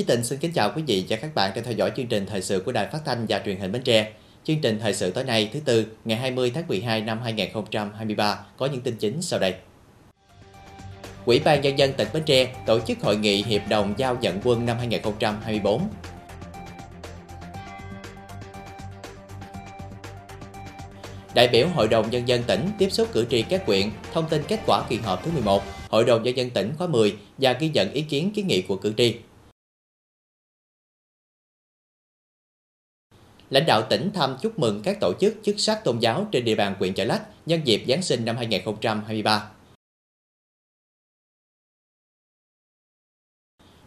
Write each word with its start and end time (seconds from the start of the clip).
Chí 0.00 0.06
Tịnh 0.06 0.24
xin 0.24 0.38
kính 0.38 0.52
chào 0.52 0.72
quý 0.76 0.82
vị 0.86 1.04
và 1.08 1.16
các 1.16 1.34
bạn 1.34 1.52
đang 1.54 1.64
theo 1.64 1.74
dõi 1.74 1.92
chương 1.96 2.06
trình 2.06 2.26
thời 2.26 2.42
sự 2.42 2.62
của 2.66 2.72
Đài 2.72 2.86
Phát 2.86 2.98
thanh 3.04 3.26
và 3.28 3.42
Truyền 3.44 3.60
hình 3.60 3.72
Bến 3.72 3.82
Tre. 3.82 4.12
Chương 4.44 4.60
trình 4.60 4.78
thời 4.82 4.94
sự 4.94 5.10
tối 5.10 5.24
nay 5.24 5.50
thứ 5.52 5.60
tư 5.64 5.86
ngày 6.04 6.18
20 6.18 6.50
tháng 6.54 6.68
12 6.68 7.00
năm 7.00 7.20
2023 7.22 8.38
có 8.56 8.66
những 8.66 8.80
tin 8.80 8.96
chính 8.96 9.22
sau 9.22 9.38
đây. 9.38 9.54
Ủy 11.24 11.40
ban 11.40 11.60
nhân 11.60 11.78
dân 11.78 11.92
tỉnh 11.92 12.08
Bến 12.12 12.22
Tre 12.26 12.54
tổ 12.66 12.80
chức 12.80 13.00
hội 13.00 13.16
nghị 13.16 13.42
hiệp 13.42 13.62
đồng 13.68 13.94
giao 13.96 14.16
nhận 14.20 14.40
quân 14.44 14.66
năm 14.66 14.78
2024. 14.78 15.82
Đại 21.34 21.48
biểu 21.48 21.68
Hội 21.68 21.88
đồng 21.88 22.10
Nhân 22.10 22.28
dân 22.28 22.42
tỉnh 22.42 22.68
tiếp 22.78 22.88
xúc 22.90 23.08
cử 23.12 23.26
tri 23.30 23.42
các 23.42 23.66
quyện, 23.66 23.90
thông 24.12 24.28
tin 24.28 24.42
kết 24.48 24.60
quả 24.66 24.82
kỳ 24.88 24.96
họp 24.96 25.24
thứ 25.24 25.30
11, 25.30 25.62
Hội 25.88 26.04
đồng 26.04 26.22
Nhân 26.22 26.36
dân 26.36 26.50
tỉnh 26.50 26.72
khóa 26.78 26.86
10 26.86 27.16
và 27.38 27.52
ghi 27.52 27.68
nhận 27.68 27.92
ý 27.92 28.02
kiến 28.02 28.30
kiến 28.34 28.46
nghị 28.46 28.62
của 28.62 28.76
cử 28.76 28.92
tri. 28.96 29.14
Lãnh 33.50 33.66
đạo 33.66 33.82
tỉnh 33.90 34.10
thăm 34.14 34.36
chúc 34.42 34.58
mừng 34.58 34.80
các 34.84 35.00
tổ 35.00 35.12
chức 35.20 35.34
chức 35.42 35.60
sắc 35.60 35.84
tôn 35.84 35.98
giáo 35.98 36.26
trên 36.32 36.44
địa 36.44 36.54
bàn 36.54 36.74
huyện 36.78 36.94
Chợ 36.94 37.04
Lách 37.04 37.22
nhân 37.46 37.60
dịp 37.64 37.84
Giáng 37.88 38.02
sinh 38.02 38.24
năm 38.24 38.36
2023. 38.36 39.50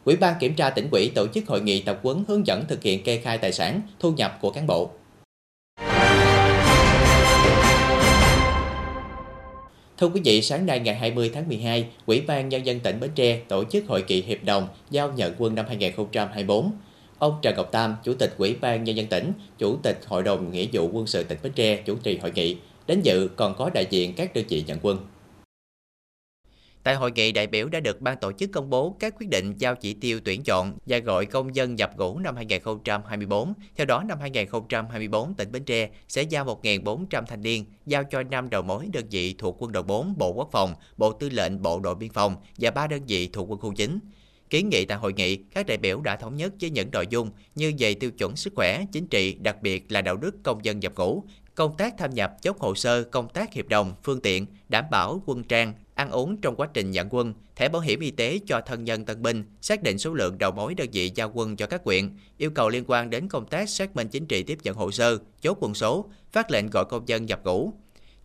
Ủy 0.06 0.16
ban 0.16 0.36
kiểm 0.40 0.56
tra 0.56 0.70
tỉnh 0.70 0.90
ủy 0.92 1.12
tổ 1.16 1.28
chức 1.28 1.48
hội 1.48 1.62
nghị 1.62 1.82
tập 1.82 2.00
huấn 2.04 2.24
hướng 2.28 2.48
dẫn 2.48 2.66
thực 2.68 2.84
hiện 2.84 3.04
kê 3.04 3.18
khai 3.18 3.38
tài 3.38 3.52
sản, 3.54 3.82
thu 4.00 4.12
nhập 4.12 4.38
của 4.42 4.52
cán 4.52 4.68
bộ. 4.68 4.92
Thưa 9.98 10.10
quý 10.10 10.22
vị, 10.26 10.42
sáng 10.42 10.66
nay 10.66 10.80
ngày 10.80 10.96
20 10.96 11.32
tháng 11.34 11.48
12, 11.48 11.90
Ủy 12.06 12.22
ban 12.22 12.50
Nhân 12.50 12.66
dân 12.66 12.80
tỉnh 12.80 13.00
Bến 13.00 13.12
Tre 13.16 13.42
tổ 13.48 13.64
chức 13.64 13.88
hội 13.88 14.04
nghị 14.08 14.22
hiệp 14.22 14.44
đồng 14.44 14.68
giao 14.90 15.12
nhận 15.12 15.36
quân 15.38 15.56
năm 15.56 15.66
2024. 15.68 16.72
Ông 17.24 17.40
Trần 17.42 17.56
Ngọc 17.56 17.72
Tam, 17.72 17.96
Chủ 18.04 18.14
tịch 18.14 18.34
Ủy 18.38 18.56
ban 18.62 18.84
Nhân 18.84 18.98
dân 18.98 19.08
tỉnh, 19.08 19.32
Chủ 19.58 19.78
tịch 19.84 20.00
Hội 20.06 20.24
đồng 20.24 20.52
Nghĩa 20.52 20.68
vụ 20.74 20.90
quân 20.94 21.08
sự 21.08 21.24
tỉnh 21.24 21.38
Bến 21.44 21.52
Tre 21.56 21.82
chủ 21.86 21.96
trì 21.96 22.18
hội 22.18 22.32
nghị. 22.36 22.58
Đến 22.88 23.02
dự 23.02 23.30
còn 23.36 23.56
có 23.58 23.70
đại 23.74 23.86
diện 23.90 24.14
các 24.16 24.34
đơn 24.34 24.46
vị 24.50 24.64
nhận 24.68 24.80
quân. 24.82 24.98
Tại 26.84 26.96
hội 26.96 27.12
nghị, 27.12 27.32
đại 27.32 27.48
biểu 27.48 27.68
đã 27.68 27.80
được 27.80 28.02
ban 28.02 28.18
tổ 28.18 28.32
chức 28.32 28.52
công 28.52 28.70
bố 28.70 28.96
các 29.00 29.16
quyết 29.20 29.30
định 29.30 29.54
giao 29.58 29.76
chỉ 29.76 29.94
tiêu 29.94 30.20
tuyển 30.26 30.44
chọn 30.44 30.78
và 30.86 30.98
gọi 30.98 31.26
công 31.26 31.56
dân 31.56 31.76
nhập 31.76 31.92
ngũ 31.98 32.20
năm 32.20 32.36
2024. 32.36 33.54
Theo 33.76 33.86
đó, 33.86 34.04
năm 34.08 34.20
2024, 34.20 35.34
tỉnh 35.34 35.52
Bến 35.52 35.64
Tre 35.64 35.90
sẽ 36.08 36.24
giao 36.24 36.46
1.400 36.46 37.24
thanh 37.26 37.42
niên 37.42 37.66
giao 37.86 38.04
cho 38.04 38.24
5 38.24 38.50
đầu 38.50 38.62
mối 38.62 38.88
đơn 38.94 39.06
vị 39.10 39.36
thuộc 39.38 39.56
quân 39.60 39.72
đội 39.72 39.84
4, 39.84 40.14
Bộ 40.18 40.34
Quốc 40.34 40.50
phòng, 40.52 40.76
Bộ 40.98 41.14
Tư 41.14 41.30
lệnh 41.30 41.62
Bộ 41.62 41.80
đội 41.80 41.96
Biên 41.96 42.12
phòng 42.12 42.36
và 42.58 42.72
3 42.72 42.88
đơn 42.88 43.02
vị 43.08 43.30
thuộc 43.34 43.50
quân 43.50 43.60
khu 43.60 43.74
chính. 43.74 44.00
Kiến 44.54 44.70
nghị 44.70 44.86
tại 44.86 44.98
hội 44.98 45.14
nghị, 45.14 45.36
các 45.36 45.68
đại 45.68 45.78
biểu 45.78 46.02
đã 46.02 46.16
thống 46.16 46.36
nhất 46.36 46.54
với 46.62 46.70
những 46.70 46.92
nội 46.92 47.08
dung 47.10 47.32
như 47.56 47.74
về 47.80 47.94
tiêu 47.94 48.12
chuẩn 48.12 48.36
sức 48.36 48.54
khỏe, 48.56 48.86
chính 48.92 49.08
trị, 49.08 49.34
đặc 49.34 49.62
biệt 49.62 49.92
là 49.92 50.02
đạo 50.02 50.18
đức 50.18 50.36
công 50.44 50.66
dân 50.66 50.80
nhập 50.80 50.94
ngũ, 50.96 51.24
công 51.56 51.78
tác 51.78 51.94
tham 51.98 52.14
nhập 52.14 52.34
chốt 52.42 52.58
hồ 52.60 52.76
sơ, 52.76 53.04
công 53.04 53.30
tác 53.30 53.54
hiệp 53.54 53.68
đồng, 53.68 53.94
phương 54.04 54.22
tiện, 54.22 54.46
đảm 54.70 54.86
bảo 54.92 55.24
quân 55.26 55.44
trang, 55.44 55.74
ăn 55.96 56.12
uống 56.12 56.38
trong 56.42 56.56
quá 56.56 56.68
trình 56.74 56.92
nhận 56.92 57.08
quân, 57.10 57.34
thẻ 57.56 57.70
bảo 57.70 57.82
hiểm 57.82 58.00
y 58.00 58.12
tế 58.12 58.40
cho 58.46 58.62
thân 58.66 58.84
nhân 58.84 59.06
tân 59.06 59.22
binh, 59.22 59.44
xác 59.62 59.84
định 59.84 59.98
số 59.98 60.14
lượng 60.14 60.38
đầu 60.38 60.52
mối 60.52 60.74
đơn 60.74 60.88
vị 60.92 61.12
giao 61.16 61.32
quân 61.34 61.56
cho 61.56 61.66
các 61.66 61.84
quyện, 61.84 62.10
yêu 62.38 62.52
cầu 62.52 62.70
liên 62.70 62.84
quan 62.88 63.10
đến 63.10 63.28
công 63.30 63.46
tác 63.46 63.70
xác 63.70 63.96
minh 63.96 64.08
chính 64.08 64.26
trị 64.26 64.44
tiếp 64.44 64.58
nhận 64.64 64.76
hồ 64.76 64.92
sơ, 64.92 65.18
chốt 65.42 65.58
quân 65.62 65.74
số, 65.74 66.06
phát 66.32 66.52
lệnh 66.52 66.70
gọi 66.70 66.86
công 66.86 67.08
dân 67.08 67.26
nhập 67.26 67.42
ngũ. 67.44 67.74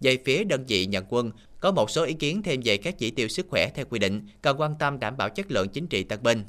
Về 0.00 0.19
phía 0.25 0.44
đơn 0.44 0.64
vị 0.69 0.86
nhận 0.86 1.04
quân, 1.09 1.31
có 1.60 1.72
một 1.72 1.91
số 1.91 2.04
ý 2.04 2.14
kiến 2.14 2.42
thêm 2.42 2.60
về 2.64 2.76
các 2.76 2.98
chỉ 2.98 3.10
tiêu 3.10 3.28
sức 3.28 3.47
khỏe 3.48 3.70
theo 3.75 3.84
quy 3.91 3.98
định, 3.98 4.26
cần 4.42 4.60
quan 4.60 4.75
tâm 4.78 4.98
đảm 4.98 5.16
bảo 5.16 5.31
chất 5.31 5.50
lượng 5.50 5.69
chính 5.69 5.86
trị 5.86 6.03
tân 6.03 6.22
binh. 6.22 6.44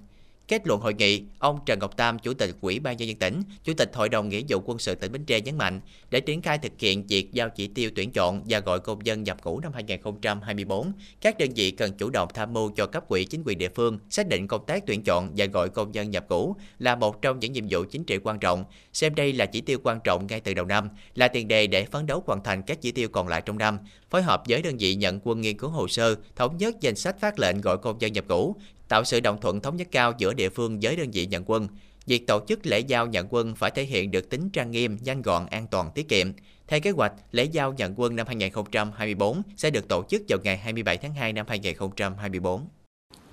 Kết 0.49 0.67
luận 0.67 0.81
hội 0.81 0.93
nghị, 0.93 1.23
ông 1.39 1.59
Trần 1.65 1.79
Ngọc 1.79 1.97
Tam, 1.97 2.19
Chủ 2.19 2.33
tịch 2.33 2.55
Ủy 2.61 2.79
ban 2.79 2.97
nhân 2.97 3.07
dân 3.07 3.17
tỉnh, 3.17 3.41
Chủ 3.63 3.73
tịch 3.73 3.91
Hội 3.93 4.09
đồng 4.09 4.29
Nghĩa 4.29 4.41
vụ 4.49 4.61
quân 4.65 4.79
sự 4.79 4.95
tỉnh 4.95 5.11
Bến 5.11 5.25
Tre 5.25 5.41
nhấn 5.41 5.57
mạnh, 5.57 5.81
để 6.11 6.19
triển 6.19 6.41
khai 6.41 6.57
thực 6.57 6.71
hiện 6.79 7.07
việc 7.07 7.33
giao 7.33 7.49
chỉ 7.49 7.67
tiêu 7.67 7.89
tuyển 7.95 8.11
chọn 8.11 8.43
và 8.49 8.59
gọi 8.59 8.79
công 8.79 9.05
dân 9.05 9.23
nhập 9.23 9.37
ngũ 9.43 9.59
năm 9.59 9.71
2024, 9.73 10.91
các 11.21 11.37
đơn 11.37 11.49
vị 11.55 11.71
cần 11.71 11.91
chủ 11.97 12.09
động 12.09 12.29
tham 12.33 12.53
mưu 12.53 12.71
cho 12.75 12.85
cấp 12.85 13.09
ủy 13.09 13.25
chính 13.25 13.43
quyền 13.45 13.57
địa 13.57 13.69
phương 13.75 13.99
xác 14.09 14.27
định 14.27 14.47
công 14.47 14.65
tác 14.65 14.83
tuyển 14.85 15.03
chọn 15.03 15.33
và 15.37 15.45
gọi 15.45 15.69
công 15.69 15.95
dân 15.95 16.11
nhập 16.11 16.25
ngũ 16.29 16.55
là 16.79 16.95
một 16.95 17.21
trong 17.21 17.39
những 17.39 17.53
nhiệm 17.53 17.65
vụ 17.69 17.83
chính 17.91 18.03
trị 18.03 18.17
quan 18.23 18.39
trọng, 18.39 18.65
xem 18.93 19.15
đây 19.15 19.33
là 19.33 19.45
chỉ 19.45 19.61
tiêu 19.61 19.79
quan 19.83 19.99
trọng 20.03 20.27
ngay 20.27 20.39
từ 20.39 20.53
đầu 20.53 20.65
năm, 20.65 20.89
là 21.15 21.27
tiền 21.27 21.47
đề 21.47 21.67
để 21.67 21.85
phấn 21.85 22.05
đấu 22.05 22.23
hoàn 22.25 22.43
thành 22.43 22.61
các 22.61 22.81
chỉ 22.81 22.91
tiêu 22.91 23.09
còn 23.09 23.27
lại 23.27 23.41
trong 23.45 23.57
năm, 23.57 23.79
phối 24.09 24.21
hợp 24.21 24.43
với 24.49 24.61
đơn 24.61 24.77
vị 24.77 24.95
nhận 24.95 25.19
quân 25.23 25.41
nghiên 25.41 25.57
cứu 25.57 25.69
hồ 25.69 25.87
sơ, 25.87 26.15
thống 26.35 26.57
nhất 26.57 26.75
danh 26.81 26.95
sách 26.95 27.19
phát 27.19 27.39
lệnh 27.39 27.61
gọi 27.61 27.77
công 27.77 28.01
dân 28.01 28.13
nhập 28.13 28.25
ngũ, 28.27 28.55
tạo 28.89 29.03
sự 29.03 29.19
đồng 29.19 29.41
thuận 29.41 29.61
thống 29.61 29.77
nhất 29.77 29.87
cao 29.91 30.13
giữa 30.17 30.33
địa 30.33 30.49
phương 30.49 30.79
với 30.81 30.95
đơn 30.95 31.11
vị 31.11 31.25
nhận 31.25 31.43
quân. 31.45 31.67
Việc 32.05 32.27
tổ 32.27 32.39
chức 32.47 32.65
lễ 32.65 32.79
giao 32.79 33.07
nhận 33.07 33.27
quân 33.29 33.55
phải 33.55 33.71
thể 33.71 33.83
hiện 33.83 34.11
được 34.11 34.29
tính 34.29 34.49
trang 34.49 34.71
nghiêm, 34.71 34.97
nhanh 35.01 35.21
gọn, 35.21 35.45
an 35.45 35.67
toàn, 35.67 35.91
tiết 35.95 36.09
kiệm. 36.09 36.31
Theo 36.67 36.79
kế 36.79 36.91
hoạch, 36.91 37.13
lễ 37.31 37.43
giao 37.43 37.73
nhận 37.73 37.93
quân 37.99 38.15
năm 38.15 38.27
2024 38.27 39.41
sẽ 39.57 39.69
được 39.69 39.87
tổ 39.87 40.03
chức 40.09 40.21
vào 40.29 40.39
ngày 40.43 40.57
27 40.57 40.97
tháng 40.97 41.13
2 41.13 41.33
năm 41.33 41.45
2024. 41.49 42.67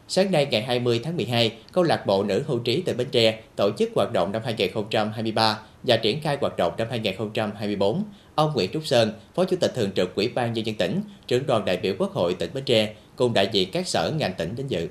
Sáng 0.09 0.33
nay 0.33 0.47
ngày 0.51 0.63
20 0.63 1.01
tháng 1.05 1.17
12, 1.17 1.59
câu 1.73 1.85
lạc 1.85 2.07
bộ 2.07 2.23
nữ 2.23 2.45
hưu 2.47 2.59
trí 2.59 2.83
tỉnh 2.83 2.97
Bến 2.97 3.07
Tre 3.11 3.41
tổ 3.57 3.71
chức 3.79 3.91
hoạt 3.95 4.13
động 4.13 4.33
năm 4.33 4.43
2023 4.45 5.59
và 5.83 5.97
triển 5.97 6.21
khai 6.21 6.39
hoạt 6.41 6.57
động 6.57 6.73
năm 6.79 6.87
2024. 6.91 8.05
Ông 8.35 8.53
Nguyễn 8.55 8.71
Trúc 8.73 8.87
Sơn, 8.87 9.13
Phó 9.35 9.45
Chủ 9.45 9.57
tịch 9.61 9.73
Thường 9.75 9.91
trực 9.93 10.15
Ủy 10.15 10.29
ban 10.29 10.53
Nhân 10.53 10.67
dân 10.67 10.75
tỉnh, 10.75 11.01
trưởng 11.27 11.47
đoàn 11.47 11.65
đại 11.65 11.77
biểu 11.77 11.95
Quốc 11.99 12.13
hội 12.13 12.35
tỉnh 12.35 12.51
Bến 12.55 12.65
Tre, 12.65 12.95
cùng 13.17 13.35
đại 13.35 13.49
diện 13.53 13.69
các 13.73 13.89
sở 13.89 14.13
ngành 14.19 14.35
tỉnh 14.39 14.57
đến 14.57 14.67
dự. 14.67 14.89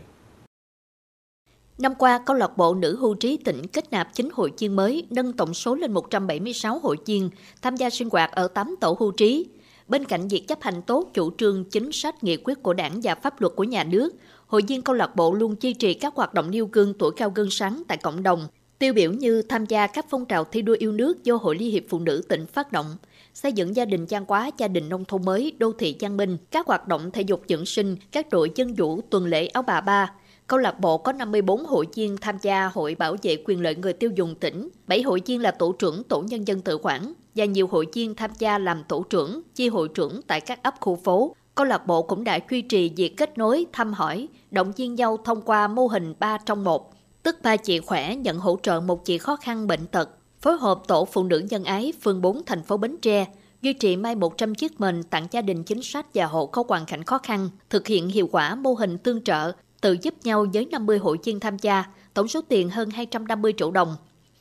Năm 1.77 1.95
qua, 1.95 2.19
câu 2.25 2.35
lạc 2.35 2.57
bộ 2.57 2.73
nữ 2.73 2.95
hưu 2.95 3.13
trí 3.13 3.37
tỉnh 3.37 3.67
kết 3.67 3.91
nạp 3.91 4.13
9 4.13 4.29
hội 4.33 4.51
chiên 4.57 4.75
mới, 4.75 5.07
nâng 5.09 5.33
tổng 5.33 5.53
số 5.53 5.75
lên 5.75 5.91
176 5.91 6.79
hội 6.79 6.97
chiên, 7.05 7.29
tham 7.61 7.75
gia 7.75 7.89
sinh 7.89 8.09
hoạt 8.11 8.31
ở 8.31 8.47
8 8.47 8.75
tổ 8.81 8.97
hưu 8.99 9.11
trí. 9.11 9.45
Bên 9.87 10.05
cạnh 10.05 10.27
việc 10.27 10.47
chấp 10.47 10.61
hành 10.61 10.81
tốt 10.81 11.09
chủ 11.13 11.31
trương, 11.37 11.65
chính 11.65 11.91
sách, 11.91 12.23
nghị 12.23 12.37
quyết 12.37 12.63
của 12.63 12.73
đảng 12.73 12.99
và 13.03 13.15
pháp 13.15 13.41
luật 13.41 13.53
của 13.55 13.63
nhà 13.63 13.83
nước, 13.83 14.13
hội 14.47 14.61
viên 14.67 14.81
câu 14.81 14.95
lạc 14.95 15.15
bộ 15.15 15.33
luôn 15.33 15.55
duy 15.61 15.73
trì 15.73 15.93
các 15.93 16.15
hoạt 16.15 16.33
động 16.33 16.51
nêu 16.51 16.69
gương 16.71 16.93
tuổi 16.93 17.11
cao 17.17 17.31
gương 17.35 17.49
sáng 17.51 17.83
tại 17.87 17.97
cộng 17.97 18.23
đồng, 18.23 18.47
tiêu 18.79 18.93
biểu 18.93 19.11
như 19.11 19.41
tham 19.41 19.65
gia 19.65 19.87
các 19.87 20.05
phong 20.09 20.25
trào 20.25 20.43
thi 20.43 20.61
đua 20.61 20.75
yêu 20.79 20.91
nước 20.91 21.23
do 21.23 21.35
Hội 21.35 21.55
Liên 21.55 21.71
hiệp 21.71 21.83
Phụ 21.89 21.99
nữ 21.99 22.21
tỉnh 22.29 22.45
phát 22.45 22.71
động, 22.71 22.95
xây 23.33 23.53
dựng 23.53 23.75
gia 23.75 23.85
đình 23.85 24.05
trang 24.05 24.25
quá, 24.25 24.51
gia 24.57 24.67
đình 24.67 24.89
nông 24.89 25.05
thôn 25.05 25.25
mới, 25.25 25.53
đô 25.57 25.71
thị 25.71 25.95
văn 25.99 26.17
minh, 26.17 26.37
các 26.51 26.67
hoạt 26.67 26.87
động 26.87 27.11
thể 27.11 27.21
dục 27.21 27.41
dưỡng 27.49 27.65
sinh, 27.65 27.97
các 28.11 28.29
đội 28.29 28.51
dân 28.55 28.73
vũ, 28.73 29.01
tuần 29.09 29.25
lễ 29.25 29.47
áo 29.47 29.63
bà 29.63 29.81
ba, 29.81 30.11
Câu 30.47 30.59
lạc 30.59 30.79
bộ 30.79 30.97
có 30.97 31.11
54 31.11 31.65
hội 31.65 31.87
viên 31.95 32.17
tham 32.17 32.37
gia 32.41 32.67
Hội 32.67 32.95
Bảo 32.95 33.15
vệ 33.21 33.37
quyền 33.45 33.61
lợi 33.61 33.75
người 33.75 33.93
tiêu 33.93 34.11
dùng 34.15 34.35
tỉnh, 34.35 34.69
7 34.87 35.01
hội 35.01 35.21
viên 35.25 35.41
là 35.41 35.51
tổ 35.51 35.71
trưởng 35.71 36.03
tổ 36.03 36.21
nhân 36.21 36.47
dân 36.47 36.61
tự 36.61 36.77
quản 36.81 37.13
và 37.35 37.45
nhiều 37.45 37.67
hội 37.67 37.87
viên 37.93 38.15
tham 38.15 38.31
gia 38.39 38.57
làm 38.57 38.83
tổ 38.83 39.03
trưởng, 39.09 39.41
chi 39.55 39.69
hội 39.69 39.87
trưởng 39.87 40.21
tại 40.27 40.41
các 40.41 40.63
ấp 40.63 40.75
khu 40.79 40.95
phố. 40.95 41.35
Câu 41.55 41.65
lạc 41.65 41.87
bộ 41.87 42.01
cũng 42.01 42.23
đã 42.23 42.39
duy 42.49 42.61
trì 42.61 42.91
việc 42.95 43.17
kết 43.17 43.37
nối, 43.37 43.65
thăm 43.73 43.93
hỏi, 43.93 44.27
động 44.51 44.71
viên 44.71 44.95
nhau 44.95 45.17
thông 45.23 45.41
qua 45.41 45.67
mô 45.67 45.87
hình 45.87 46.13
3 46.19 46.37
trong 46.45 46.63
1, 46.63 46.93
tức 47.23 47.37
ba 47.43 47.57
chị 47.57 47.79
khỏe 47.79 48.15
nhận 48.15 48.37
hỗ 48.37 48.59
trợ 48.63 48.79
một 48.79 49.05
chị 49.05 49.17
khó 49.17 49.35
khăn 49.35 49.67
bệnh 49.67 49.87
tật, 49.87 50.09
phối 50.41 50.57
hợp 50.57 50.81
tổ 50.87 51.05
phụ 51.05 51.23
nữ 51.23 51.41
nhân 51.49 51.63
ái 51.63 51.93
phường 52.01 52.21
4 52.21 52.45
thành 52.45 52.63
phố 52.63 52.77
Bến 52.77 52.97
Tre, 53.01 53.25
duy 53.61 53.73
trì 53.73 53.95
may 53.95 54.15
100 54.15 54.55
chiếc 54.55 54.79
mền 54.81 55.03
tặng 55.03 55.27
gia 55.31 55.41
đình 55.41 55.63
chính 55.63 55.81
sách 55.81 56.05
và 56.13 56.25
hộ 56.25 56.45
có 56.45 56.63
hoàn 56.67 56.85
cảnh 56.85 57.03
khó 57.03 57.17
khăn, 57.17 57.49
thực 57.69 57.87
hiện 57.87 58.09
hiệu 58.09 58.29
quả 58.31 58.55
mô 58.55 58.73
hình 58.73 58.97
tương 58.97 59.23
trợ 59.23 59.51
tự 59.85 59.97
giúp 60.01 60.13
nhau 60.23 60.45
với 60.53 60.65
50 60.65 60.97
hội 60.97 61.17
viên 61.23 61.39
tham 61.39 61.57
gia, 61.57 61.83
tổng 62.13 62.27
số 62.27 62.41
tiền 62.41 62.69
hơn 62.69 62.89
250 62.89 63.53
triệu 63.57 63.71
đồng. 63.71 63.95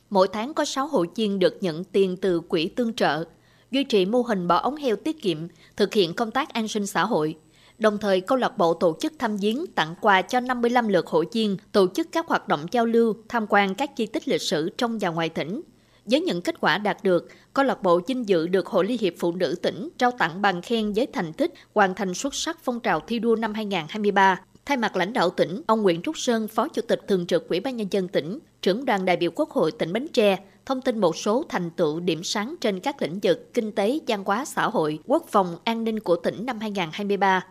Mỗi 0.09 0.27
tháng 0.33 0.53
có 0.53 0.65
6 0.65 0.87
hội 0.87 1.07
viên 1.15 1.39
được 1.39 1.57
nhận 1.61 1.83
tiền 1.83 2.17
từ 2.17 2.39
quỹ 2.39 2.67
tương 2.67 2.93
trợ, 2.93 3.25
duy 3.71 3.83
trì 3.83 4.05
mô 4.05 4.21
hình 4.21 4.47
bỏ 4.47 4.55
ống 4.55 4.75
heo 4.75 4.95
tiết 4.95 5.21
kiệm, 5.21 5.37
thực 5.77 5.93
hiện 5.93 6.13
công 6.13 6.31
tác 6.31 6.53
an 6.53 6.67
sinh 6.67 6.87
xã 6.87 7.05
hội. 7.05 7.35
Đồng 7.77 7.97
thời, 7.97 8.21
câu 8.21 8.37
lạc 8.37 8.57
bộ 8.57 8.73
tổ 8.73 8.97
chức 8.99 9.13
thăm 9.19 9.37
viếng 9.37 9.65
tặng 9.67 9.95
quà 10.01 10.21
cho 10.21 10.39
55 10.39 10.87
lượt 10.87 11.07
hội 11.07 11.25
viên, 11.31 11.57
tổ 11.71 11.87
chức 11.87 12.07
các 12.11 12.27
hoạt 12.27 12.47
động 12.47 12.65
giao 12.71 12.85
lưu, 12.85 13.15
tham 13.29 13.45
quan 13.49 13.75
các 13.75 13.91
di 13.97 14.05
tích 14.05 14.27
lịch 14.27 14.41
sử 14.41 14.69
trong 14.77 14.99
và 14.99 15.09
ngoài 15.09 15.29
tỉnh. 15.29 15.61
Với 16.05 16.21
những 16.21 16.41
kết 16.41 16.55
quả 16.59 16.77
đạt 16.77 17.03
được, 17.03 17.29
câu 17.53 17.65
lạc 17.65 17.83
bộ 17.83 18.01
vinh 18.07 18.29
dự 18.29 18.47
được 18.47 18.67
Hội 18.67 18.85
Liên 18.85 18.97
hiệp 19.01 19.13
Phụ 19.19 19.31
nữ 19.31 19.55
tỉnh 19.61 19.89
trao 19.97 20.11
tặng 20.11 20.41
bằng 20.41 20.61
khen 20.61 20.93
với 20.93 21.07
thành 21.13 21.33
tích 21.33 21.53
hoàn 21.73 21.95
thành 21.95 22.13
xuất 22.13 22.35
sắc 22.35 22.57
phong 22.63 22.79
trào 22.79 22.99
thi 22.99 23.19
đua 23.19 23.35
năm 23.35 23.53
2023. 23.53 24.39
Thay 24.65 24.77
mặt 24.77 24.95
lãnh 24.95 25.13
đạo 25.13 25.29
tỉnh, 25.29 25.61
ông 25.67 25.81
Nguyễn 25.81 26.01
Trúc 26.01 26.17
Sơn, 26.17 26.47
Phó 26.47 26.67
Chủ 26.67 26.81
tịch 26.81 27.01
Thường 27.07 27.25
trực 27.25 27.49
Ủy 27.49 27.59
ban 27.59 27.77
Nhân 27.77 27.87
dân 27.91 28.07
tỉnh, 28.07 28.39
trưởng 28.61 28.85
đoàn 28.85 29.05
đại 29.05 29.17
biểu 29.17 29.31
Quốc 29.35 29.49
hội 29.49 29.71
tỉnh 29.71 29.93
Bến 29.93 30.07
Tre, 30.13 30.37
thông 30.65 30.81
tin 30.81 30.99
một 30.99 31.17
số 31.17 31.43
thành 31.49 31.69
tựu 31.69 31.99
điểm 31.99 32.23
sáng 32.23 32.55
trên 32.61 32.79
các 32.79 33.01
lĩnh 33.01 33.19
vực 33.23 33.53
kinh 33.53 33.71
tế, 33.71 33.99
văn 34.07 34.23
hóa, 34.25 34.45
xã 34.45 34.69
hội, 34.69 34.99
quốc 35.05 35.25
phòng, 35.31 35.57
an 35.63 35.83
ninh 35.83 35.99
của 35.99 36.15
tỉnh 36.15 36.45
năm 36.45 36.59
2023. 36.59 37.45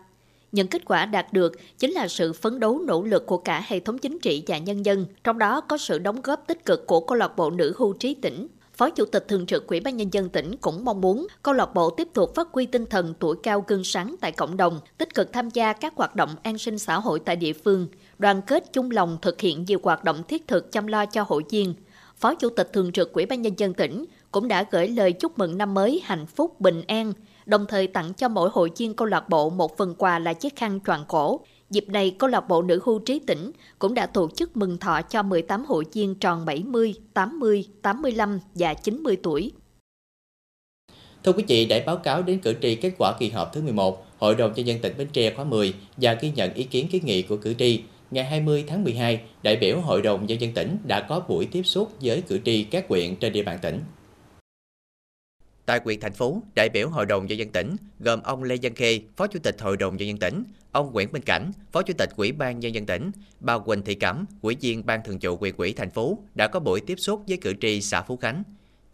Những 0.51 0.67
kết 0.67 0.85
quả 0.85 1.05
đạt 1.05 1.33
được 1.33 1.51
chính 1.77 1.91
là 1.91 2.07
sự 2.07 2.33
phấn 2.33 2.59
đấu 2.59 2.79
nỗ 2.79 3.03
lực 3.03 3.25
của 3.25 3.37
cả 3.37 3.63
hệ 3.67 3.79
thống 3.79 3.97
chính 3.97 4.19
trị 4.19 4.43
và 4.47 4.57
nhân 4.57 4.85
dân, 4.85 5.05
trong 5.23 5.37
đó 5.37 5.61
có 5.61 5.77
sự 5.77 5.99
đóng 5.99 6.21
góp 6.21 6.47
tích 6.47 6.65
cực 6.65 6.87
của 6.87 6.99
câu 6.99 7.17
lạc 7.17 7.35
bộ 7.37 7.49
nữ 7.49 7.73
hưu 7.77 7.93
trí 7.93 8.13
tỉnh, 8.13 8.47
Phó 8.77 8.89
Chủ 8.89 9.05
tịch 9.05 9.25
Thường 9.27 9.45
trực 9.45 9.67
Ủy 9.67 9.79
ban 9.79 9.97
Nhân 9.97 10.13
dân 10.13 10.29
tỉnh 10.29 10.57
cũng 10.57 10.85
mong 10.85 11.01
muốn 11.01 11.27
câu 11.43 11.53
lạc 11.53 11.73
bộ 11.73 11.89
tiếp 11.89 12.07
tục 12.13 12.35
phát 12.35 12.47
huy 12.51 12.65
tinh 12.65 12.85
thần 12.85 13.13
tuổi 13.19 13.35
cao 13.43 13.63
gương 13.67 13.83
sáng 13.83 14.15
tại 14.21 14.31
cộng 14.31 14.57
đồng, 14.57 14.79
tích 14.97 15.15
cực 15.15 15.33
tham 15.33 15.49
gia 15.49 15.73
các 15.73 15.93
hoạt 15.95 16.15
động 16.15 16.35
an 16.43 16.57
sinh 16.57 16.79
xã 16.79 16.99
hội 16.99 17.19
tại 17.19 17.35
địa 17.35 17.53
phương, 17.53 17.87
đoàn 18.17 18.41
kết 18.41 18.73
chung 18.73 18.91
lòng 18.91 19.17
thực 19.21 19.41
hiện 19.41 19.65
nhiều 19.67 19.79
hoạt 19.83 20.03
động 20.03 20.23
thiết 20.27 20.47
thực 20.47 20.71
chăm 20.71 20.87
lo 20.87 21.05
cho 21.05 21.25
hội 21.27 21.43
viên. 21.49 21.73
Phó 22.17 22.35
Chủ 22.35 22.49
tịch 22.49 22.69
Thường 22.73 22.91
trực 22.91 23.13
Ủy 23.13 23.25
ban 23.25 23.41
Nhân 23.41 23.53
dân 23.57 23.73
tỉnh 23.73 24.05
cũng 24.31 24.47
đã 24.47 24.65
gửi 24.71 24.87
lời 24.87 25.11
chúc 25.13 25.39
mừng 25.39 25.57
năm 25.57 25.73
mới 25.73 26.01
hạnh 26.03 26.25
phúc, 26.25 26.61
bình 26.61 26.81
an, 26.87 27.13
đồng 27.45 27.65
thời 27.65 27.87
tặng 27.87 28.13
cho 28.13 28.29
mỗi 28.29 28.49
hội 28.53 28.71
viên 28.77 28.93
câu 28.93 29.07
lạc 29.07 29.29
bộ 29.29 29.49
một 29.49 29.77
phần 29.77 29.95
quà 29.97 30.19
là 30.19 30.33
chiếc 30.33 30.55
khăn 30.55 30.79
choàng 30.85 31.05
cổ. 31.07 31.39
Dịp 31.75 31.89
này, 31.89 32.15
câu 32.19 32.29
lạc 32.29 32.47
bộ 32.47 32.61
nữ 32.61 32.79
hưu 32.83 32.99
trí 32.99 33.19
tỉnh 33.19 33.51
cũng 33.79 33.93
đã 33.93 34.05
tổ 34.05 34.29
chức 34.35 34.57
mừng 34.57 34.77
thọ 34.77 35.01
cho 35.01 35.23
18 35.23 35.65
hội 35.65 35.83
viên 35.93 36.15
tròn 36.15 36.45
70, 36.45 36.93
80, 37.13 37.65
85 37.81 38.39
và 38.53 38.73
90 38.73 39.17
tuổi. 39.23 39.51
Thưa 41.23 41.33
quý 41.33 41.43
vị, 41.47 41.65
để 41.65 41.83
báo 41.85 41.97
cáo 41.97 42.21
đến 42.21 42.39
cử 42.39 42.53
tri 42.61 42.75
kết 42.75 42.91
quả 42.97 43.13
kỳ 43.19 43.29
họp 43.29 43.53
thứ 43.53 43.61
11, 43.61 44.05
Hội 44.17 44.35
đồng 44.35 44.53
Nhân 44.55 44.67
dân 44.67 44.79
tỉnh 44.79 44.93
Bến 44.97 45.07
Tre 45.13 45.33
khóa 45.33 45.45
10 45.45 45.73
và 45.97 46.13
ghi 46.13 46.31
nhận 46.35 46.53
ý 46.53 46.63
kiến 46.63 46.87
kiến 46.87 47.05
nghị 47.05 47.21
của 47.21 47.37
cử 47.37 47.53
tri, 47.53 47.81
ngày 48.11 48.23
20 48.23 48.63
tháng 48.67 48.83
12, 48.83 49.21
đại 49.43 49.55
biểu 49.55 49.79
Hội 49.79 50.01
đồng 50.01 50.25
Nhân 50.25 50.41
dân 50.41 50.51
tỉnh 50.53 50.77
đã 50.83 51.01
có 51.01 51.19
buổi 51.19 51.45
tiếp 51.45 51.63
xúc 51.63 51.91
với 52.01 52.21
cử 52.21 52.39
tri 52.45 52.63
các 52.63 52.85
huyện 52.89 53.15
trên 53.15 53.33
địa 53.33 53.43
bàn 53.43 53.59
tỉnh. 53.61 53.79
Tại 55.65 55.79
quyền 55.83 55.99
thành 55.99 56.13
phố, 56.13 56.41
đại 56.55 56.69
biểu 56.69 56.89
Hội 56.89 57.05
đồng 57.05 57.25
Nhân 57.25 57.37
dân 57.39 57.49
tỉnh 57.49 57.75
gồm 57.99 58.21
ông 58.23 58.43
Lê 58.43 58.57
Văn 58.61 58.75
Khê, 58.75 58.99
Phó 59.15 59.27
Chủ 59.27 59.39
tịch 59.39 59.61
Hội 59.61 59.77
đồng 59.77 59.97
Nhân 59.97 60.07
dân 60.07 60.17
tỉnh, 60.17 60.43
ông 60.71 60.93
Nguyễn 60.93 61.11
Minh 61.11 61.21
Cảnh, 61.21 61.51
Phó 61.71 61.81
Chủ 61.81 61.93
tịch 61.97 62.09
Ủy 62.15 62.31
ban 62.31 62.59
Nhân 62.59 62.75
dân 62.75 62.85
tỉnh, 62.85 63.11
bà 63.39 63.57
Quỳnh 63.59 63.81
Thị 63.81 63.95
Cẩm, 63.95 64.25
Ủy 64.41 64.55
viên 64.61 64.85
Ban 64.85 65.03
Thường 65.03 65.17
vụ 65.21 65.37
huyện 65.37 65.55
ủy 65.57 65.73
thành 65.73 65.89
phố 65.89 66.17
đã 66.35 66.47
có 66.47 66.59
buổi 66.59 66.81
tiếp 66.81 66.95
xúc 66.97 67.23
với 67.27 67.37
cử 67.37 67.53
tri 67.61 67.81
xã 67.81 68.01
Phú 68.01 68.17
Khánh. 68.17 68.43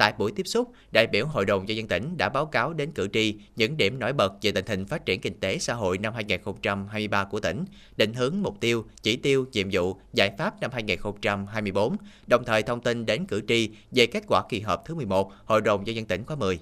Tại 0.01 0.13
buổi 0.17 0.31
tiếp 0.31 0.47
xúc, 0.47 0.71
đại 0.91 1.07
biểu 1.07 1.25
Hội 1.25 1.45
đồng 1.45 1.65
Nhân 1.65 1.77
dân 1.77 1.87
tỉnh 1.87 2.17
đã 2.17 2.29
báo 2.29 2.45
cáo 2.45 2.73
đến 2.73 2.91
cử 2.91 3.07
tri 3.13 3.35
những 3.55 3.77
điểm 3.77 3.99
nổi 3.99 4.13
bật 4.13 4.33
về 4.41 4.51
tình 4.51 4.65
hình 4.65 4.85
phát 4.85 5.05
triển 5.05 5.21
kinh 5.21 5.39
tế 5.39 5.57
xã 5.57 5.73
hội 5.73 5.97
năm 5.97 6.13
2023 6.13 7.23
của 7.23 7.39
tỉnh, 7.39 7.65
định 7.97 8.13
hướng 8.13 8.41
mục 8.41 8.59
tiêu, 8.59 8.85
chỉ 9.01 9.17
tiêu, 9.17 9.45
nhiệm 9.51 9.67
vụ, 9.71 9.95
giải 10.13 10.31
pháp 10.37 10.61
năm 10.61 10.71
2024, 10.73 11.95
đồng 12.27 12.43
thời 12.43 12.63
thông 12.63 12.81
tin 12.81 13.05
đến 13.05 13.25
cử 13.25 13.41
tri 13.47 13.69
về 13.91 14.05
kết 14.05 14.23
quả 14.27 14.43
kỳ 14.49 14.59
họp 14.59 14.85
thứ 14.85 14.95
11 14.95 15.31
Hội 15.45 15.61
đồng 15.61 15.83
Nhân 15.83 15.95
dân 15.95 16.05
tỉnh 16.05 16.23
khóa 16.25 16.35
10. 16.35 16.59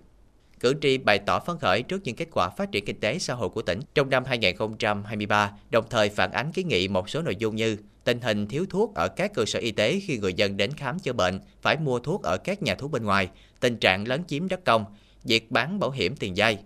Cử 0.59 0.73
tri 0.81 0.97
bày 0.97 1.19
tỏ 1.19 1.39
phấn 1.39 1.57
khởi 1.57 1.83
trước 1.83 2.01
những 2.03 2.15
kết 2.15 2.27
quả 2.31 2.49
phát 2.49 2.71
triển 2.71 2.85
kinh 2.85 2.99
tế 2.99 3.19
xã 3.19 3.33
hội 3.33 3.49
của 3.49 3.61
tỉnh 3.61 3.79
trong 3.93 4.09
năm 4.09 4.25
2023, 4.25 5.51
đồng 5.69 5.85
thời 5.89 6.09
phản 6.09 6.31
ánh 6.31 6.51
kiến 6.51 6.67
nghị 6.67 6.87
một 6.87 7.09
số 7.09 7.21
nội 7.21 7.35
dung 7.35 7.55
như 7.55 7.77
tình 8.03 8.21
hình 8.21 8.47
thiếu 8.47 8.65
thuốc 8.69 8.95
ở 8.95 9.07
các 9.07 9.33
cơ 9.33 9.45
sở 9.45 9.59
y 9.59 9.71
tế 9.71 9.99
khi 9.99 10.17
người 10.17 10.33
dân 10.33 10.57
đến 10.57 10.71
khám 10.73 10.99
chữa 10.99 11.13
bệnh 11.13 11.39
phải 11.61 11.77
mua 11.77 11.99
thuốc 11.99 12.23
ở 12.23 12.37
các 12.37 12.63
nhà 12.63 12.75
thuốc 12.75 12.91
bên 12.91 13.03
ngoài, 13.03 13.29
tình 13.59 13.77
trạng 13.77 14.07
lấn 14.07 14.23
chiếm 14.23 14.47
đất 14.47 14.65
công, 14.65 14.85
việc 15.23 15.51
bán 15.51 15.79
bảo 15.79 15.91
hiểm 15.91 16.15
tiền 16.15 16.37
dây. 16.37 16.57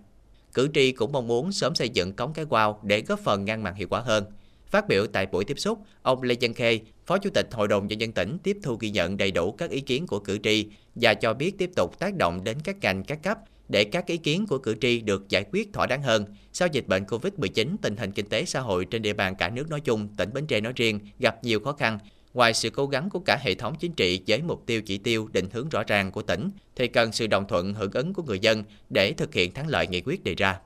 Cử 0.54 0.68
tri 0.74 0.92
cũng 0.92 1.12
mong 1.12 1.26
muốn 1.26 1.52
sớm 1.52 1.74
xây 1.74 1.88
dựng 1.88 2.12
cống 2.12 2.32
cái 2.32 2.44
quao 2.44 2.80
để 2.82 3.02
góp 3.02 3.20
phần 3.20 3.44
ngăn 3.44 3.62
mặn 3.62 3.74
hiệu 3.74 3.88
quả 3.90 4.00
hơn. 4.00 4.24
Phát 4.70 4.88
biểu 4.88 5.06
tại 5.06 5.26
buổi 5.26 5.44
tiếp 5.44 5.58
xúc, 5.58 5.78
ông 6.02 6.22
Lê 6.22 6.34
Văn 6.40 6.54
Khê, 6.54 6.80
Phó 7.06 7.18
Chủ 7.18 7.30
tịch 7.30 7.48
Hội 7.52 7.68
đồng 7.68 7.86
Nhân 7.86 8.00
dân 8.00 8.12
tỉnh 8.12 8.38
tiếp 8.42 8.56
thu 8.62 8.76
ghi 8.80 8.90
nhận 8.90 9.16
đầy 9.16 9.30
đủ 9.30 9.52
các 9.52 9.70
ý 9.70 9.80
kiến 9.80 10.06
của 10.06 10.18
cử 10.18 10.38
tri 10.42 10.66
và 10.94 11.14
cho 11.14 11.34
biết 11.34 11.58
tiếp 11.58 11.70
tục 11.76 11.98
tác 11.98 12.14
động 12.14 12.44
đến 12.44 12.58
các 12.64 12.76
ngành 12.80 13.04
các 13.04 13.22
cấp 13.22 13.38
để 13.68 13.84
các 13.84 14.06
ý 14.06 14.16
kiến 14.16 14.46
của 14.46 14.58
cử 14.58 14.74
tri 14.80 15.00
được 15.00 15.28
giải 15.28 15.44
quyết 15.52 15.72
thỏa 15.72 15.86
đáng 15.86 16.02
hơn. 16.02 16.24
Sau 16.52 16.68
dịch 16.72 16.86
bệnh 16.86 17.04
COVID-19, 17.04 17.76
tình 17.82 17.96
hình 17.96 18.12
kinh 18.12 18.28
tế 18.28 18.44
xã 18.44 18.60
hội 18.60 18.84
trên 18.84 19.02
địa 19.02 19.12
bàn 19.12 19.34
cả 19.36 19.48
nước 19.48 19.70
nói 19.70 19.80
chung, 19.80 20.08
tỉnh 20.16 20.32
Bến 20.32 20.46
Tre 20.46 20.60
nói 20.60 20.72
riêng 20.76 21.00
gặp 21.18 21.44
nhiều 21.44 21.60
khó 21.60 21.72
khăn. 21.72 21.98
Ngoài 22.34 22.54
sự 22.54 22.70
cố 22.70 22.86
gắng 22.86 23.10
của 23.10 23.20
cả 23.26 23.38
hệ 23.42 23.54
thống 23.54 23.74
chính 23.80 23.92
trị 23.92 24.22
với 24.26 24.42
mục 24.42 24.66
tiêu 24.66 24.82
chỉ 24.82 24.98
tiêu 24.98 25.28
định 25.32 25.48
hướng 25.52 25.68
rõ 25.68 25.82
ràng 25.86 26.10
của 26.12 26.22
tỉnh, 26.22 26.50
thì 26.76 26.88
cần 26.88 27.12
sự 27.12 27.26
đồng 27.26 27.48
thuận 27.48 27.74
hưởng 27.74 27.92
ứng 27.92 28.14
của 28.14 28.22
người 28.22 28.38
dân 28.38 28.64
để 28.90 29.12
thực 29.12 29.34
hiện 29.34 29.54
thắng 29.54 29.68
lợi 29.68 29.86
nghị 29.86 30.00
quyết 30.00 30.24
đề 30.24 30.34
ra. 30.34 30.60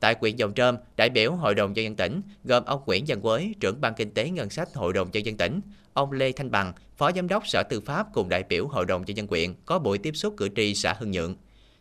Tại 0.00 0.16
huyện 0.20 0.36
Dòng 0.36 0.54
Trơm, 0.54 0.76
đại 0.96 1.10
biểu 1.10 1.32
Hội 1.32 1.54
đồng 1.54 1.72
Nhân 1.72 1.84
dân 1.84 1.96
tỉnh 1.96 2.22
gồm 2.44 2.64
ông 2.64 2.82
Nguyễn 2.86 3.04
Văn 3.08 3.20
Quới, 3.20 3.54
trưởng 3.60 3.80
ban 3.80 3.94
kinh 3.94 4.14
tế 4.14 4.30
ngân 4.30 4.50
sách 4.50 4.74
Hội 4.74 4.92
đồng 4.92 5.10
Nhân 5.12 5.26
dân 5.26 5.36
tỉnh, 5.36 5.60
ông 5.92 6.12
Lê 6.12 6.32
Thanh 6.32 6.50
Bằng, 6.50 6.72
Phó 6.98 7.12
Giám 7.12 7.28
đốc 7.28 7.46
Sở 7.46 7.62
Tư 7.62 7.80
pháp 7.80 8.06
cùng 8.12 8.28
đại 8.28 8.42
biểu 8.48 8.66
Hội 8.66 8.84
đồng 8.84 9.04
Nhân 9.06 9.16
dân 9.16 9.26
quyện 9.26 9.54
có 9.66 9.78
buổi 9.78 9.98
tiếp 9.98 10.16
xúc 10.16 10.34
cử 10.36 10.48
tri 10.56 10.74
xã 10.74 10.92
Hưng 10.98 11.10
Nhượng. 11.10 11.36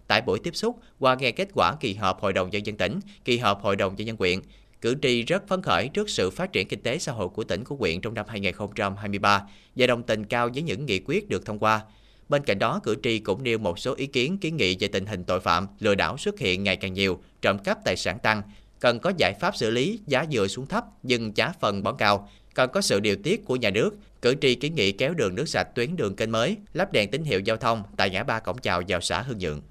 Tại 0.07 0.21
buổi 0.21 0.39
tiếp 0.39 0.55
xúc, 0.55 0.79
qua 0.99 1.15
nghe 1.15 1.31
kết 1.31 1.47
quả 1.53 1.73
kỳ 1.79 1.93
họp 1.93 2.21
Hội 2.21 2.33
đồng 2.33 2.49
Nhân 2.49 2.65
dân 2.65 2.77
tỉnh, 2.77 2.99
kỳ 3.25 3.37
họp 3.37 3.61
Hội 3.61 3.75
đồng 3.75 3.95
Nhân 3.95 4.07
dân 4.07 4.17
quyện, 4.17 4.39
cử 4.81 4.95
tri 5.01 5.23
rất 5.23 5.47
phấn 5.47 5.61
khởi 5.61 5.87
trước 5.87 6.09
sự 6.09 6.29
phát 6.29 6.53
triển 6.53 6.67
kinh 6.67 6.81
tế 6.81 6.97
xã 6.97 7.11
hội 7.11 7.29
của 7.29 7.43
tỉnh 7.43 7.63
của 7.63 7.75
quyện 7.75 8.01
trong 8.01 8.13
năm 8.13 8.25
2023 8.29 9.43
và 9.75 9.87
đồng 9.87 10.03
tình 10.03 10.25
cao 10.25 10.49
với 10.53 10.63
những 10.63 10.85
nghị 10.85 10.99
quyết 11.05 11.29
được 11.29 11.45
thông 11.45 11.59
qua. 11.59 11.81
Bên 12.29 12.43
cạnh 12.43 12.59
đó, 12.59 12.79
cử 12.83 12.95
tri 13.03 13.19
cũng 13.19 13.43
nêu 13.43 13.57
một 13.57 13.79
số 13.79 13.95
ý 13.95 14.05
kiến 14.05 14.37
kiến 14.37 14.57
nghị 14.57 14.77
về 14.79 14.87
tình 14.87 15.05
hình 15.05 15.23
tội 15.23 15.39
phạm, 15.39 15.67
lừa 15.79 15.95
đảo 15.95 16.17
xuất 16.17 16.39
hiện 16.39 16.63
ngày 16.63 16.75
càng 16.75 16.93
nhiều, 16.93 17.19
trộm 17.41 17.57
cắp 17.59 17.83
tài 17.85 17.95
sản 17.95 18.19
tăng, 18.19 18.41
cần 18.79 18.99
có 18.99 19.11
giải 19.17 19.33
pháp 19.33 19.55
xử 19.55 19.69
lý 19.69 19.99
giá 20.07 20.25
dừa 20.31 20.47
xuống 20.47 20.67
thấp 20.67 20.85
nhưng 21.03 21.37
giá 21.37 21.53
phần 21.59 21.83
bón 21.83 21.95
cao, 21.97 22.29
cần 22.57 22.69
có 22.73 22.81
sự 22.81 22.99
điều 22.99 23.15
tiết 23.15 23.45
của 23.45 23.55
nhà 23.55 23.69
nước. 23.69 23.97
Cử 24.21 24.35
tri 24.41 24.55
kiến 24.55 24.75
nghị 24.75 24.91
kéo 24.91 25.13
đường 25.13 25.35
nước 25.35 25.49
sạch 25.49 25.67
tuyến 25.75 25.95
đường 25.95 26.15
kênh 26.15 26.31
mới, 26.31 26.57
lắp 26.73 26.93
đèn 26.93 27.11
tín 27.11 27.23
hiệu 27.23 27.39
giao 27.39 27.57
thông 27.57 27.83
tại 27.97 28.09
ngã 28.09 28.23
ba 28.23 28.39
cổng 28.39 28.57
chào 28.57 28.81
vào 28.87 29.01
xã 29.01 29.21
Hương 29.21 29.37
Nhượng. 29.37 29.61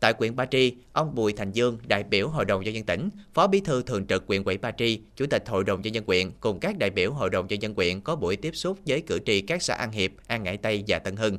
Tại 0.00 0.14
huyện 0.18 0.36
Ba 0.36 0.46
Tri, 0.46 0.74
ông 0.92 1.14
Bùi 1.14 1.32
Thành 1.32 1.52
Dương, 1.52 1.78
đại 1.88 2.02
biểu 2.02 2.28
Hội 2.28 2.44
đồng 2.44 2.64
nhân 2.64 2.74
dân 2.74 2.84
tỉnh, 2.84 3.08
Phó 3.34 3.46
Bí 3.46 3.60
thư 3.60 3.82
Thường 3.82 4.06
trực 4.06 4.24
huyện 4.26 4.44
ủy 4.44 4.58
Ba 4.58 4.70
Tri, 4.70 5.00
Chủ 5.16 5.26
tịch 5.26 5.48
Hội 5.48 5.64
đồng 5.64 5.82
nhân 5.82 5.94
dân 5.94 6.04
huyện 6.06 6.30
cùng 6.40 6.60
các 6.60 6.78
đại 6.78 6.90
biểu 6.90 7.12
Hội 7.12 7.30
đồng 7.30 7.46
nhân 7.46 7.62
dân 7.62 7.74
huyện 7.74 8.00
có 8.00 8.16
buổi 8.16 8.36
tiếp 8.36 8.56
xúc 8.56 8.78
với 8.86 9.00
cử 9.00 9.18
tri 9.26 9.40
các 9.40 9.62
xã 9.62 9.74
An 9.74 9.92
Hiệp, 9.92 10.10
An 10.26 10.42
Ngãi 10.42 10.56
Tây 10.56 10.84
và 10.88 10.98
Tân 10.98 11.16
Hưng. 11.16 11.38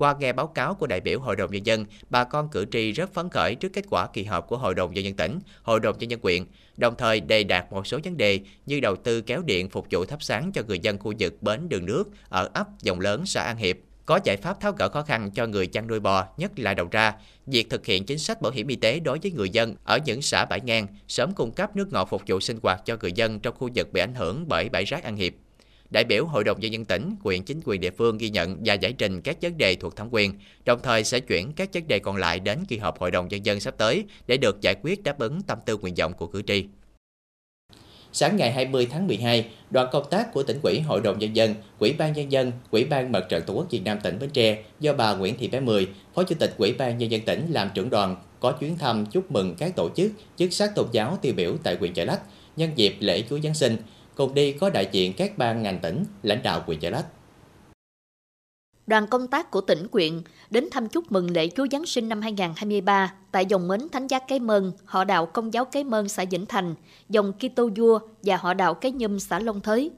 Qua 0.00 0.14
nghe 0.20 0.32
báo 0.32 0.46
cáo 0.46 0.74
của 0.74 0.86
đại 0.86 1.00
biểu 1.00 1.20
Hội 1.20 1.36
đồng 1.36 1.50
Nhân 1.50 1.66
dân, 1.66 1.84
bà 2.10 2.24
con 2.24 2.48
cử 2.48 2.66
tri 2.72 2.92
rất 2.92 3.14
phấn 3.14 3.28
khởi 3.28 3.54
trước 3.54 3.72
kết 3.72 3.84
quả 3.90 4.06
kỳ 4.12 4.24
họp 4.24 4.48
của 4.48 4.56
Hội 4.56 4.74
đồng 4.74 4.94
Nhân 4.94 5.04
dân 5.04 5.14
tỉnh, 5.14 5.38
Hội 5.62 5.80
đồng 5.80 5.98
Nhân 5.98 6.10
dân 6.10 6.20
quyện, 6.20 6.44
đồng 6.76 6.94
thời 6.98 7.20
đề 7.20 7.44
đạt 7.44 7.72
một 7.72 7.86
số 7.86 7.98
vấn 8.04 8.16
đề 8.16 8.40
như 8.66 8.80
đầu 8.80 8.96
tư 8.96 9.20
kéo 9.20 9.42
điện 9.42 9.68
phục 9.68 9.86
vụ 9.90 10.04
thắp 10.04 10.22
sáng 10.22 10.52
cho 10.52 10.62
người 10.68 10.78
dân 10.78 10.98
khu 10.98 11.12
vực 11.18 11.42
bến 11.42 11.68
đường 11.68 11.86
nước 11.86 12.04
ở 12.28 12.50
ấp 12.54 12.66
Dòng 12.82 13.00
Lớn, 13.00 13.26
xã 13.26 13.42
An 13.42 13.56
Hiệp, 13.56 13.76
có 14.06 14.20
giải 14.24 14.36
pháp 14.36 14.60
tháo 14.60 14.72
gỡ 14.72 14.88
khó 14.88 15.02
khăn 15.02 15.30
cho 15.30 15.46
người 15.46 15.66
chăn 15.66 15.86
nuôi 15.86 16.00
bò, 16.00 16.26
nhất 16.36 16.58
là 16.58 16.74
đầu 16.74 16.88
ra, 16.90 17.14
việc 17.46 17.70
thực 17.70 17.86
hiện 17.86 18.04
chính 18.04 18.18
sách 18.18 18.42
bảo 18.42 18.52
hiểm 18.52 18.68
y 18.68 18.76
tế 18.76 19.00
đối 19.00 19.18
với 19.18 19.30
người 19.30 19.50
dân 19.50 19.74
ở 19.84 19.98
những 20.04 20.22
xã 20.22 20.44
bãi 20.44 20.60
ngang, 20.60 20.86
sớm 21.08 21.32
cung 21.34 21.52
cấp 21.52 21.76
nước 21.76 21.92
ngọt 21.92 22.08
phục 22.10 22.22
vụ 22.26 22.40
sinh 22.40 22.58
hoạt 22.62 22.80
cho 22.84 22.96
người 23.00 23.12
dân 23.12 23.40
trong 23.40 23.54
khu 23.58 23.68
vực 23.74 23.92
bị 23.92 24.00
ảnh 24.00 24.14
hưởng 24.14 24.44
bởi 24.48 24.68
bãi 24.68 24.84
rác 24.84 25.04
An 25.04 25.16
Hiệp. 25.16 25.32
Đại 25.90 26.04
biểu 26.04 26.26
Hội 26.26 26.44
đồng 26.44 26.60
Nhân 26.60 26.72
dân 26.72 26.84
tỉnh, 26.84 27.14
quyền 27.22 27.44
chính 27.44 27.60
quyền 27.64 27.80
địa 27.80 27.90
phương 27.90 28.18
ghi 28.18 28.30
nhận 28.30 28.56
và 28.64 28.74
giải 28.74 28.92
trình 28.92 29.20
các 29.20 29.36
vấn 29.42 29.58
đề 29.58 29.74
thuộc 29.74 29.96
thẩm 29.96 30.08
quyền, 30.10 30.34
đồng 30.64 30.80
thời 30.82 31.04
sẽ 31.04 31.20
chuyển 31.20 31.52
các 31.52 31.68
vấn 31.72 31.88
đề 31.88 31.98
còn 31.98 32.16
lại 32.16 32.40
đến 32.40 32.58
kỳ 32.68 32.78
họp 32.78 32.98
Hội 32.98 33.10
đồng 33.10 33.28
Nhân 33.28 33.46
dân 33.46 33.60
sắp 33.60 33.74
tới 33.78 34.04
để 34.26 34.36
được 34.36 34.60
giải 34.60 34.74
quyết 34.82 35.02
đáp 35.02 35.18
ứng 35.18 35.42
tâm 35.42 35.58
tư 35.66 35.76
nguyện 35.76 35.94
vọng 35.94 36.12
của 36.12 36.26
cử 36.26 36.42
tri. 36.46 36.64
Sáng 38.12 38.36
ngày 38.36 38.52
20 38.52 38.86
tháng 38.90 39.06
12, 39.06 39.48
đoàn 39.70 39.88
công 39.92 40.04
tác 40.10 40.32
của 40.32 40.42
tỉnh 40.42 40.58
ủy 40.62 40.80
Hội 40.80 41.00
đồng 41.00 41.18
Nhân 41.18 41.36
dân, 41.36 41.54
Ủy 41.78 41.92
ban 41.92 42.12
Nhân 42.12 42.32
dân, 42.32 42.52
Ủy 42.70 42.84
ban 42.84 43.12
Mặt 43.12 43.24
trận 43.28 43.42
Tổ 43.46 43.54
quốc 43.54 43.66
Việt 43.70 43.82
Nam 43.84 43.98
tỉnh 44.02 44.18
Bến 44.18 44.30
Tre 44.30 44.62
do 44.80 44.92
bà 44.92 45.14
Nguyễn 45.14 45.34
Thị 45.38 45.48
Bé 45.48 45.60
Mười, 45.60 45.88
Phó 46.14 46.22
Chủ 46.22 46.34
tịch 46.38 46.54
Ủy 46.58 46.72
ban 46.72 46.98
Nhân 46.98 47.10
dân 47.10 47.20
tỉnh 47.20 47.46
làm 47.50 47.70
trưởng 47.74 47.90
đoàn 47.90 48.16
có 48.40 48.52
chuyến 48.52 48.78
thăm 48.78 49.06
chúc 49.06 49.30
mừng 49.30 49.54
các 49.58 49.76
tổ 49.76 49.90
chức, 49.96 50.12
chức 50.36 50.52
sắc 50.52 50.74
tôn 50.74 50.86
giáo 50.92 51.18
tiêu 51.22 51.32
biểu 51.36 51.56
tại 51.62 51.76
huyện 51.76 51.94
Chợ 51.94 52.04
Lách 52.04 52.20
nhân 52.56 52.70
dịp 52.74 52.94
lễ 53.00 53.22
Chúa 53.30 53.38
Giáng 53.40 53.54
sinh. 53.54 53.76
Cùng 54.20 54.34
đi 54.34 54.52
có 54.52 54.70
đại 54.70 54.88
diện 54.92 55.12
các 55.16 55.38
ban 55.38 55.62
ngành 55.62 55.78
tỉnh, 55.78 56.04
lãnh 56.22 56.42
đạo 56.42 56.62
huyện 56.66 56.80
Chợ 56.80 56.90
Lách. 56.90 57.06
Đoàn 58.86 59.06
công 59.06 59.26
tác 59.26 59.50
của 59.50 59.60
tỉnh 59.60 59.88
quyện 59.88 60.22
đến 60.50 60.68
thăm 60.70 60.88
chúc 60.88 61.12
mừng 61.12 61.30
lễ 61.30 61.48
Chúa 61.56 61.66
Giáng 61.70 61.86
sinh 61.86 62.08
năm 62.08 62.20
2023 62.20 63.14
tại 63.32 63.46
dòng 63.46 63.68
mến 63.68 63.88
Thánh 63.92 64.06
Giá 64.06 64.18
Cái 64.18 64.40
Mơn, 64.40 64.72
họ 64.84 65.04
đạo 65.04 65.26
Công 65.26 65.54
giáo 65.54 65.64
Cái 65.64 65.84
Mơn 65.84 66.08
xã 66.08 66.24
Vĩnh 66.30 66.46
Thành, 66.46 66.74
dòng 67.08 67.32
Kitô 67.32 67.70
Vua 67.76 67.98
và 68.22 68.36
họ 68.36 68.54
đạo 68.54 68.74
Cái 68.74 68.92
Nhâm 68.92 69.20
xã 69.20 69.38
Long 69.38 69.60
Thới. 69.60 69.90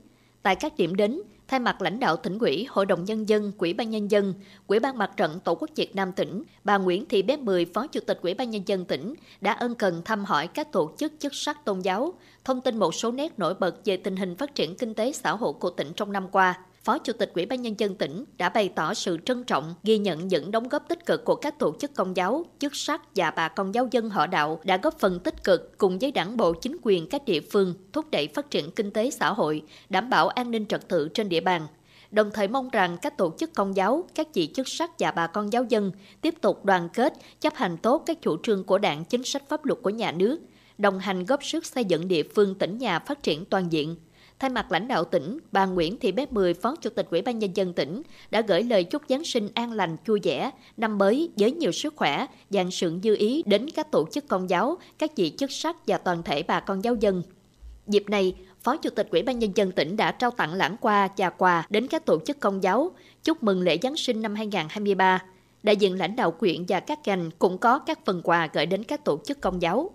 Tại 0.43 0.57
các 0.57 0.77
điểm 0.77 0.97
đến, 0.97 1.21
thay 1.53 1.61
mặt 1.61 1.83
lãnh 1.83 2.01
đạo 2.01 2.17
tỉnh 2.17 2.39
ủy, 2.39 2.67
Hội 2.71 2.87
đồng 2.87 3.05
Nhân 3.05 3.29
dân, 3.29 3.53
Quỹ 3.53 3.73
ban 3.73 3.91
Nhân 3.91 4.11
dân, 4.11 4.35
Quỹ 4.67 4.79
ban 4.79 4.99
Mặt 4.99 5.11
trận 5.17 5.41
Tổ 5.45 5.55
quốc 5.55 5.71
Việt 5.77 5.97
Nam 5.97 6.13
tỉnh, 6.13 6.43
bà 6.65 6.79
Nguyễn 6.79 7.07
Thị 7.07 7.23
Bé 7.23 7.37
Mười, 7.37 7.65
Phó 7.65 7.87
Chủ 7.87 8.01
tịch 8.07 8.19
Quỹ 8.23 8.35
ban 8.35 8.51
Nhân 8.51 8.63
dân 8.67 8.85
tỉnh, 8.85 9.15
đã 9.41 9.53
ân 9.53 9.75
cần 9.75 10.03
thăm 10.05 10.25
hỏi 10.25 10.47
các 10.47 10.73
tổ 10.73 10.93
chức 10.99 11.13
chức 11.19 11.35
sắc 11.35 11.65
tôn 11.65 11.81
giáo, 11.81 12.13
thông 12.45 12.61
tin 12.61 12.79
một 12.79 12.95
số 12.95 13.13
nét 13.13 13.39
nổi 13.39 13.55
bật 13.55 13.77
về 13.85 13.97
tình 13.97 14.17
hình 14.17 14.37
phát 14.37 14.55
triển 14.55 14.77
kinh 14.77 14.95
tế 14.95 15.13
xã 15.13 15.31
hội 15.31 15.53
của 15.53 15.71
tỉnh 15.71 15.93
trong 15.97 16.13
năm 16.13 16.29
qua. 16.29 16.59
Phó 16.85 16.99
Chủ 16.99 17.13
tịch 17.13 17.33
Ủy 17.35 17.47
ban 17.47 17.63
Nhân 17.63 17.75
dân 17.79 17.95
tỉnh 17.95 18.25
đã 18.39 18.49
bày 18.49 18.69
tỏ 18.69 18.95
sự 18.95 19.19
trân 19.25 19.45
trọng, 19.45 19.75
ghi 19.83 19.99
nhận 19.99 20.29
những 20.29 20.51
đóng 20.51 20.69
góp 20.69 20.89
tích 20.89 21.07
cực 21.07 21.25
của 21.25 21.35
các 21.35 21.59
tổ 21.59 21.75
chức 21.81 21.95
công 21.95 22.17
giáo, 22.17 22.45
chức 22.59 22.77
sắc 22.77 23.03
và 23.17 23.31
bà 23.31 23.49
con 23.49 23.75
giáo 23.75 23.89
dân 23.91 24.11
họ 24.11 24.27
đạo 24.27 24.61
đã 24.65 24.77
góp 24.77 24.99
phần 24.99 25.21
tích 25.21 25.45
cực 25.45 25.79
cùng 25.79 25.99
với 25.99 26.13
đảng 26.13 26.37
bộ 26.37 26.53
chính 26.53 26.77
quyền 26.83 27.09
các 27.09 27.25
địa 27.25 27.41
phương 27.41 27.75
thúc 27.93 28.11
đẩy 28.11 28.29
phát 28.29 28.51
triển 28.51 28.71
kinh 28.71 28.91
tế 28.91 29.11
xã 29.11 29.33
hội, 29.33 29.63
đảm 29.89 30.11
bảo 30.11 30.29
an 30.29 30.51
ninh 30.51 30.67
trật 30.67 30.89
tự 30.89 31.09
trên 31.09 31.29
địa 31.29 31.41
bàn. 31.41 31.67
Đồng 32.11 32.31
thời 32.31 32.49
mong 32.49 32.71
rằng 32.71 32.97
các 33.03 33.19
tổ 33.19 33.33
chức 33.39 33.55
công 33.55 33.77
giáo, 33.77 34.05
các 34.15 34.29
vị 34.35 34.51
chức 34.55 34.69
sắc 34.69 34.91
và 34.99 35.11
bà 35.11 35.27
con 35.27 35.53
giáo 35.53 35.65
dân 35.69 35.93
tiếp 36.21 36.35
tục 36.41 36.65
đoàn 36.65 36.89
kết, 36.95 37.13
chấp 37.41 37.55
hành 37.55 37.77
tốt 37.77 38.03
các 38.07 38.23
chủ 38.23 38.37
trương 38.43 38.65
của 38.65 38.79
đảng, 38.79 39.05
chính 39.05 39.25
sách 39.25 39.49
pháp 39.49 39.65
luật 39.65 39.79
của 39.83 39.91
nhà 39.91 40.13
nước, 40.13 40.41
đồng 40.79 40.99
hành 40.99 41.25
góp 41.25 41.45
sức 41.45 41.67
xây 41.67 41.85
dựng 41.85 42.09
địa 42.09 42.23
phương 42.35 42.55
tỉnh 42.55 42.79
nhà 42.79 42.99
phát 42.99 43.23
triển 43.23 43.45
toàn 43.45 43.73
diện. 43.73 43.97
Thay 44.43 44.51
mặt 44.51 44.73
lãnh 44.73 44.89
đạo 44.89 45.05
tỉnh, 45.05 45.39
bà 45.53 45.67
Nguyễn 45.67 45.99
Thị 45.99 46.13
Bé 46.13 46.27
Mười, 46.31 46.55
Phó 46.55 46.77
Chủ 46.77 46.91
tịch 46.91 47.07
Ủy 47.11 47.23
ban 47.23 47.39
Nhân 47.39 47.51
dân 47.55 47.73
tỉnh, 47.73 48.03
đã 48.31 48.41
gửi 48.41 48.63
lời 48.63 48.85
chúc 48.85 49.03
Giáng 49.09 49.25
sinh 49.25 49.49
an 49.55 49.73
lành, 49.73 49.97
vui 50.07 50.21
vẻ, 50.23 50.51
năm 50.77 50.99
mới 50.99 51.31
với 51.37 51.53
nhiều 51.53 51.73
sức 51.73 51.97
khỏe, 51.97 52.27
dàn 52.51 52.71
sự 52.71 52.99
dư 53.03 53.17
ý 53.17 53.43
đến 53.47 53.71
các 53.71 53.91
tổ 53.91 54.07
chức 54.13 54.29
công 54.29 54.51
giáo, 54.51 54.77
các 54.99 55.11
vị 55.17 55.35
chức 55.39 55.53
sắc 55.53 55.77
và 55.87 55.99
toàn 55.99 56.23
thể 56.23 56.43
bà 56.43 56.61
con 56.61 56.85
giáo 56.85 56.95
dân. 56.95 57.23
Dịp 57.87 58.05
này, 58.09 58.35
Phó 58.63 58.77
Chủ 58.77 58.91
tịch 58.91 59.09
Ủy 59.11 59.23
ban 59.23 59.39
Nhân 59.39 59.53
dân 59.55 59.73
tỉnh 59.73 59.97
đã 59.97 60.13
trao 60.13 60.31
tặng 60.31 60.55
lãng 60.55 60.77
qua 60.81 61.09
và 61.17 61.31
quà 61.31 61.67
đến 61.71 61.87
các 61.87 62.07
tổ 62.07 62.19
chức 62.27 62.41
công 62.41 62.63
giáo, 62.63 62.91
chúc 63.25 63.43
mừng 63.43 63.63
lễ 63.63 63.79
Giáng 63.83 63.97
sinh 63.97 64.23
năm 64.23 64.35
2023. 64.35 65.23
Đại 65.63 65.77
diện 65.77 65.99
lãnh 65.99 66.17
đạo 66.17 66.31
quyện 66.31 66.65
và 66.69 66.81
các 66.81 66.99
ngành 67.05 67.31
cũng 67.39 67.59
có 67.59 67.79
các 67.79 67.99
phần 68.05 68.23
quà 68.25 68.49
gửi 68.53 68.67
đến 68.67 68.85
các 68.85 69.05
tổ 69.05 69.19
chức 69.25 69.41
công 69.41 69.63
giáo. 69.63 69.91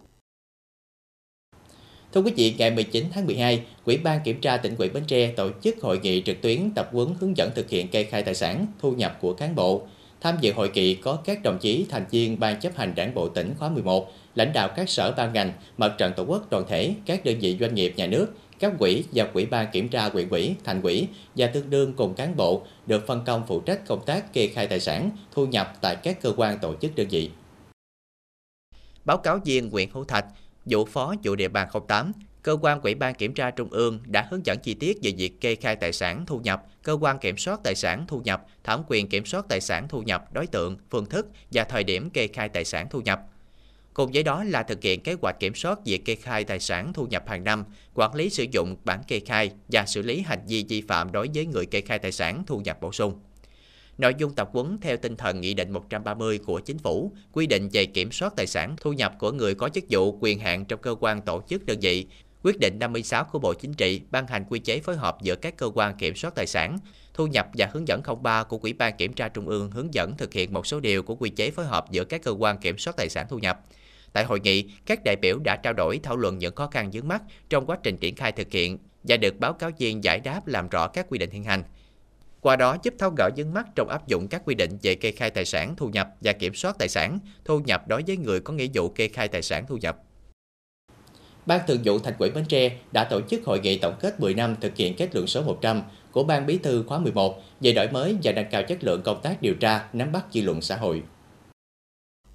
Thưa 2.14 2.22
quý 2.22 2.34
vị, 2.36 2.56
ngày 2.58 2.72
19 2.72 3.06
tháng 3.14 3.26
12, 3.26 3.62
Ủy 3.86 3.98
ban 3.98 4.20
Kiểm 4.24 4.42
tra 4.42 4.58
tỉnh 4.58 4.76
ủy 4.78 4.90
Bến 4.90 5.04
Tre 5.08 5.32
tổ 5.32 5.50
chức 5.64 5.76
hội 5.82 6.00
nghị 6.00 6.22
trực 6.26 6.42
tuyến 6.42 6.72
tập 6.76 6.90
huấn 6.92 7.08
hướng 7.20 7.38
dẫn 7.38 7.52
thực 7.56 7.70
hiện 7.70 7.88
kê 7.88 8.04
khai 8.04 8.24
tài 8.24 8.36
sản, 8.36 8.66
thu 8.80 8.92
nhập 8.92 9.18
của 9.22 9.34
cán 9.34 9.56
bộ. 9.56 9.82
Tham 10.22 10.36
dự 10.42 10.54
hội 10.54 10.72
nghị 10.74 10.96
có 10.96 11.16
các 11.16 11.44
đồng 11.44 11.58
chí 11.60 11.86
thành 11.90 12.06
viên 12.12 12.40
Ban 12.40 12.60
chấp 12.60 12.76
hành 12.76 12.96
Đảng 12.96 13.14
bộ 13.14 13.30
tỉnh 13.30 13.54
khóa 13.60 13.70
11, 13.70 14.12
lãnh 14.36 14.54
đạo 14.54 14.70
các 14.76 14.90
sở 14.90 15.14
ban 15.18 15.34
ngành, 15.34 15.52
mặt 15.78 15.94
trận 15.98 16.14
tổ 16.16 16.24
quốc 16.24 16.50
đoàn 16.50 16.64
thể, 16.68 16.94
các 17.06 17.26
đơn 17.26 17.40
vị 17.40 17.58
doanh 17.60 17.76
nghiệp 17.76 17.94
nhà 17.96 18.08
nước, 18.08 18.28
các 18.60 18.74
quỹ 18.80 19.04
và 19.14 19.24
quỹ 19.24 19.46
ban 19.46 19.68
kiểm 19.72 19.90
tra 19.90 20.10
quỹ 20.10 20.26
quỹ 20.26 20.54
thành 20.64 20.82
quỹ 20.82 21.08
và 21.36 21.48
tương 21.48 21.70
đương 21.70 21.94
cùng 21.94 22.14
cán 22.14 22.36
bộ 22.36 22.62
được 22.86 23.08
phân 23.08 23.24
công 23.26 23.44
phụ 23.48 23.60
trách 23.60 23.88
công 23.88 24.06
tác 24.06 24.34
kê 24.34 24.48
khai 24.48 24.68
tài 24.68 24.80
sản, 24.80 25.12
thu 25.32 25.46
nhập 25.46 25.74
tại 25.82 25.96
các 25.96 26.22
cơ 26.22 26.34
quan 26.38 26.60
tổ 26.60 26.76
chức 26.82 26.96
đơn 26.96 27.08
vị. 27.10 27.30
Báo 29.06 29.18
cáo 29.18 29.40
viên 29.46 29.70
huyện 29.70 29.90
Hữu 29.94 30.04
Thạch, 30.04 30.26
vụ 30.70 30.86
phó 30.86 31.16
vụ 31.24 31.36
địa 31.36 31.48
bàn 31.48 31.70
08, 31.88 32.12
cơ 32.44 32.58
quan 32.62 32.82
ủy 32.82 32.96
ban 32.96 33.16
kiểm 33.16 33.34
tra 33.34 33.52
trung 33.52 33.70
ương 33.70 34.00
đã 34.06 34.28
hướng 34.30 34.46
dẫn 34.46 34.60
chi 34.60 34.74
tiết 34.74 34.98
về 35.04 35.12
việc 35.18 35.42
kê 35.42 35.56
khai 35.56 35.76
tài 35.76 35.94
sản 35.94 36.26
thu 36.26 36.40
nhập, 36.40 36.64
cơ 36.84 36.98
quan 37.02 37.20
kiểm 37.20 37.38
soát 37.38 37.60
tài 37.64 37.76
sản 37.76 38.06
thu 38.08 38.22
nhập, 38.22 38.46
thẩm 38.64 38.84
quyền 38.88 39.10
kiểm 39.10 39.26
soát 39.26 39.46
tài 39.50 39.62
sản 39.62 39.88
thu 39.88 40.02
nhập, 40.02 40.34
đối 40.34 40.48
tượng, 40.48 40.78
phương 40.90 41.06
thức 41.06 41.28
và 41.52 41.64
thời 41.64 41.84
điểm 41.84 42.10
kê 42.10 42.28
khai 42.28 42.50
tài 42.50 42.66
sản 42.66 42.88
thu 42.90 43.02
nhập. 43.02 43.22
Cùng 43.94 44.12
với 44.12 44.24
đó 44.24 44.44
là 44.44 44.64
thực 44.64 44.84
hiện 44.84 45.04
kế 45.04 45.16
hoạch 45.22 45.40
kiểm 45.40 45.56
soát 45.56 45.80
việc 45.86 46.06
kê 46.06 46.16
khai 46.16 46.44
tài 46.44 46.60
sản 46.60 46.94
thu 46.94 47.08
nhập 47.08 47.24
hàng 47.28 47.44
năm, 47.44 47.66
quản 47.94 48.16
lý 48.16 48.30
sử 48.30 48.46
dụng 48.52 48.76
bản 48.84 49.02
kê 49.08 49.20
khai 49.20 49.52
và 49.68 49.86
xử 49.86 50.02
lý 50.02 50.22
hành 50.22 50.40
vi 50.48 50.66
vi 50.70 50.82
phạm 50.82 51.12
đối 51.12 51.30
với 51.34 51.46
người 51.46 51.66
kê 51.66 51.82
khai 51.82 52.00
tài 52.00 52.12
sản 52.12 52.44
thu 52.48 52.60
nhập 52.60 52.82
bổ 52.82 52.92
sung. 52.92 53.20
Nội 53.98 54.14
dung 54.18 54.36
tập 54.36 54.50
huấn 54.54 54.78
theo 54.82 54.98
tinh 54.98 55.16
thần 55.16 55.42
Nghị 55.42 55.54
định 55.54 55.72
130 55.72 56.40
của 56.46 56.60
Chính 56.60 56.78
phủ, 56.78 57.12
quy 57.32 57.48
định 57.48 57.70
về 57.74 57.86
kiểm 57.86 58.12
soát 58.12 58.34
tài 58.36 58.48
sản 58.48 58.76
thu 58.82 58.94
nhập 58.94 59.14
của 59.20 59.32
người 59.32 59.56
có 59.56 59.70
chức 59.70 59.84
vụ 59.90 60.18
quyền 60.22 60.40
hạn 60.40 60.66
trong 60.66 60.82
cơ 60.82 60.96
quan 61.00 61.22
tổ 61.22 61.42
chức 61.50 61.66
đơn 61.66 61.80
vị, 61.82 62.08
quyết 62.44 62.60
định 62.60 62.80
56 62.80 63.24
của 63.24 63.40
Bộ 63.40 63.54
Chính 63.54 63.74
trị 63.74 64.02
ban 64.12 64.28
hành 64.28 64.46
quy 64.50 64.60
chế 64.60 64.80
phối 64.80 64.96
hợp 64.96 65.18
giữa 65.22 65.36
các 65.36 65.58
cơ 65.58 65.72
quan 65.74 65.98
kiểm 65.98 66.16
soát 66.16 66.36
tài 66.36 66.48
sản, 66.48 66.80
thu 67.14 67.28
nhập 67.28 67.48
và 67.54 67.70
hướng 67.72 67.88
dẫn 67.88 68.02
03 68.22 68.44
của 68.44 68.60
Ủy 68.62 68.74
ban 68.74 68.98
Kiểm 68.98 69.14
tra 69.14 69.30
Trung 69.30 69.48
ương 69.48 69.72
hướng 69.72 69.94
dẫn 69.94 70.18
thực 70.18 70.34
hiện 70.34 70.54
một 70.54 70.68
số 70.68 70.80
điều 70.80 71.04
của 71.04 71.16
quy 71.16 71.30
chế 71.30 71.52
phối 71.52 71.66
hợp 71.66 71.92
giữa 71.92 72.04
các 72.04 72.24
cơ 72.24 72.32
quan 72.32 72.58
kiểm 72.58 72.78
soát 72.78 72.98
tài 72.98 73.10
sản 73.10 73.26
thu 73.30 73.40
nhập. 73.40 73.60
Tại 74.14 74.24
hội 74.24 74.40
nghị, 74.40 74.70
các 74.86 75.00
đại 75.06 75.16
biểu 75.22 75.40
đã 75.40 75.56
trao 75.56 75.74
đổi 75.74 76.00
thảo 76.04 76.18
luận 76.18 76.38
những 76.38 76.56
khó 76.56 76.68
khăn 76.68 76.90
vướng 76.94 77.08
mắt 77.08 77.22
trong 77.50 77.66
quá 77.66 77.78
trình 77.84 77.98
triển 77.98 78.16
khai 78.16 78.32
thực 78.32 78.52
hiện 78.52 78.78
và 79.04 79.18
được 79.18 79.40
báo 79.40 79.54
cáo 79.54 79.72
viên 79.78 80.04
giải 80.04 80.20
đáp 80.20 80.48
làm 80.48 80.70
rõ 80.70 80.88
các 80.88 81.06
quy 81.10 81.18
định 81.18 81.30
hiện 81.30 81.44
hành. 81.44 81.64
Qua 82.48 82.56
đó 82.56 82.78
giúp 82.84 82.94
tháo 83.00 83.12
gỡ 83.18 83.30
vướng 83.38 83.54
mắt 83.54 83.68
trong 83.76 83.90
áp 83.90 84.08
dụng 84.08 84.28
các 84.28 84.42
quy 84.46 84.56
định 84.56 84.78
về 84.82 84.96
kê 84.96 85.12
khai 85.12 85.30
tài 85.30 85.46
sản 85.46 85.76
thu 85.78 85.90
nhập 85.90 86.08
và 86.22 86.34
kiểm 86.34 86.54
soát 86.56 86.76
tài 86.80 86.90
sản 86.90 87.20
thu 87.46 87.60
nhập 87.60 87.88
đối 87.88 88.04
với 88.08 88.18
người 88.18 88.40
có 88.40 88.54
nghĩa 88.54 88.68
vụ 88.74 88.90
kê 88.90 89.08
khai 89.08 89.28
tài 89.28 89.42
sản 89.42 89.66
thu 89.68 89.78
nhập. 89.78 89.98
Ban 91.46 91.60
Thường 91.68 91.80
vụ 91.84 92.00
Thành 92.00 92.14
ủy 92.20 92.30
Bến 92.30 92.46
Tre 92.46 92.78
đã 92.92 93.04
tổ 93.04 93.22
chức 93.22 93.46
hội 93.46 93.60
nghị 93.60 93.78
tổng 93.78 93.96
kết 94.00 94.20
10 94.20 94.34
năm 94.34 94.56
thực 94.62 94.76
hiện 94.76 94.96
kết 94.96 95.16
luận 95.16 95.28
số 95.28 95.42
100 95.42 95.82
của 96.12 96.24
Ban 96.24 96.46
Bí 96.46 96.58
thư 96.58 96.84
khóa 96.88 97.00
11 97.00 97.44
về 97.62 97.72
đổi 97.72 97.88
mới 97.92 98.18
và 98.24 98.32
nâng 98.32 98.50
cao 98.52 98.64
chất 98.64 98.84
lượng 98.84 99.02
công 99.02 99.22
tác 99.22 99.42
điều 99.42 99.56
tra, 99.56 99.88
nắm 99.94 100.12
bắt 100.12 100.26
dư 100.32 100.42
luận 100.42 100.62
xã 100.62 100.76
hội. 100.76 101.04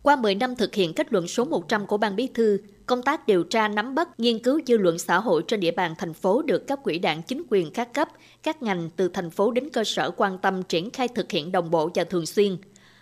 Qua 0.02 0.16
10 0.16 0.34
năm 0.34 0.56
thực 0.56 0.74
hiện 0.74 0.94
kết 0.94 1.12
luận 1.12 1.28
số 1.28 1.44
100 1.44 1.86
của 1.86 1.96
Ban 1.96 2.16
Bí 2.16 2.26
thư, 2.26 2.58
công 2.86 3.02
tác 3.02 3.26
điều 3.26 3.44
tra 3.44 3.68
nắm 3.68 3.94
bắt, 3.94 4.20
nghiên 4.20 4.38
cứu 4.38 4.60
dư 4.66 4.76
luận 4.76 4.98
xã 4.98 5.20
hội 5.20 5.42
trên 5.48 5.60
địa 5.60 5.70
bàn 5.70 5.94
thành 5.98 6.14
phố 6.14 6.42
được 6.42 6.66
các 6.66 6.82
quỹ 6.82 6.98
đảng 6.98 7.22
chính 7.22 7.42
quyền 7.50 7.70
các 7.70 7.94
cấp, 7.94 8.08
các 8.42 8.62
ngành 8.62 8.90
từ 8.96 9.08
thành 9.08 9.30
phố 9.30 9.50
đến 9.50 9.68
cơ 9.72 9.84
sở 9.84 10.10
quan 10.10 10.38
tâm 10.38 10.62
triển 10.62 10.90
khai 10.90 11.08
thực 11.08 11.30
hiện 11.30 11.52
đồng 11.52 11.70
bộ 11.70 11.90
và 11.94 12.04
thường 12.04 12.26
xuyên. 12.26 12.56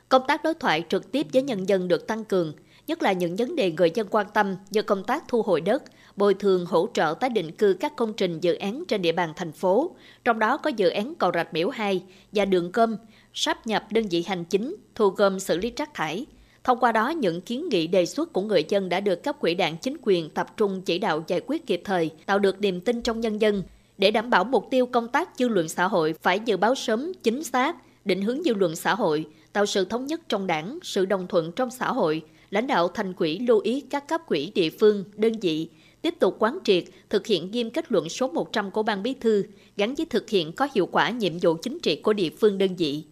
Công 0.08 0.22
tác 0.28 0.44
đối 0.44 0.54
thoại 0.54 0.84
trực 0.88 1.12
tiếp 1.12 1.26
với 1.32 1.42
nhân 1.42 1.68
dân 1.68 1.88
được 1.88 2.06
tăng 2.06 2.24
cường, 2.24 2.52
nhất 2.86 3.02
là 3.02 3.12
những 3.12 3.36
vấn 3.36 3.56
đề 3.56 3.72
người 3.72 3.90
dân 3.94 4.06
quan 4.10 4.26
tâm 4.34 4.56
như 4.70 4.82
công 4.82 5.04
tác 5.04 5.24
thu 5.28 5.42
hồi 5.42 5.60
đất, 5.60 5.82
bồi 6.16 6.34
thường 6.34 6.66
hỗ 6.66 6.88
trợ 6.94 7.14
tái 7.20 7.30
định 7.30 7.52
cư 7.52 7.76
các 7.80 7.96
công 7.96 8.12
trình 8.12 8.40
dự 8.40 8.54
án 8.54 8.84
trên 8.88 9.02
địa 9.02 9.12
bàn 9.12 9.32
thành 9.36 9.52
phố, 9.52 9.90
trong 10.24 10.38
đó 10.38 10.56
có 10.56 10.70
dự 10.70 10.88
án 10.88 11.14
cầu 11.14 11.30
rạch 11.34 11.54
miễu 11.54 11.68
2 11.70 12.02
và 12.32 12.44
đường 12.44 12.72
cơm, 12.72 12.96
sắp 13.34 13.66
nhập 13.66 13.84
đơn 13.90 14.04
vị 14.10 14.24
hành 14.26 14.44
chính, 14.44 14.76
thu 14.94 15.08
gom 15.08 15.40
xử 15.40 15.56
lý 15.56 15.72
rác 15.76 15.94
thải. 15.94 16.26
Thông 16.64 16.80
qua 16.80 16.92
đó, 16.92 17.10
những 17.10 17.40
kiến 17.40 17.68
nghị 17.68 17.86
đề 17.86 18.06
xuất 18.06 18.32
của 18.32 18.42
người 18.42 18.64
dân 18.68 18.88
đã 18.88 19.00
được 19.00 19.22
cấp 19.22 19.40
quỹ 19.40 19.54
đảng 19.54 19.76
chính 19.76 19.96
quyền 20.02 20.30
tập 20.30 20.56
trung 20.56 20.82
chỉ 20.82 20.98
đạo 20.98 21.24
giải 21.26 21.40
quyết 21.46 21.66
kịp 21.66 21.82
thời, 21.84 22.10
tạo 22.26 22.38
được 22.38 22.60
niềm 22.60 22.80
tin 22.80 23.02
trong 23.02 23.20
nhân 23.20 23.40
dân. 23.40 23.62
Để 23.98 24.10
đảm 24.10 24.30
bảo 24.30 24.44
mục 24.44 24.66
tiêu 24.70 24.86
công 24.86 25.08
tác 25.08 25.28
dư 25.38 25.48
luận 25.48 25.68
xã 25.68 25.88
hội 25.88 26.14
phải 26.22 26.40
dự 26.44 26.56
báo 26.56 26.74
sớm, 26.74 27.12
chính 27.22 27.44
xác, 27.44 27.76
định 28.04 28.22
hướng 28.22 28.42
dư 28.42 28.54
luận 28.54 28.76
xã 28.76 28.94
hội, 28.94 29.26
tạo 29.52 29.66
sự 29.66 29.84
thống 29.84 30.06
nhất 30.06 30.20
trong 30.28 30.46
đảng, 30.46 30.78
sự 30.82 31.06
đồng 31.06 31.26
thuận 31.26 31.52
trong 31.52 31.70
xã 31.70 31.92
hội, 31.92 32.22
lãnh 32.50 32.66
đạo 32.66 32.88
thành 32.88 33.12
quỹ 33.12 33.38
lưu 33.38 33.60
ý 33.60 33.80
các 33.80 34.08
cấp 34.08 34.20
quỹ 34.26 34.52
địa 34.54 34.70
phương, 34.70 35.04
đơn 35.16 35.32
vị, 35.40 35.68
tiếp 36.02 36.14
tục 36.18 36.36
quán 36.38 36.58
triệt, 36.64 36.84
thực 37.10 37.26
hiện 37.26 37.50
nghiêm 37.50 37.70
kết 37.70 37.92
luận 37.92 38.08
số 38.08 38.28
100 38.28 38.70
của 38.70 38.82
Ban 38.82 39.02
Bí 39.02 39.14
thư, 39.14 39.44
gắn 39.76 39.94
với 39.94 40.06
thực 40.06 40.30
hiện 40.30 40.52
có 40.52 40.68
hiệu 40.74 40.86
quả 40.86 41.10
nhiệm 41.10 41.38
vụ 41.38 41.54
chính 41.62 41.78
trị 41.82 41.96
của 41.96 42.12
địa 42.12 42.30
phương 42.40 42.58
đơn 42.58 42.76
vị 42.76 43.04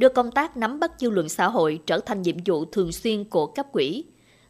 đưa 0.00 0.08
công 0.08 0.30
tác 0.30 0.56
nắm 0.56 0.80
bắt 0.80 0.92
dư 0.98 1.10
luận 1.10 1.28
xã 1.28 1.48
hội 1.48 1.80
trở 1.86 2.00
thành 2.00 2.22
nhiệm 2.22 2.36
vụ 2.46 2.64
thường 2.64 2.92
xuyên 2.92 3.24
của 3.24 3.46
cấp 3.46 3.66
quỹ, 3.72 4.04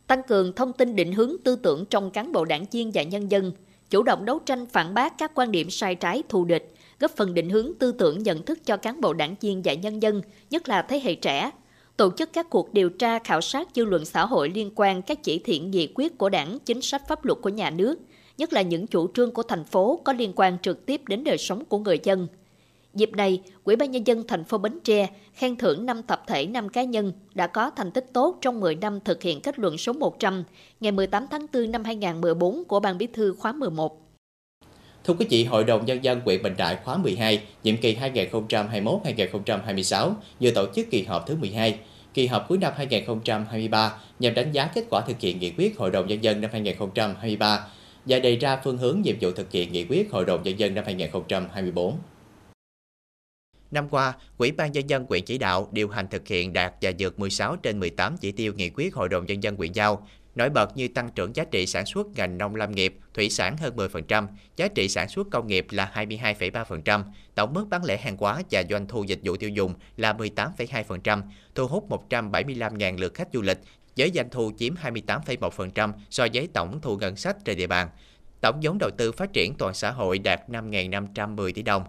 tăng 0.06 0.22
cường 0.22 0.52
thông 0.52 0.72
tin 0.72 0.96
định 0.96 1.12
hướng 1.12 1.36
tư 1.44 1.56
tưởng 1.56 1.84
trong 1.86 2.10
cán 2.10 2.32
bộ 2.32 2.44
đảng 2.44 2.64
viên 2.72 2.90
và 2.94 3.02
nhân 3.02 3.30
dân, 3.30 3.52
chủ 3.90 4.02
động 4.02 4.24
đấu 4.24 4.38
tranh 4.38 4.66
phản 4.66 4.94
bác 4.94 5.18
các 5.18 5.32
quan 5.34 5.50
điểm 5.50 5.70
sai 5.70 5.94
trái 5.94 6.22
thù 6.28 6.44
địch, 6.44 6.74
góp 7.00 7.10
phần 7.16 7.34
định 7.34 7.50
hướng 7.50 7.72
tư 7.78 7.92
tưởng 7.92 8.22
nhận 8.22 8.42
thức 8.42 8.58
cho 8.66 8.76
cán 8.76 9.00
bộ 9.00 9.12
đảng 9.12 9.34
viên 9.40 9.62
và 9.62 9.74
nhân 9.74 10.02
dân, 10.02 10.22
nhất 10.50 10.68
là 10.68 10.82
thế 10.82 11.00
hệ 11.04 11.14
trẻ, 11.14 11.50
tổ 11.96 12.10
chức 12.16 12.32
các 12.32 12.50
cuộc 12.50 12.74
điều 12.74 12.90
tra 12.90 13.18
khảo 13.18 13.40
sát 13.40 13.68
dư 13.74 13.84
luận 13.84 14.04
xã 14.04 14.26
hội 14.26 14.50
liên 14.54 14.70
quan 14.74 15.02
các 15.02 15.22
chỉ 15.22 15.38
thị 15.38 15.58
nghị 15.58 15.92
quyết 15.94 16.18
của 16.18 16.28
đảng, 16.28 16.58
chính 16.64 16.82
sách 16.82 17.02
pháp 17.08 17.24
luật 17.24 17.38
của 17.42 17.48
nhà 17.48 17.70
nước, 17.70 17.98
nhất 18.38 18.52
là 18.52 18.62
những 18.62 18.86
chủ 18.86 19.08
trương 19.14 19.30
của 19.30 19.42
thành 19.42 19.64
phố 19.64 20.00
có 20.04 20.12
liên 20.12 20.32
quan 20.36 20.58
trực 20.58 20.86
tiếp 20.86 21.00
đến 21.08 21.24
đời 21.24 21.38
sống 21.38 21.64
của 21.64 21.78
người 21.78 22.00
dân– 22.02 22.28
Dịp 22.94 23.10
này, 23.12 23.40
Ủy 23.64 23.76
ban 23.76 23.90
Nhân 23.90 24.06
dân 24.06 24.24
thành 24.28 24.44
phố 24.44 24.58
Bến 24.58 24.78
Tre 24.84 25.08
khen 25.34 25.56
thưởng 25.56 25.86
5 25.86 26.02
tập 26.02 26.22
thể 26.26 26.46
5 26.46 26.68
cá 26.68 26.82
nhân 26.82 27.12
đã 27.34 27.46
có 27.46 27.70
thành 27.70 27.90
tích 27.90 28.06
tốt 28.12 28.38
trong 28.40 28.60
10 28.60 28.74
năm 28.74 29.00
thực 29.04 29.22
hiện 29.22 29.40
kết 29.40 29.58
luận 29.58 29.78
số 29.78 29.92
100 29.92 30.44
ngày 30.80 30.92
18 30.92 31.26
tháng 31.30 31.46
4 31.52 31.70
năm 31.70 31.84
2014 31.84 32.64
của 32.64 32.80
Ban 32.80 32.98
Bí 32.98 33.06
thư 33.06 33.34
khóa 33.38 33.52
11. 33.52 34.00
Thưa 35.04 35.14
quý 35.14 35.26
vị, 35.30 35.44
Hội 35.44 35.64
đồng 35.64 35.86
Nhân 35.86 36.04
dân 36.04 36.20
huyện 36.24 36.42
Bình 36.42 36.54
Đại 36.56 36.78
khóa 36.84 36.96
12, 36.96 37.42
nhiệm 37.64 37.76
kỳ 37.76 37.96
2021-2026 37.96 40.12
vừa 40.40 40.50
tổ 40.50 40.66
chức 40.74 40.90
kỳ 40.90 41.02
họp 41.02 41.26
thứ 41.26 41.36
12. 41.36 41.78
Kỳ 42.14 42.26
họp 42.26 42.48
cuối 42.48 42.58
năm 42.58 42.72
2023 42.76 44.00
nhằm 44.18 44.34
đánh 44.34 44.52
giá 44.52 44.70
kết 44.74 44.84
quả 44.90 45.00
thực 45.00 45.20
hiện 45.20 45.38
nghị 45.38 45.52
quyết 45.58 45.78
Hội 45.78 45.90
đồng 45.90 46.06
Nhân 46.06 46.24
dân 46.24 46.40
năm 46.40 46.50
2023 46.52 47.66
và 48.06 48.18
đề 48.18 48.36
ra 48.36 48.60
phương 48.64 48.78
hướng 48.78 49.00
nhiệm 49.04 49.16
vụ 49.20 49.30
thực 49.30 49.52
hiện 49.52 49.72
nghị 49.72 49.84
quyết 49.84 50.12
Hội 50.12 50.24
đồng 50.24 50.42
Nhân 50.42 50.58
dân 50.58 50.74
năm 50.74 50.84
2024. 50.84 51.94
Năm 53.70 53.88
qua, 53.88 54.14
Ủy 54.38 54.52
ban 54.52 54.72
Nhân 54.72 54.90
dân 54.90 55.06
quyện 55.06 55.24
chỉ 55.24 55.38
đạo 55.38 55.68
điều 55.72 55.88
hành 55.88 56.08
thực 56.08 56.28
hiện 56.28 56.52
đạt 56.52 56.72
và 56.82 56.92
vượt 56.98 57.18
16 57.18 57.56
trên 57.56 57.80
18 57.80 58.16
chỉ 58.16 58.32
tiêu 58.32 58.52
nghị 58.52 58.70
quyết 58.70 58.94
Hội 58.94 59.08
đồng 59.08 59.26
Nhân 59.26 59.42
dân 59.42 59.56
quyện 59.56 59.72
giao, 59.72 60.06
nổi 60.34 60.50
bật 60.50 60.76
như 60.76 60.88
tăng 60.88 61.10
trưởng 61.14 61.36
giá 61.36 61.44
trị 61.44 61.66
sản 61.66 61.86
xuất 61.86 62.06
ngành 62.16 62.38
nông 62.38 62.54
lâm 62.54 62.72
nghiệp, 62.72 62.96
thủy 63.14 63.30
sản 63.30 63.56
hơn 63.56 63.76
10%, 63.76 64.26
giá 64.56 64.68
trị 64.68 64.88
sản 64.88 65.08
xuất 65.08 65.26
công 65.30 65.46
nghiệp 65.46 65.66
là 65.70 65.92
22,3%, 65.94 67.02
tổng 67.34 67.54
mức 67.54 67.66
bán 67.70 67.84
lẻ 67.84 67.96
hàng 67.96 68.16
hóa 68.16 68.42
và 68.50 68.62
doanh 68.70 68.86
thu 68.86 69.04
dịch 69.04 69.20
vụ 69.22 69.36
tiêu 69.36 69.50
dùng 69.50 69.74
là 69.96 70.12
18,2%, 70.12 71.22
thu 71.54 71.66
hút 71.66 71.88
175.000 72.10 72.98
lượt 72.98 73.14
khách 73.14 73.28
du 73.32 73.42
lịch, 73.42 73.58
với 73.96 74.10
doanh 74.14 74.30
thu 74.30 74.52
chiếm 74.58 74.74
28,1% 74.74 75.92
so 76.10 76.26
với 76.34 76.48
tổng 76.52 76.80
thu 76.80 76.96
ngân 76.96 77.16
sách 77.16 77.36
trên 77.44 77.56
địa 77.56 77.66
bàn. 77.66 77.88
Tổng 78.40 78.60
vốn 78.62 78.78
đầu 78.80 78.90
tư 78.98 79.12
phát 79.12 79.32
triển 79.32 79.54
toàn 79.54 79.74
xã 79.74 79.90
hội 79.90 80.18
đạt 80.18 80.40
5.510 80.48 81.52
tỷ 81.54 81.62
đồng, 81.62 81.84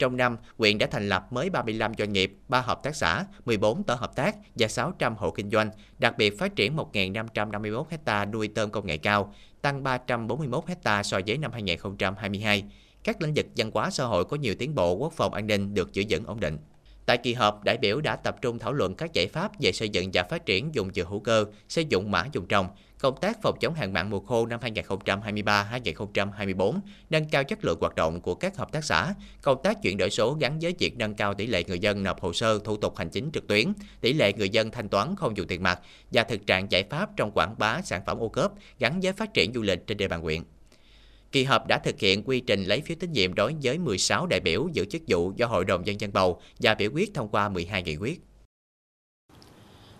trong 0.00 0.16
năm, 0.16 0.36
huyện 0.58 0.78
đã 0.78 0.86
thành 0.86 1.08
lập 1.08 1.32
mới 1.32 1.50
35 1.50 1.92
doanh 1.98 2.12
nghiệp, 2.12 2.32
3 2.48 2.60
hợp 2.60 2.82
tác 2.82 2.96
xã, 2.96 3.24
14 3.44 3.82
tổ 3.82 3.94
hợp 3.94 4.16
tác 4.16 4.36
và 4.56 4.68
600 4.68 5.16
hộ 5.16 5.30
kinh 5.30 5.50
doanh, 5.50 5.70
đặc 5.98 6.18
biệt 6.18 6.38
phát 6.38 6.56
triển 6.56 6.76
1.551 6.76 7.84
hecta 7.90 8.24
nuôi 8.24 8.48
tôm 8.48 8.70
công 8.70 8.86
nghệ 8.86 8.96
cao, 8.96 9.34
tăng 9.62 9.82
341 9.82 10.66
hecta 10.66 11.02
so 11.02 11.20
với 11.26 11.38
năm 11.38 11.52
2022. 11.52 12.64
Các 13.04 13.22
lĩnh 13.22 13.34
vực 13.34 13.46
văn 13.56 13.70
hóa 13.74 13.90
xã 13.90 14.04
hội 14.04 14.24
có 14.24 14.36
nhiều 14.36 14.54
tiến 14.54 14.74
bộ 14.74 14.94
quốc 14.94 15.12
phòng 15.12 15.34
an 15.34 15.46
ninh 15.46 15.74
được 15.74 15.92
giữ 15.92 16.04
vững 16.08 16.24
ổn 16.24 16.40
định. 16.40 16.58
Tại 17.06 17.16
kỳ 17.16 17.34
họp, 17.34 17.64
đại 17.64 17.76
biểu 17.76 18.00
đã 18.00 18.16
tập 18.16 18.36
trung 18.42 18.58
thảo 18.58 18.72
luận 18.72 18.94
các 18.94 19.12
giải 19.12 19.26
pháp 19.26 19.52
về 19.60 19.72
xây 19.72 19.88
dựng 19.88 20.10
và 20.12 20.22
phát 20.22 20.46
triển 20.46 20.74
dùng 20.74 20.90
dừa 20.94 21.04
hữu 21.04 21.20
cơ, 21.20 21.44
xây 21.68 21.84
dựng 21.84 22.10
mã 22.10 22.24
dùng 22.32 22.46
trồng, 22.46 22.68
công 23.00 23.16
tác 23.20 23.42
phòng 23.42 23.58
chống 23.60 23.74
hạn 23.74 23.92
mặn 23.92 24.10
mùa 24.10 24.20
khô 24.20 24.46
năm 24.46 24.60
2023-2024, 24.60 26.78
nâng 27.10 27.28
cao 27.28 27.44
chất 27.44 27.64
lượng 27.64 27.78
hoạt 27.80 27.94
động 27.94 28.20
của 28.20 28.34
các 28.34 28.56
hợp 28.56 28.72
tác 28.72 28.84
xã, 28.84 29.14
công 29.42 29.62
tác 29.62 29.82
chuyển 29.82 29.96
đổi 29.96 30.10
số 30.10 30.34
gắn 30.34 30.58
với 30.60 30.74
việc 30.78 30.96
nâng 30.96 31.14
cao 31.14 31.34
tỷ 31.34 31.46
lệ 31.46 31.64
người 31.68 31.78
dân 31.78 32.02
nộp 32.02 32.20
hồ 32.20 32.32
sơ 32.32 32.58
thủ 32.58 32.76
tục 32.76 32.96
hành 32.96 33.10
chính 33.10 33.30
trực 33.32 33.46
tuyến, 33.46 33.72
tỷ 34.00 34.12
lệ 34.12 34.32
người 34.32 34.48
dân 34.48 34.70
thanh 34.70 34.88
toán 34.88 35.16
không 35.16 35.36
dùng 35.36 35.46
tiền 35.46 35.62
mặt 35.62 35.80
và 36.10 36.24
thực 36.24 36.46
trạng 36.46 36.72
giải 36.72 36.84
pháp 36.90 37.10
trong 37.16 37.30
quảng 37.34 37.54
bá 37.58 37.82
sản 37.82 38.02
phẩm 38.06 38.18
ô 38.18 38.28
cốp 38.28 38.54
gắn 38.78 39.00
với 39.00 39.12
phát 39.12 39.34
triển 39.34 39.52
du 39.54 39.62
lịch 39.62 39.86
trên 39.86 39.96
địa 39.96 40.08
bàn 40.08 40.20
huyện. 40.20 40.42
Kỳ 41.32 41.44
họp 41.44 41.66
đã 41.66 41.78
thực 41.78 42.00
hiện 42.00 42.22
quy 42.22 42.40
trình 42.40 42.64
lấy 42.64 42.80
phiếu 42.80 42.96
tín 43.00 43.12
nhiệm 43.12 43.34
đối 43.34 43.54
với 43.62 43.78
16 43.78 44.26
đại 44.26 44.40
biểu 44.40 44.68
giữ 44.72 44.84
chức 44.84 45.02
vụ 45.08 45.32
do 45.36 45.46
Hội 45.46 45.64
đồng 45.64 45.84
Nhân 45.84 46.00
dân 46.00 46.12
bầu 46.12 46.40
và 46.60 46.74
biểu 46.74 46.90
quyết 46.94 47.14
thông 47.14 47.28
qua 47.28 47.48
12 47.48 47.82
nghị 47.82 47.96
quyết. 47.96 48.20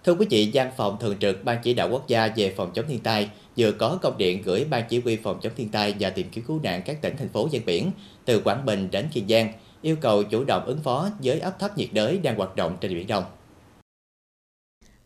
Thưa 0.05 0.15
quý 0.15 0.27
vị, 0.31 0.51
Văn 0.55 0.71
phòng 0.77 0.97
Thường 1.01 1.17
trực 1.21 1.45
Ban 1.45 1.59
Chỉ 1.63 1.75
đạo 1.75 1.89
Quốc 1.93 2.09
gia 2.09 2.29
về 2.37 2.55
phòng 2.57 2.71
chống 2.75 2.85
thiên 2.89 3.01
tai 3.01 3.31
vừa 3.57 3.73
có 3.73 3.99
công 4.03 4.19
điện 4.19 4.43
gửi 4.45 4.65
Ban 4.65 4.85
Chỉ 4.89 5.01
huy 5.01 5.17
phòng 5.17 5.41
chống 5.43 5.53
thiên 5.57 5.69
tai 5.69 5.95
và 6.01 6.11
tìm 6.11 6.27
kiếm 6.33 6.45
cứu 6.49 6.61
nạn 6.63 6.83
các 6.85 7.03
tỉnh, 7.03 7.17
thành 7.17 7.29
phố 7.29 7.49
ven 7.53 7.63
biển 7.67 7.91
từ 8.25 8.41
Quảng 8.41 8.67
Bình 8.67 8.89
đến 8.91 9.09
Kiên 9.13 9.29
Giang, 9.29 9.53
yêu 9.83 9.97
cầu 10.01 10.23
chủ 10.23 10.45
động 10.45 10.65
ứng 10.67 10.79
phó 10.83 11.09
với 11.23 11.41
áp 11.41 11.59
thấp 11.59 11.79
nhiệt 11.79 11.89
đới 11.93 12.19
đang 12.19 12.37
hoạt 12.37 12.57
động 12.57 12.77
trên 12.81 12.95
Biển 12.95 13.07
Đông. 13.07 13.25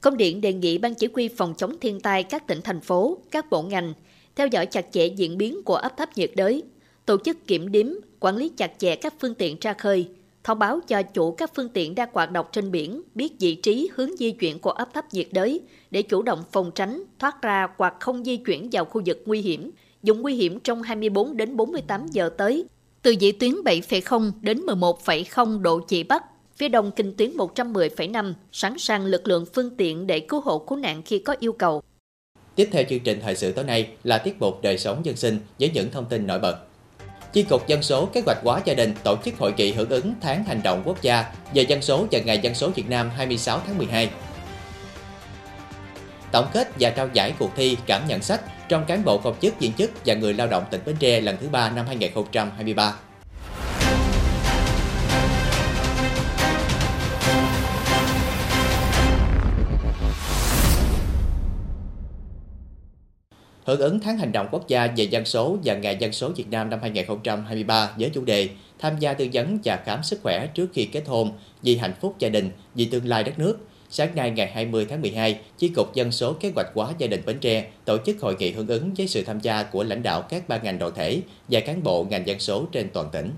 Công 0.00 0.16
điện 0.16 0.40
đề 0.40 0.52
nghị 0.52 0.78
Ban 0.78 0.94
Chỉ 0.94 1.08
huy 1.14 1.28
phòng 1.28 1.54
chống 1.56 1.76
thiên 1.80 2.00
tai 2.00 2.22
các 2.22 2.46
tỉnh, 2.46 2.60
thành 2.64 2.80
phố, 2.80 3.18
các 3.30 3.50
bộ 3.50 3.62
ngành 3.62 3.92
theo 4.36 4.46
dõi 4.46 4.66
chặt 4.66 4.86
chẽ 4.92 5.06
diễn 5.06 5.38
biến 5.38 5.62
của 5.64 5.76
áp 5.76 5.96
thấp 5.96 6.08
nhiệt 6.16 6.30
đới, 6.36 6.62
tổ 7.06 7.16
chức 7.24 7.46
kiểm 7.46 7.72
đếm, 7.72 7.86
quản 8.20 8.36
lý 8.36 8.50
chặt 8.56 8.72
chẽ 8.78 8.96
các 8.96 9.14
phương 9.20 9.34
tiện 9.34 9.56
ra 9.60 9.72
khơi, 9.72 10.08
thông 10.44 10.58
báo 10.58 10.80
cho 10.88 11.02
chủ 11.02 11.32
các 11.32 11.50
phương 11.54 11.68
tiện 11.68 11.94
đang 11.94 12.08
hoạt 12.12 12.30
động 12.30 12.46
trên 12.52 12.70
biển 12.70 13.02
biết 13.14 13.32
vị 13.40 13.54
trí 13.54 13.90
hướng 13.94 14.16
di 14.16 14.30
chuyển 14.30 14.58
của 14.58 14.70
áp 14.70 14.88
thấp 14.94 15.04
nhiệt 15.12 15.28
đới 15.32 15.60
để 15.90 16.02
chủ 16.02 16.22
động 16.22 16.44
phòng 16.52 16.70
tránh, 16.74 17.02
thoát 17.18 17.42
ra 17.42 17.68
hoặc 17.76 17.94
không 18.00 18.24
di 18.24 18.36
chuyển 18.36 18.68
vào 18.72 18.84
khu 18.84 19.02
vực 19.06 19.22
nguy 19.26 19.40
hiểm, 19.40 19.70
dùng 20.02 20.22
nguy 20.22 20.34
hiểm 20.34 20.60
trong 20.60 20.82
24 20.82 21.36
đến 21.36 21.56
48 21.56 22.06
giờ 22.06 22.30
tới, 22.36 22.64
từ 23.02 23.14
vị 23.20 23.32
tuyến 23.32 23.52
7,0 23.52 24.32
đến 24.40 24.66
11,0 24.66 25.62
độ 25.62 25.80
chỉ 25.80 26.02
Bắc, 26.02 26.24
phía 26.56 26.68
đông 26.68 26.90
kinh 26.90 27.14
tuyến 27.16 27.36
110,5, 27.36 28.34
sẵn 28.52 28.78
sàng 28.78 29.06
lực 29.06 29.28
lượng 29.28 29.46
phương 29.54 29.76
tiện 29.76 30.06
để 30.06 30.20
cứu 30.20 30.40
hộ 30.40 30.58
cứu 30.58 30.78
nạn 30.78 31.02
khi 31.04 31.18
có 31.18 31.36
yêu 31.40 31.52
cầu. 31.52 31.82
Tiếp 32.54 32.68
theo 32.72 32.84
chương 32.90 33.00
trình 33.00 33.20
thời 33.22 33.36
sự 33.36 33.52
tối 33.52 33.64
nay 33.64 33.88
là 34.04 34.18
tiết 34.18 34.34
mục 34.40 34.62
đời 34.62 34.78
sống 34.78 35.00
dân 35.04 35.16
sinh 35.16 35.38
với 35.60 35.70
những 35.74 35.90
thông 35.90 36.06
tin 36.08 36.26
nổi 36.26 36.38
bật. 36.38 36.58
Chi 37.34 37.42
cục 37.42 37.66
dân 37.66 37.82
số 37.82 38.06
kế 38.06 38.22
hoạch 38.26 38.38
hóa 38.44 38.60
gia 38.64 38.74
đình 38.74 38.94
tổ 39.02 39.16
chức 39.24 39.38
hội 39.38 39.54
nghị 39.56 39.72
hưởng 39.72 39.88
ứng 39.88 40.14
tháng 40.20 40.44
hành 40.44 40.60
động 40.62 40.82
quốc 40.84 41.02
gia 41.02 41.24
về 41.54 41.62
dân 41.62 41.82
số 41.82 42.06
và 42.10 42.18
ngày 42.18 42.38
dân 42.38 42.54
số 42.54 42.70
Việt 42.70 42.88
Nam 42.88 43.10
26 43.16 43.60
tháng 43.66 43.78
12. 43.78 44.10
Tổng 46.32 46.46
kết 46.52 46.68
và 46.80 46.90
trao 46.90 47.08
giải 47.12 47.34
cuộc 47.38 47.50
thi 47.56 47.76
cảm 47.86 48.02
nhận 48.08 48.22
sách 48.22 48.40
trong 48.68 48.84
cán 48.84 49.04
bộ, 49.04 49.18
công 49.18 49.34
chức, 49.40 49.60
viên 49.60 49.72
chức 49.72 49.90
và 50.06 50.14
người 50.14 50.34
lao 50.34 50.46
động 50.46 50.64
tỉnh 50.70 50.80
Bến 50.86 50.96
Tre 50.98 51.20
lần 51.20 51.36
thứ 51.40 51.48
ba 51.48 51.70
năm 51.70 51.86
2023. 51.86 52.94
Hưởng 63.64 63.80
ứng 63.80 64.00
tháng 64.00 64.18
hành 64.18 64.32
động 64.32 64.46
quốc 64.50 64.68
gia 64.68 64.86
về 64.96 65.04
dân 65.04 65.24
số 65.24 65.58
và 65.64 65.74
ngày 65.74 65.96
dân 66.00 66.12
số 66.12 66.28
Việt 66.28 66.50
Nam 66.50 66.70
năm 66.70 66.78
2023 66.82 67.90
với 67.98 68.10
chủ 68.10 68.24
đề 68.24 68.48
tham 68.78 68.98
gia 68.98 69.14
tư 69.14 69.28
vấn 69.32 69.58
và 69.64 69.76
khám 69.84 70.02
sức 70.02 70.20
khỏe 70.22 70.46
trước 70.46 70.70
khi 70.72 70.84
kết 70.84 71.02
hôn 71.06 71.32
vì 71.62 71.76
hạnh 71.76 71.94
phúc 72.00 72.14
gia 72.18 72.28
đình, 72.28 72.50
vì 72.74 72.84
tương 72.84 73.08
lai 73.08 73.24
đất 73.24 73.38
nước. 73.38 73.58
Sáng 73.90 74.14
nay 74.14 74.30
ngày 74.30 74.50
20 74.52 74.86
tháng 74.90 75.00
12, 75.00 75.38
Chi 75.58 75.68
cục 75.68 75.94
Dân 75.94 76.12
số 76.12 76.32
Kế 76.32 76.52
hoạch 76.54 76.66
hóa 76.74 76.92
gia 76.98 77.06
đình 77.06 77.22
Bến 77.26 77.38
Tre 77.40 77.66
tổ 77.84 77.96
chức 78.06 78.20
hội 78.20 78.36
nghị 78.38 78.52
hưởng 78.52 78.68
ứng 78.68 78.94
với 78.94 79.08
sự 79.08 79.24
tham 79.24 79.40
gia 79.40 79.62
của 79.62 79.84
lãnh 79.84 80.02
đạo 80.02 80.22
các 80.22 80.48
ban 80.48 80.64
ngành 80.64 80.78
đoàn 80.78 80.92
thể 80.94 81.20
và 81.48 81.60
cán 81.60 81.82
bộ 81.82 82.04
ngành 82.04 82.26
dân 82.26 82.38
số 82.38 82.66
trên 82.72 82.88
toàn 82.92 83.08
tỉnh. 83.12 83.30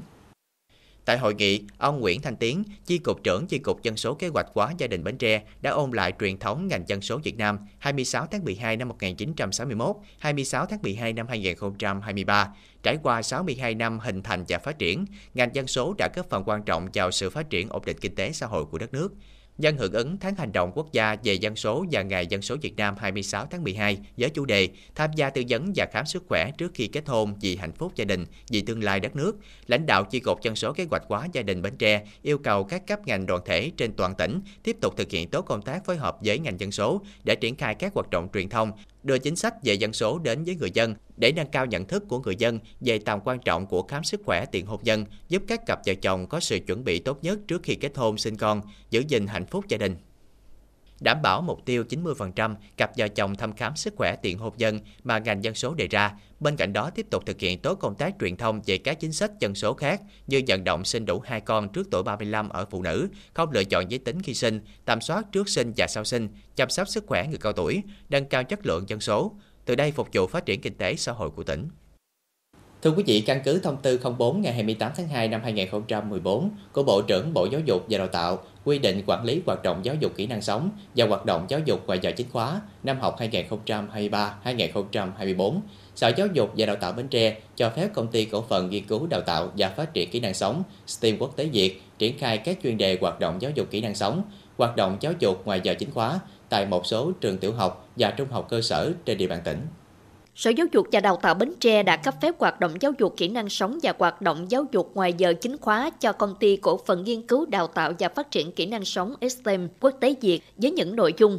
Tại 1.06 1.18
hội 1.18 1.34
nghị, 1.34 1.62
ông 1.78 2.00
Nguyễn 2.00 2.20
Thanh 2.20 2.36
Tiến, 2.36 2.64
Chi 2.86 2.98
cục 2.98 3.22
trưởng 3.22 3.46
Chi 3.46 3.58
cục 3.58 3.82
Dân 3.82 3.96
số 3.96 4.14
Kế 4.14 4.28
hoạch 4.28 4.46
hóa 4.54 4.72
gia 4.78 4.86
đình 4.86 5.04
Bến 5.04 5.18
Tre 5.18 5.42
đã 5.62 5.70
ôn 5.70 5.90
lại 5.90 6.12
truyền 6.20 6.38
thống 6.38 6.68
ngành 6.68 6.88
dân 6.88 7.00
số 7.00 7.18
Việt 7.18 7.36
Nam 7.36 7.58
26 7.78 8.26
tháng 8.26 8.44
12 8.44 8.76
năm 8.76 8.88
1961, 8.88 9.96
26 10.18 10.66
tháng 10.66 10.82
12 10.82 11.12
năm 11.12 11.26
2023. 11.28 12.48
Trải 12.82 12.98
qua 13.02 13.22
62 13.22 13.74
năm 13.74 13.98
hình 13.98 14.22
thành 14.22 14.44
và 14.48 14.58
phát 14.58 14.78
triển, 14.78 15.04
ngành 15.34 15.54
dân 15.54 15.66
số 15.66 15.94
đã 15.98 16.08
góp 16.16 16.26
phần 16.30 16.42
quan 16.46 16.62
trọng 16.62 16.88
vào 16.94 17.10
sự 17.10 17.30
phát 17.30 17.50
triển 17.50 17.68
ổn 17.68 17.82
định 17.84 17.96
kinh 18.00 18.14
tế 18.14 18.32
xã 18.32 18.46
hội 18.46 18.64
của 18.64 18.78
đất 18.78 18.92
nước. 18.92 19.12
Nhân 19.58 19.76
hưởng 19.76 19.92
ứng 19.92 20.16
tháng 20.18 20.34
hành 20.34 20.52
động 20.52 20.72
quốc 20.74 20.92
gia 20.92 21.16
về 21.24 21.34
dân 21.34 21.56
số 21.56 21.84
và 21.90 22.02
ngày 22.02 22.26
dân 22.26 22.42
số 22.42 22.56
Việt 22.62 22.76
Nam 22.76 22.94
26 22.98 23.46
tháng 23.46 23.64
12 23.64 23.98
với 24.16 24.30
chủ 24.30 24.44
đề 24.44 24.68
tham 24.94 25.10
gia 25.16 25.30
tư 25.30 25.42
vấn 25.48 25.72
và 25.76 25.86
khám 25.92 26.06
sức 26.06 26.24
khỏe 26.28 26.50
trước 26.58 26.72
khi 26.74 26.86
kết 26.86 27.08
hôn 27.08 27.34
vì 27.40 27.56
hạnh 27.56 27.72
phúc 27.72 27.92
gia 27.96 28.04
đình, 28.04 28.24
vì 28.48 28.60
tương 28.60 28.84
lai 28.84 29.00
đất 29.00 29.16
nước, 29.16 29.36
lãnh 29.66 29.86
đạo 29.86 30.04
chi 30.04 30.20
cục 30.20 30.42
dân 30.42 30.56
số 30.56 30.72
kế 30.72 30.86
hoạch 30.90 31.02
hóa 31.08 31.26
gia 31.32 31.42
đình 31.42 31.62
Bến 31.62 31.76
Tre 31.76 32.06
yêu 32.22 32.38
cầu 32.38 32.64
các 32.64 32.86
cấp 32.86 33.06
ngành 33.06 33.26
đoàn 33.26 33.42
thể 33.46 33.70
trên 33.76 33.92
toàn 33.92 34.14
tỉnh 34.14 34.40
tiếp 34.62 34.76
tục 34.80 34.94
thực 34.96 35.10
hiện 35.10 35.28
tốt 35.28 35.42
công 35.42 35.62
tác 35.62 35.84
phối 35.84 35.96
hợp 35.96 36.16
với 36.24 36.38
ngành 36.38 36.60
dân 36.60 36.72
số 36.72 37.00
để 37.24 37.36
triển 37.36 37.56
khai 37.56 37.74
các 37.74 37.94
hoạt 37.94 38.10
động 38.10 38.28
truyền 38.34 38.48
thông, 38.48 38.72
đưa 39.06 39.18
chính 39.18 39.36
sách 39.36 39.54
về 39.62 39.74
dân 39.74 39.92
số 39.92 40.18
đến 40.18 40.44
với 40.44 40.56
người 40.56 40.70
dân 40.74 40.94
để 41.16 41.32
nâng 41.32 41.50
cao 41.52 41.66
nhận 41.66 41.84
thức 41.84 42.04
của 42.08 42.20
người 42.20 42.36
dân 42.36 42.58
về 42.80 42.98
tầm 42.98 43.20
quan 43.24 43.38
trọng 43.38 43.66
của 43.66 43.82
khám 43.82 44.04
sức 44.04 44.20
khỏe 44.24 44.44
tiền 44.46 44.66
hôn 44.66 44.80
nhân, 44.82 45.04
giúp 45.28 45.42
các 45.48 45.66
cặp 45.66 45.78
vợ 45.86 45.94
chồng 45.94 46.26
có 46.26 46.40
sự 46.40 46.58
chuẩn 46.66 46.84
bị 46.84 46.98
tốt 46.98 47.18
nhất 47.22 47.38
trước 47.48 47.62
khi 47.62 47.74
kết 47.74 47.96
hôn 47.96 48.18
sinh 48.18 48.36
con, 48.36 48.60
giữ 48.90 49.02
gìn 49.08 49.26
hạnh 49.26 49.46
phúc 49.46 49.64
gia 49.68 49.78
đình 49.78 49.96
đảm 51.00 51.22
bảo 51.22 51.42
mục 51.42 51.64
tiêu 51.64 51.84
90% 51.88 52.54
cặp 52.76 52.90
vợ 52.96 53.08
chồng 53.08 53.34
thăm 53.34 53.52
khám 53.52 53.76
sức 53.76 53.94
khỏe 53.96 54.16
tiện 54.22 54.38
hôn 54.38 54.54
nhân 54.56 54.80
mà 55.04 55.18
ngành 55.18 55.44
dân 55.44 55.54
số 55.54 55.74
đề 55.74 55.88
ra. 55.88 56.12
Bên 56.40 56.56
cạnh 56.56 56.72
đó 56.72 56.90
tiếp 56.90 57.06
tục 57.10 57.26
thực 57.26 57.40
hiện 57.40 57.58
tốt 57.58 57.74
công 57.74 57.94
tác 57.94 58.14
truyền 58.20 58.36
thông 58.36 58.60
về 58.66 58.78
các 58.78 59.00
chính 59.00 59.12
sách 59.12 59.30
dân 59.40 59.54
số 59.54 59.74
khác 59.74 60.00
như 60.26 60.42
vận 60.48 60.64
động 60.64 60.84
sinh 60.84 61.06
đủ 61.06 61.20
hai 61.20 61.40
con 61.40 61.68
trước 61.68 61.88
tuổi 61.90 62.02
35 62.02 62.48
ở 62.48 62.66
phụ 62.70 62.82
nữ, 62.82 63.08
không 63.34 63.50
lựa 63.50 63.64
chọn 63.64 63.90
giới 63.90 63.98
tính 63.98 64.22
khi 64.22 64.34
sinh, 64.34 64.60
tầm 64.84 65.00
soát 65.00 65.32
trước 65.32 65.48
sinh 65.48 65.72
và 65.76 65.86
sau 65.86 66.04
sinh, 66.04 66.28
chăm 66.56 66.70
sóc 66.70 66.88
sức 66.88 67.04
khỏe 67.06 67.26
người 67.26 67.38
cao 67.38 67.52
tuổi, 67.52 67.82
nâng 68.08 68.26
cao 68.26 68.44
chất 68.44 68.66
lượng 68.66 68.88
dân 68.88 69.00
số. 69.00 69.32
Từ 69.64 69.74
đây 69.74 69.92
phục 69.92 70.08
vụ 70.12 70.26
phát 70.26 70.46
triển 70.46 70.60
kinh 70.60 70.74
tế 70.74 70.96
xã 70.96 71.12
hội 71.12 71.30
của 71.30 71.42
tỉnh. 71.42 71.68
Thưa 72.82 72.90
quý 72.90 73.02
vị, 73.06 73.20
căn 73.20 73.40
cứ 73.44 73.58
thông 73.58 73.76
tư 73.82 74.00
04 74.18 74.40
ngày 74.40 74.52
28 74.52 74.92
tháng 74.96 75.08
2 75.08 75.28
năm 75.28 75.40
2014 75.42 76.50
của 76.72 76.82
Bộ 76.82 77.02
trưởng 77.02 77.34
Bộ 77.34 77.44
Giáo 77.44 77.60
dục 77.60 77.86
và 77.90 77.98
Đào 77.98 78.08
tạo 78.08 78.38
quy 78.66 78.78
định 78.78 79.02
quản 79.06 79.24
lý 79.24 79.42
hoạt 79.46 79.62
động 79.62 79.80
giáo 79.82 79.94
dục 79.94 80.12
kỹ 80.16 80.26
năng 80.26 80.42
sống 80.42 80.70
và 80.96 81.06
hoạt 81.06 81.24
động 81.24 81.46
giáo 81.48 81.60
dục 81.64 81.86
ngoài 81.86 81.98
giờ 82.02 82.12
chính 82.16 82.30
khóa 82.30 82.60
năm 82.82 83.00
học 83.00 83.16
2023-2024, 84.44 85.60
Sở 85.94 86.12
Giáo 86.16 86.26
dục 86.26 86.52
và 86.56 86.66
Đào 86.66 86.76
tạo 86.76 86.92
Bến 86.92 87.08
Tre 87.08 87.36
cho 87.56 87.70
phép 87.70 87.88
công 87.94 88.06
ty 88.06 88.24
cổ 88.24 88.44
phần 88.48 88.70
nghiên 88.70 88.86
cứu 88.86 89.06
đào 89.06 89.20
tạo 89.20 89.52
và 89.56 89.68
phát 89.68 89.94
triển 89.94 90.10
kỹ 90.10 90.20
năng 90.20 90.34
sống 90.34 90.62
STEAM 90.86 91.18
Quốc 91.18 91.36
tế 91.36 91.44
Việt 91.44 91.82
triển 91.98 92.18
khai 92.18 92.38
các 92.38 92.58
chuyên 92.62 92.78
đề 92.78 92.98
hoạt 93.00 93.20
động 93.20 93.42
giáo 93.42 93.50
dục 93.54 93.66
kỹ 93.70 93.80
năng 93.80 93.94
sống, 93.94 94.22
hoạt 94.56 94.76
động 94.76 94.96
giáo 95.00 95.12
dục 95.18 95.46
ngoài 95.46 95.60
giờ 95.62 95.74
chính 95.74 95.90
khóa 95.90 96.20
tại 96.48 96.66
một 96.66 96.86
số 96.86 97.12
trường 97.20 97.38
tiểu 97.38 97.52
học 97.52 97.88
và 97.96 98.10
trung 98.10 98.28
học 98.30 98.46
cơ 98.50 98.60
sở 98.60 98.92
trên 99.04 99.18
địa 99.18 99.26
bàn 99.26 99.40
tỉnh. 99.44 99.66
Sở 100.36 100.50
Giáo 100.50 100.66
dục 100.72 100.86
và 100.92 101.00
Đào 101.00 101.16
tạo 101.16 101.34
Bến 101.34 101.52
Tre 101.60 101.82
đã 101.82 101.96
cấp 101.96 102.14
phép 102.22 102.34
hoạt 102.38 102.60
động 102.60 102.74
giáo 102.80 102.92
dục 102.98 103.14
kỹ 103.16 103.28
năng 103.28 103.48
sống 103.48 103.78
và 103.82 103.94
hoạt 103.98 104.22
động 104.22 104.50
giáo 104.50 104.64
dục 104.72 104.90
ngoài 104.94 105.14
giờ 105.18 105.34
chính 105.40 105.58
khóa 105.58 105.90
cho 105.90 106.12
công 106.12 106.34
ty 106.40 106.56
cổ 106.56 106.80
phần 106.86 107.04
nghiên 107.04 107.22
cứu, 107.22 107.46
đào 107.46 107.66
tạo 107.66 107.92
và 107.98 108.08
phát 108.08 108.30
triển 108.30 108.52
kỹ 108.52 108.66
năng 108.66 108.84
sống 108.84 109.14
STEM 109.30 109.68
quốc 109.80 109.94
tế 110.00 110.14
Việt 110.20 110.40
với 110.56 110.70
những 110.70 110.96
nội 110.96 111.14
dung 111.18 111.38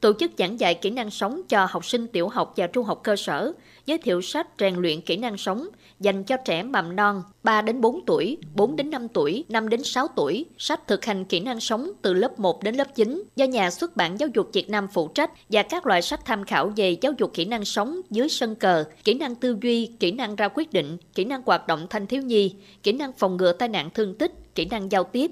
tổ 0.00 0.12
chức 0.12 0.30
giảng 0.38 0.60
dạy 0.60 0.74
kỹ 0.74 0.90
năng 0.90 1.10
sống 1.10 1.42
cho 1.48 1.66
học 1.70 1.84
sinh 1.84 2.06
tiểu 2.06 2.28
học 2.28 2.54
và 2.56 2.66
trung 2.66 2.84
học 2.84 3.00
cơ 3.04 3.16
sở, 3.16 3.52
giới 3.86 3.98
thiệu 3.98 4.22
sách 4.22 4.46
rèn 4.58 4.74
luyện 4.74 5.00
kỹ 5.00 5.16
năng 5.16 5.36
sống 5.36 5.68
dành 6.00 6.24
cho 6.24 6.36
trẻ 6.36 6.62
mầm 6.62 6.96
non 6.96 7.22
3 7.42 7.62
đến 7.62 7.80
4 7.80 8.04
tuổi, 8.06 8.38
4 8.54 8.76
đến 8.76 8.90
5 8.90 9.08
tuổi, 9.08 9.44
5 9.48 9.68
đến 9.68 9.84
6 9.84 10.08
tuổi, 10.16 10.46
sách 10.58 10.86
thực 10.86 11.04
hành 11.04 11.24
kỹ 11.24 11.40
năng 11.40 11.60
sống 11.60 11.90
từ 12.02 12.14
lớp 12.14 12.38
1 12.38 12.62
đến 12.62 12.74
lớp 12.74 12.94
9 12.94 13.22
do 13.36 13.44
nhà 13.44 13.70
xuất 13.70 13.96
bản 13.96 14.20
Giáo 14.20 14.28
dục 14.34 14.50
Việt 14.52 14.70
Nam 14.70 14.88
phụ 14.92 15.08
trách 15.08 15.30
và 15.48 15.62
các 15.62 15.86
loại 15.86 16.02
sách 16.02 16.24
tham 16.24 16.44
khảo 16.44 16.72
về 16.76 16.96
giáo 17.00 17.12
dục 17.18 17.30
kỹ 17.34 17.44
năng 17.44 17.64
sống 17.64 18.00
dưới 18.10 18.28
sân 18.28 18.54
cờ, 18.54 18.84
kỹ 19.04 19.14
năng 19.14 19.34
tư 19.34 19.58
duy, 19.62 19.90
kỹ 20.00 20.12
năng 20.12 20.36
ra 20.36 20.48
quyết 20.48 20.72
định, 20.72 20.96
kỹ 21.14 21.24
năng 21.24 21.42
hoạt 21.46 21.66
động 21.66 21.86
thanh 21.90 22.06
thiếu 22.06 22.22
nhi, 22.22 22.54
kỹ 22.82 22.92
năng 22.92 23.12
phòng 23.12 23.36
ngừa 23.36 23.52
tai 23.52 23.68
nạn 23.68 23.90
thương 23.94 24.14
tích, 24.14 24.32
kỹ 24.54 24.64
năng 24.64 24.92
giao 24.92 25.04
tiếp, 25.04 25.30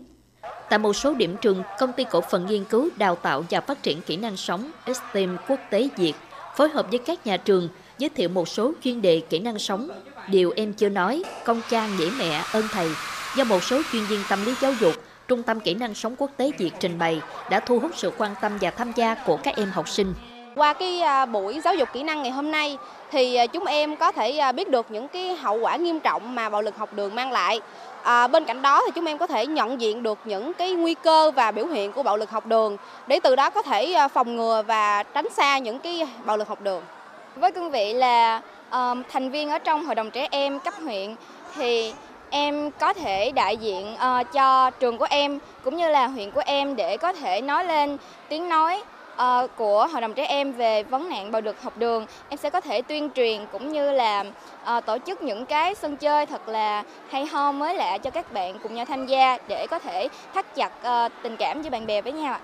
Tại 0.68 0.78
một 0.78 0.92
số 0.92 1.14
điểm 1.14 1.36
trường, 1.36 1.62
công 1.78 1.92
ty 1.92 2.04
cổ 2.04 2.20
phần 2.20 2.46
nghiên 2.46 2.64
cứu, 2.64 2.88
đào 2.96 3.16
tạo 3.16 3.44
và 3.50 3.60
phát 3.60 3.82
triển 3.82 4.00
kỹ 4.00 4.16
năng 4.16 4.36
sống 4.36 4.70
STEM 4.86 5.36
quốc 5.48 5.60
tế 5.70 5.88
Việt 5.96 6.14
phối 6.56 6.68
hợp 6.68 6.86
với 6.90 6.98
các 6.98 7.26
nhà 7.26 7.36
trường 7.36 7.68
giới 7.98 8.08
thiệu 8.08 8.28
một 8.28 8.48
số 8.48 8.72
chuyên 8.84 9.02
đề 9.02 9.22
kỹ 9.30 9.38
năng 9.38 9.58
sống. 9.58 9.88
Điều 10.28 10.52
em 10.56 10.72
chưa 10.72 10.88
nói, 10.88 11.22
công 11.44 11.60
cha 11.70 11.86
nghĩa 11.86 12.10
mẹ 12.18 12.42
ơn 12.52 12.64
thầy 12.72 12.90
do 13.36 13.44
một 13.44 13.64
số 13.64 13.82
chuyên 13.92 14.04
viên 14.04 14.20
tâm 14.28 14.44
lý 14.44 14.54
giáo 14.60 14.72
dục 14.80 14.94
Trung 15.28 15.42
tâm 15.42 15.60
Kỹ 15.60 15.74
năng 15.74 15.94
sống 15.94 16.14
quốc 16.18 16.30
tế 16.36 16.50
Việt 16.58 16.70
trình 16.80 16.98
bày 16.98 17.20
đã 17.50 17.60
thu 17.60 17.78
hút 17.78 17.90
sự 17.94 18.12
quan 18.18 18.34
tâm 18.40 18.58
và 18.60 18.70
tham 18.70 18.92
gia 18.96 19.14
của 19.14 19.36
các 19.36 19.56
em 19.56 19.70
học 19.70 19.88
sinh. 19.88 20.14
Qua 20.56 20.72
cái 20.72 21.00
à, 21.00 21.26
buổi 21.26 21.60
giáo 21.64 21.74
dục 21.74 21.88
kỹ 21.92 22.02
năng 22.02 22.22
ngày 22.22 22.30
hôm 22.30 22.50
nay 22.50 22.78
thì 23.10 23.34
à, 23.34 23.46
chúng 23.46 23.64
em 23.64 23.96
có 23.96 24.12
thể 24.12 24.38
à, 24.38 24.52
biết 24.52 24.70
được 24.70 24.90
những 24.90 25.08
cái 25.08 25.36
hậu 25.36 25.58
quả 25.58 25.76
nghiêm 25.76 26.00
trọng 26.00 26.34
mà 26.34 26.48
bạo 26.48 26.62
lực 26.62 26.76
học 26.76 26.92
đường 26.92 27.14
mang 27.14 27.32
lại. 27.32 27.60
À, 28.04 28.26
bên 28.26 28.44
cạnh 28.44 28.62
đó 28.62 28.82
thì 28.84 28.92
chúng 28.94 29.04
em 29.04 29.18
có 29.18 29.26
thể 29.26 29.46
nhận 29.46 29.80
diện 29.80 30.02
được 30.02 30.18
những 30.24 30.52
cái 30.52 30.72
nguy 30.72 30.94
cơ 30.94 31.30
và 31.30 31.50
biểu 31.50 31.66
hiện 31.66 31.92
của 31.92 32.02
bạo 32.02 32.16
lực 32.16 32.30
học 32.30 32.46
đường 32.46 32.76
để 33.06 33.20
từ 33.22 33.36
đó 33.36 33.50
có 33.50 33.62
thể 33.62 33.92
à, 33.92 34.08
phòng 34.08 34.36
ngừa 34.36 34.62
và 34.66 35.02
tránh 35.02 35.26
xa 35.32 35.58
những 35.58 35.78
cái 35.78 36.06
bạo 36.24 36.36
lực 36.36 36.48
học 36.48 36.60
đường. 36.60 36.82
Với 37.36 37.52
cương 37.52 37.70
vị 37.70 37.92
là 37.92 38.40
um, 38.70 39.02
thành 39.12 39.30
viên 39.30 39.50
ở 39.50 39.58
trong 39.58 39.84
hội 39.84 39.94
đồng 39.94 40.10
trẻ 40.10 40.28
em 40.30 40.60
cấp 40.60 40.74
huyện 40.82 41.14
thì 41.54 41.94
em 42.30 42.70
có 42.70 42.92
thể 42.92 43.30
đại 43.30 43.56
diện 43.56 43.94
uh, 43.94 44.32
cho 44.32 44.70
trường 44.70 44.98
của 44.98 45.06
em 45.10 45.38
cũng 45.64 45.76
như 45.76 45.88
là 45.88 46.06
huyện 46.06 46.30
của 46.30 46.42
em 46.46 46.76
để 46.76 46.96
có 46.96 47.12
thể 47.12 47.40
nói 47.40 47.64
lên 47.64 47.98
tiếng 48.28 48.48
nói 48.48 48.82
uh, 49.14 49.50
của 49.56 49.86
Hội 49.92 50.00
đồng 50.00 50.14
trẻ 50.14 50.26
em 50.26 50.52
về 50.52 50.82
vấn 50.82 51.08
nạn 51.08 51.32
bạo 51.32 51.42
lực 51.42 51.62
học 51.62 51.72
đường, 51.76 52.06
em 52.28 52.38
sẽ 52.38 52.50
có 52.50 52.60
thể 52.60 52.82
tuyên 52.82 53.10
truyền 53.14 53.46
cũng 53.52 53.72
như 53.72 53.90
là 53.90 54.24
uh, 54.76 54.86
tổ 54.86 54.98
chức 55.06 55.22
những 55.22 55.46
cái 55.46 55.74
sân 55.74 55.96
chơi 55.96 56.26
thật 56.26 56.48
là 56.48 56.82
hay 57.10 57.26
ho 57.26 57.52
mới 57.52 57.74
lạ 57.74 57.98
cho 57.98 58.10
các 58.10 58.32
bạn 58.32 58.58
cùng 58.62 58.74
nhau 58.74 58.84
tham 58.84 59.06
gia 59.06 59.38
để 59.48 59.66
có 59.66 59.78
thể 59.78 60.08
thắt 60.34 60.54
chặt 60.54 60.72
uh, 61.06 61.12
tình 61.22 61.36
cảm 61.36 61.62
với 61.62 61.70
bạn 61.70 61.86
bè 61.86 62.02
với 62.02 62.12
nhau 62.12 62.32
ạ. 62.32 62.40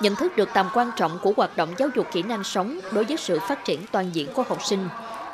Nhận 0.00 0.16
thức 0.16 0.36
được 0.36 0.48
tầm 0.54 0.68
quan 0.74 0.90
trọng 0.96 1.18
của 1.22 1.32
hoạt 1.36 1.56
động 1.56 1.68
giáo 1.78 1.88
dục 1.94 2.06
kỹ 2.12 2.22
năng 2.22 2.44
sống 2.44 2.78
đối 2.92 3.04
với 3.04 3.16
sự 3.16 3.38
phát 3.40 3.64
triển 3.64 3.80
toàn 3.92 4.10
diện 4.12 4.28
của 4.34 4.42
học 4.48 4.64
sinh. 4.64 4.88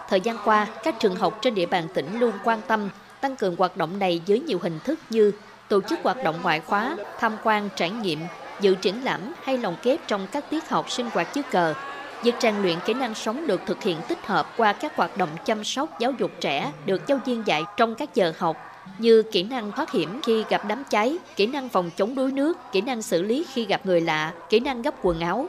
Thời 0.08 0.20
gian 0.20 0.36
qua, 0.44 0.66
các 0.82 0.94
trường 0.98 1.16
học 1.16 1.38
trên 1.42 1.54
địa 1.54 1.66
bàn 1.66 1.88
tỉnh 1.94 2.20
luôn 2.20 2.32
quan 2.44 2.60
tâm 2.66 2.90
tăng 3.20 3.36
cường 3.36 3.56
hoạt 3.56 3.76
động 3.76 3.98
này 3.98 4.20
dưới 4.26 4.40
nhiều 4.40 4.58
hình 4.62 4.80
thức 4.84 4.98
như 5.10 5.32
tổ 5.68 5.80
chức 5.80 5.98
hoạt 6.02 6.24
động 6.24 6.34
ngoại 6.42 6.60
khóa, 6.60 6.96
tham 7.18 7.36
quan, 7.44 7.68
trải 7.76 7.90
nghiệm, 7.90 8.18
dự 8.60 8.74
triển 8.74 9.04
lãm 9.04 9.20
hay 9.42 9.58
lồng 9.58 9.76
ghép 9.82 10.00
trong 10.06 10.26
các 10.32 10.50
tiết 10.50 10.68
học 10.68 10.90
sinh 10.90 11.06
hoạt 11.12 11.34
dưới 11.34 11.44
cờ. 11.50 11.74
Việc 12.22 12.34
trang 12.38 12.62
luyện 12.62 12.78
kỹ 12.86 12.94
năng 12.94 13.14
sống 13.14 13.46
được 13.46 13.60
thực 13.66 13.82
hiện 13.82 13.96
tích 14.08 14.26
hợp 14.26 14.46
qua 14.56 14.72
các 14.72 14.96
hoạt 14.96 15.16
động 15.16 15.28
chăm 15.44 15.64
sóc 15.64 16.00
giáo 16.00 16.12
dục 16.18 16.30
trẻ 16.40 16.72
được 16.86 17.06
giáo 17.06 17.18
viên 17.24 17.42
dạy 17.46 17.64
trong 17.76 17.94
các 17.94 18.14
giờ 18.14 18.32
học 18.38 18.56
như 18.98 19.22
kỹ 19.22 19.42
năng 19.42 19.72
thoát 19.72 19.90
hiểm 19.90 20.20
khi 20.22 20.44
gặp 20.48 20.62
đám 20.68 20.82
cháy, 20.90 21.18
kỹ 21.36 21.46
năng 21.46 21.68
phòng 21.68 21.90
chống 21.96 22.14
đuối 22.14 22.32
nước, 22.32 22.58
kỹ 22.72 22.80
năng 22.80 23.02
xử 23.02 23.22
lý 23.22 23.46
khi 23.52 23.66
gặp 23.66 23.86
người 23.86 24.00
lạ, 24.00 24.34
kỹ 24.48 24.60
năng 24.60 24.82
gấp 24.82 24.94
quần 25.02 25.20
áo. 25.20 25.46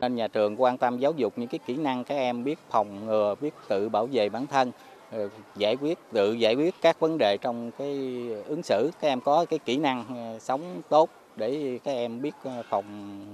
Nên 0.00 0.16
nhà 0.16 0.28
trường 0.28 0.60
quan 0.60 0.78
tâm 0.78 0.98
giáo 0.98 1.12
dục 1.16 1.32
những 1.36 1.48
cái 1.48 1.58
kỹ 1.66 1.76
năng 1.76 2.04
các 2.04 2.14
em 2.14 2.44
biết 2.44 2.58
phòng 2.70 3.06
ngừa, 3.06 3.34
biết 3.40 3.54
tự 3.68 3.88
bảo 3.88 4.08
vệ 4.12 4.28
bản 4.28 4.46
thân, 4.46 4.72
ờ, 5.10 5.28
giải 5.56 5.76
quyết 5.76 5.98
tự 6.12 6.32
giải 6.32 6.54
quyết 6.54 6.74
các 6.82 7.00
vấn 7.00 7.18
đề 7.18 7.36
trong 7.40 7.70
cái 7.78 8.20
ứng 8.46 8.62
xử 8.62 8.90
các 9.00 9.08
em 9.08 9.20
có 9.20 9.44
cái 9.50 9.58
kỹ 9.58 9.76
năng 9.76 10.04
ờ, 10.08 10.38
sống 10.38 10.82
tốt 10.88 11.10
để 11.38 11.78
các 11.84 11.92
em 11.92 12.22
biết 12.22 12.32
ờ, 12.44 12.62
phòng 12.70 12.84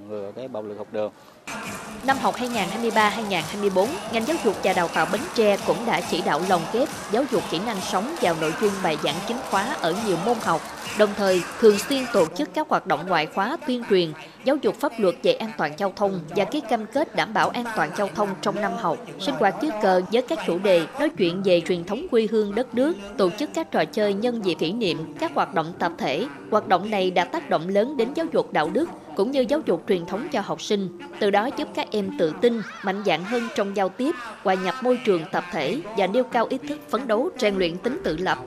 ngừa 0.08 0.32
cái 0.36 0.48
bạo 0.48 0.62
lực 0.62 0.78
học 0.78 0.86
đường. 0.92 1.12
Năm 2.06 2.16
học 2.18 2.34
2023-2024, 2.36 3.86
ngành 4.12 4.26
giáo 4.26 4.36
dục 4.44 4.56
và 4.64 4.72
đào 4.72 4.88
tạo 4.88 5.06
Bến 5.12 5.20
Tre 5.34 5.56
cũng 5.66 5.76
đã 5.86 6.00
chỉ 6.10 6.22
đạo 6.26 6.40
lồng 6.48 6.62
ghép 6.72 6.88
giáo 7.12 7.24
dục 7.30 7.42
kỹ 7.50 7.60
năng 7.66 7.80
sống 7.80 8.14
vào 8.20 8.34
nội 8.40 8.52
dung 8.60 8.72
bài 8.82 8.98
giảng 9.04 9.14
chính 9.28 9.36
khóa 9.50 9.76
ở 9.80 9.94
nhiều 10.06 10.16
môn 10.24 10.36
học, 10.42 10.60
đồng 10.98 11.10
thời 11.16 11.42
thường 11.60 11.78
xuyên 11.78 12.04
tổ 12.12 12.26
chức 12.36 12.54
các 12.54 12.68
hoạt 12.68 12.86
động 12.86 13.00
ngoại 13.08 13.26
khóa 13.26 13.56
tuyên 13.66 13.82
truyền, 13.90 14.12
giáo 14.44 14.56
dục 14.56 14.74
pháp 14.80 14.92
luật 14.98 15.14
về 15.22 15.32
an 15.32 15.50
toàn 15.58 15.72
giao 15.78 15.92
thông 15.96 16.20
và 16.28 16.44
ký 16.44 16.60
cam 16.60 16.86
kết 16.86 17.16
đảm 17.16 17.34
bảo 17.34 17.48
an 17.48 17.64
toàn 17.76 17.90
giao 17.96 18.08
thông 18.14 18.28
trong 18.42 18.60
năm 18.60 18.72
học, 18.72 18.98
sinh 19.20 19.34
hoạt 19.34 19.54
dưới 19.62 19.70
cờ 19.82 20.02
với 20.12 20.22
các 20.22 20.38
chủ 20.46 20.58
đề 20.58 20.86
nói 20.98 21.08
chuyện 21.18 21.42
về 21.42 21.60
truyền 21.60 21.84
thống 21.84 22.06
quê 22.10 22.28
hương 22.30 22.54
đất 22.54 22.74
nước, 22.74 22.96
tổ 23.16 23.30
chức 23.30 23.50
các 23.54 23.70
trò 23.70 23.84
chơi 23.84 24.14
nhân 24.14 24.44
dịp 24.44 24.54
kỷ 24.54 24.72
niệm, 24.72 25.14
các 25.18 25.34
hoạt 25.34 25.54
động 25.54 25.72
tập 25.78 25.92
thể. 25.98 26.26
Hoạt 26.50 26.68
động 26.68 26.90
này 26.90 27.10
đã 27.10 27.24
tác 27.24 27.50
động 27.50 27.68
lớn 27.68 27.93
đến 27.96 28.08
giáo 28.14 28.26
dục 28.32 28.52
đạo 28.52 28.70
đức, 28.70 28.88
cũng 29.16 29.30
như 29.30 29.44
giáo 29.48 29.60
dục 29.66 29.84
truyền 29.88 30.06
thống 30.06 30.28
cho 30.32 30.40
học 30.40 30.62
sinh, 30.62 30.88
từ 31.20 31.30
đó 31.30 31.48
giúp 31.58 31.68
các 31.74 31.88
em 31.90 32.10
tự 32.18 32.32
tin, 32.40 32.60
mạnh 32.84 33.02
dạn 33.06 33.24
hơn 33.24 33.48
trong 33.56 33.76
giao 33.76 33.88
tiếp, 33.88 34.14
hòa 34.42 34.54
nhập 34.54 34.74
môi 34.82 34.98
trường 35.04 35.22
tập 35.32 35.44
thể 35.52 35.80
và 35.96 36.06
nêu 36.06 36.24
cao 36.24 36.46
ý 36.50 36.58
thức 36.68 36.80
phấn 36.90 37.08
đấu 37.08 37.30
rèn 37.38 37.56
luyện 37.56 37.76
tính 37.76 38.00
tự 38.04 38.16
lập. 38.16 38.38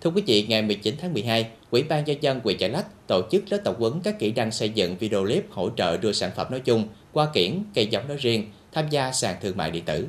Thưa 0.00 0.10
quý 0.10 0.22
vị, 0.26 0.46
ngày 0.48 0.62
19 0.62 0.94
tháng 1.00 1.12
12, 1.12 1.50
Ủy 1.70 1.82
ban 1.82 2.04
nhân 2.04 2.16
dân 2.20 2.40
huyện 2.44 2.58
Chợ 2.58 2.68
Lách 2.68 3.06
tổ 3.06 3.22
chức 3.30 3.44
lớp 3.50 3.58
tập 3.64 3.76
huấn 3.78 3.92
các 4.04 4.18
kỹ 4.18 4.32
năng 4.32 4.52
xây 4.52 4.68
dựng 4.68 4.96
video 4.96 5.22
clip 5.22 5.46
hỗ 5.50 5.70
trợ 5.76 5.96
đưa 5.96 6.12
sản 6.12 6.30
phẩm 6.36 6.46
nói 6.50 6.60
chung, 6.60 6.88
qua 7.12 7.28
kiển, 7.34 7.62
cây 7.74 7.86
giống 7.86 8.08
nói 8.08 8.16
riêng, 8.16 8.50
tham 8.72 8.84
gia 8.90 9.12
sàn 9.12 9.36
thương 9.42 9.56
mại 9.56 9.70
điện 9.70 9.84
tử. 9.84 10.06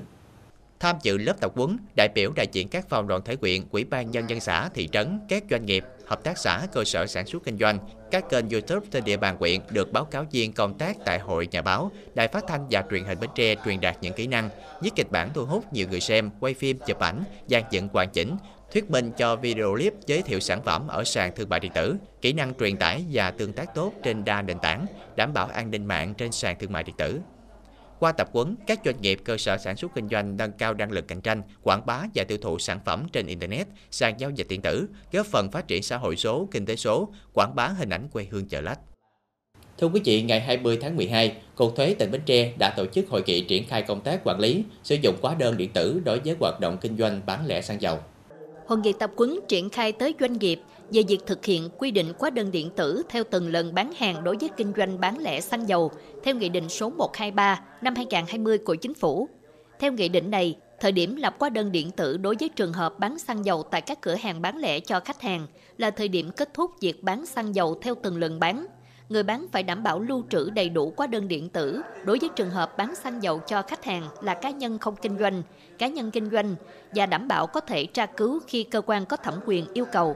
Tham 0.80 0.96
dự 1.04 1.18
lớp 1.18 1.34
tập 1.40 1.52
huấn, 1.56 1.78
đại 1.96 2.10
biểu 2.16 2.32
đại 2.36 2.48
diện 2.52 2.68
các 2.68 2.90
phòng 2.90 3.08
đoàn 3.08 3.22
thể 3.26 3.36
quyện, 3.36 3.62
ủy 3.72 3.84
ban 3.84 4.12
nhân 4.12 4.30
dân 4.30 4.40
xã, 4.40 4.70
thị 4.70 4.90
trấn, 4.92 5.20
các 5.30 5.44
doanh 5.50 5.66
nghiệp, 5.66 5.84
hợp 6.08 6.24
tác 6.24 6.38
xã, 6.38 6.68
cơ 6.74 6.84
sở 6.84 7.08
sản 7.08 7.26
xuất 7.26 7.44
kinh 7.44 7.58
doanh, 7.58 7.80
các 8.12 8.30
kênh 8.30 8.50
YouTube 8.50 8.88
trên 8.92 9.04
địa 9.04 9.18
bàn 9.18 9.38
quyện 9.38 9.62
được 9.70 9.92
báo 9.92 10.06
cáo 10.06 10.26
viên 10.32 10.54
công 10.54 10.78
tác 10.78 10.98
tại 11.06 11.20
hội 11.20 11.48
nhà 11.52 11.62
báo, 11.62 11.92
đài 12.16 12.28
phát 12.28 12.44
thanh 12.48 12.68
và 12.72 12.84
truyền 12.92 13.04
hình 13.04 13.20
Bến 13.20 13.30
Tre 13.36 13.56
truyền 13.66 13.82
đạt 13.82 13.98
những 14.02 14.14
kỹ 14.14 14.28
năng, 14.28 14.50
viết 14.82 14.92
kịch 14.96 15.12
bản 15.12 15.30
thu 15.34 15.46
hút 15.46 15.74
nhiều 15.74 15.88
người 15.90 16.00
xem, 16.00 16.30
quay 16.40 16.54
phim, 16.54 16.80
chụp 16.88 17.00
ảnh, 17.00 17.24
dàn 17.48 17.64
dựng 17.72 17.88
hoàn 17.94 18.10
chỉnh, 18.10 18.38
thuyết 18.74 18.90
minh 18.90 19.12
cho 19.18 19.36
video 19.36 19.72
clip 19.72 19.94
giới 20.06 20.22
thiệu 20.22 20.40
sản 20.40 20.64
phẩm 20.64 20.88
ở 20.88 21.04
sàn 21.04 21.36
thương 21.36 21.50
mại 21.50 21.60
điện 21.60 21.72
tử, 21.76 21.96
kỹ 22.22 22.34
năng 22.34 22.54
truyền 22.54 22.78
tải 22.78 23.06
và 23.12 23.32
tương 23.32 23.54
tác 23.54 23.76
tốt 23.76 23.94
trên 24.04 24.26
đa 24.26 24.42
nền 24.42 24.60
tảng, 24.60 24.86
đảm 25.16 25.34
bảo 25.34 25.48
an 25.48 25.72
ninh 25.72 25.86
mạng 25.86 26.14
trên 26.14 26.32
sàn 26.32 26.60
thương 26.60 26.72
mại 26.72 26.84
điện 26.84 26.96
tử. 26.98 27.20
Qua 28.00 28.12
tập 28.12 28.30
huấn, 28.34 28.56
các 28.68 28.80
doanh 28.86 29.02
nghiệp 29.02 29.20
cơ 29.24 29.38
sở 29.38 29.58
sản 29.58 29.78
xuất 29.78 29.92
kinh 29.96 30.10
doanh 30.10 30.38
nâng 30.38 30.52
cao 30.52 30.74
năng 30.74 30.92
lực 30.92 31.08
cạnh 31.08 31.22
tranh, 31.22 31.42
quảng 31.64 31.86
bá 31.86 32.04
và 32.16 32.24
tiêu 32.24 32.38
thụ 32.42 32.60
sản 32.60 32.80
phẩm 32.86 33.04
trên 33.12 33.28
Internet, 33.28 33.68
sàn 33.92 34.20
giao 34.20 34.30
dịch 34.30 34.48
điện 34.50 34.62
tử, 34.62 34.88
góp 35.12 35.26
phần 35.26 35.52
phát 35.52 35.68
triển 35.68 35.84
xã 35.84 35.98
hội 35.98 36.16
số, 36.16 36.48
kinh 36.52 36.66
tế 36.66 36.76
số, 36.76 37.10
quảng 37.34 37.56
bá 37.56 37.68
hình 37.68 37.90
ảnh 37.90 38.08
quê 38.14 38.28
hương 38.32 38.48
chợ 38.48 38.62
lách. 38.62 38.80
Thưa 39.78 39.88
quý 39.88 40.02
vị, 40.06 40.22
ngày 40.22 40.40
20 40.40 40.78
tháng 40.82 40.96
12, 40.96 41.38
Cục 41.56 41.76
Thuế 41.76 41.94
tỉnh 41.94 42.12
Bến 42.12 42.22
Tre 42.26 42.54
đã 42.60 42.74
tổ 42.78 42.86
chức 42.86 43.10
hội 43.10 43.24
nghị 43.26 43.42
triển 43.42 43.68
khai 43.68 43.82
công 43.82 44.02
tác 44.02 44.22
quản 44.24 44.40
lý 44.40 44.64
sử 44.84 44.96
dụng 44.96 45.16
hóa 45.22 45.36
đơn 45.36 45.58
điện 45.58 45.70
tử 45.74 46.02
đối 46.06 46.20
với 46.20 46.36
hoạt 46.40 46.60
động 46.60 46.78
kinh 46.82 46.98
doanh 46.98 47.22
bán 47.26 47.46
lẻ 47.46 47.62
xăng 47.62 47.82
dầu. 47.82 48.00
Hội 48.68 48.78
nghị 48.78 48.94
tập 48.94 49.12
huấn 49.18 49.40
triển 49.48 49.70
khai 49.70 49.92
tới 49.92 50.16
doanh 50.20 50.34
nghiệp 50.34 50.60
về 50.92 51.04
việc 51.08 51.20
thực 51.26 51.46
hiện 51.46 51.70
quy 51.78 51.92
định 51.92 52.14
quá 52.18 52.30
đơn 52.30 52.52
điện 52.52 52.70
tử 52.76 53.04
theo 53.10 53.24
từng 53.32 53.52
lần 53.52 53.74
bán 53.74 53.92
hàng 53.98 54.24
đối 54.24 54.38
với 54.38 54.50
kinh 54.58 54.74
doanh 54.78 55.00
bán 55.00 55.18
lẻ 55.18 55.42
xăng 55.42 55.70
dầu 55.70 55.92
theo 56.24 56.36
Nghị 56.36 56.50
định 56.50 56.70
số 56.70 56.90
123 56.90 57.62
năm 57.82 57.96
2020 57.96 58.58
của 58.58 58.76
Chính 58.76 58.94
phủ. 58.94 59.30
Theo 59.80 59.92
nghị 59.92 60.10
định 60.10 60.32
này, 60.32 60.58
thời 60.80 60.92
điểm 60.92 61.16
lập 61.16 61.36
hóa 61.40 61.50
đơn 61.50 61.72
điện 61.72 61.92
tử 61.92 62.18
đối 62.18 62.36
với 62.40 62.50
trường 62.50 62.74
hợp 62.74 63.00
bán 63.00 63.20
xăng 63.20 63.46
dầu 63.46 63.64
tại 63.64 63.82
các 63.82 64.02
cửa 64.02 64.16
hàng 64.16 64.42
bán 64.42 64.58
lẻ 64.58 64.80
cho 64.80 65.00
khách 65.00 65.22
hàng 65.22 65.48
là 65.78 65.92
thời 65.92 66.08
điểm 66.08 66.32
kết 66.38 66.54
thúc 66.54 66.72
việc 66.82 67.04
bán 67.04 67.26
xăng 67.26 67.56
dầu 67.56 67.80
theo 67.82 67.96
từng 68.04 68.18
lần 68.18 68.40
bán. 68.40 68.66
Người 69.10 69.24
bán 69.24 69.48
phải 69.52 69.64
đảm 69.64 69.84
bảo 69.84 70.00
lưu 70.00 70.24
trữ 70.30 70.50
đầy 70.50 70.70
đủ 70.70 70.94
hóa 70.98 71.08
đơn 71.08 71.28
điện 71.28 71.50
tử 71.50 71.82
đối 72.06 72.20
với 72.20 72.30
trường 72.36 72.50
hợp 72.50 72.78
bán 72.78 72.96
xăng 72.96 73.24
dầu 73.24 73.40
cho 73.48 73.62
khách 73.62 73.86
hàng 73.86 74.04
là 74.22 74.34
cá 74.34 74.50
nhân 74.50 74.80
không 74.80 74.96
kinh 74.96 75.18
doanh, 75.20 75.44
cá 75.78 75.88
nhân 75.88 76.12
kinh 76.12 76.30
doanh 76.30 76.56
và 76.96 77.06
đảm 77.06 77.28
bảo 77.28 77.48
có 77.48 77.60
thể 77.60 77.86
tra 77.86 78.06
cứu 78.06 78.40
khi 78.48 78.64
cơ 78.64 78.82
quan 78.82 79.06
có 79.06 79.18
thẩm 79.18 79.34
quyền 79.46 79.66
yêu 79.74 79.86
cầu 79.92 80.16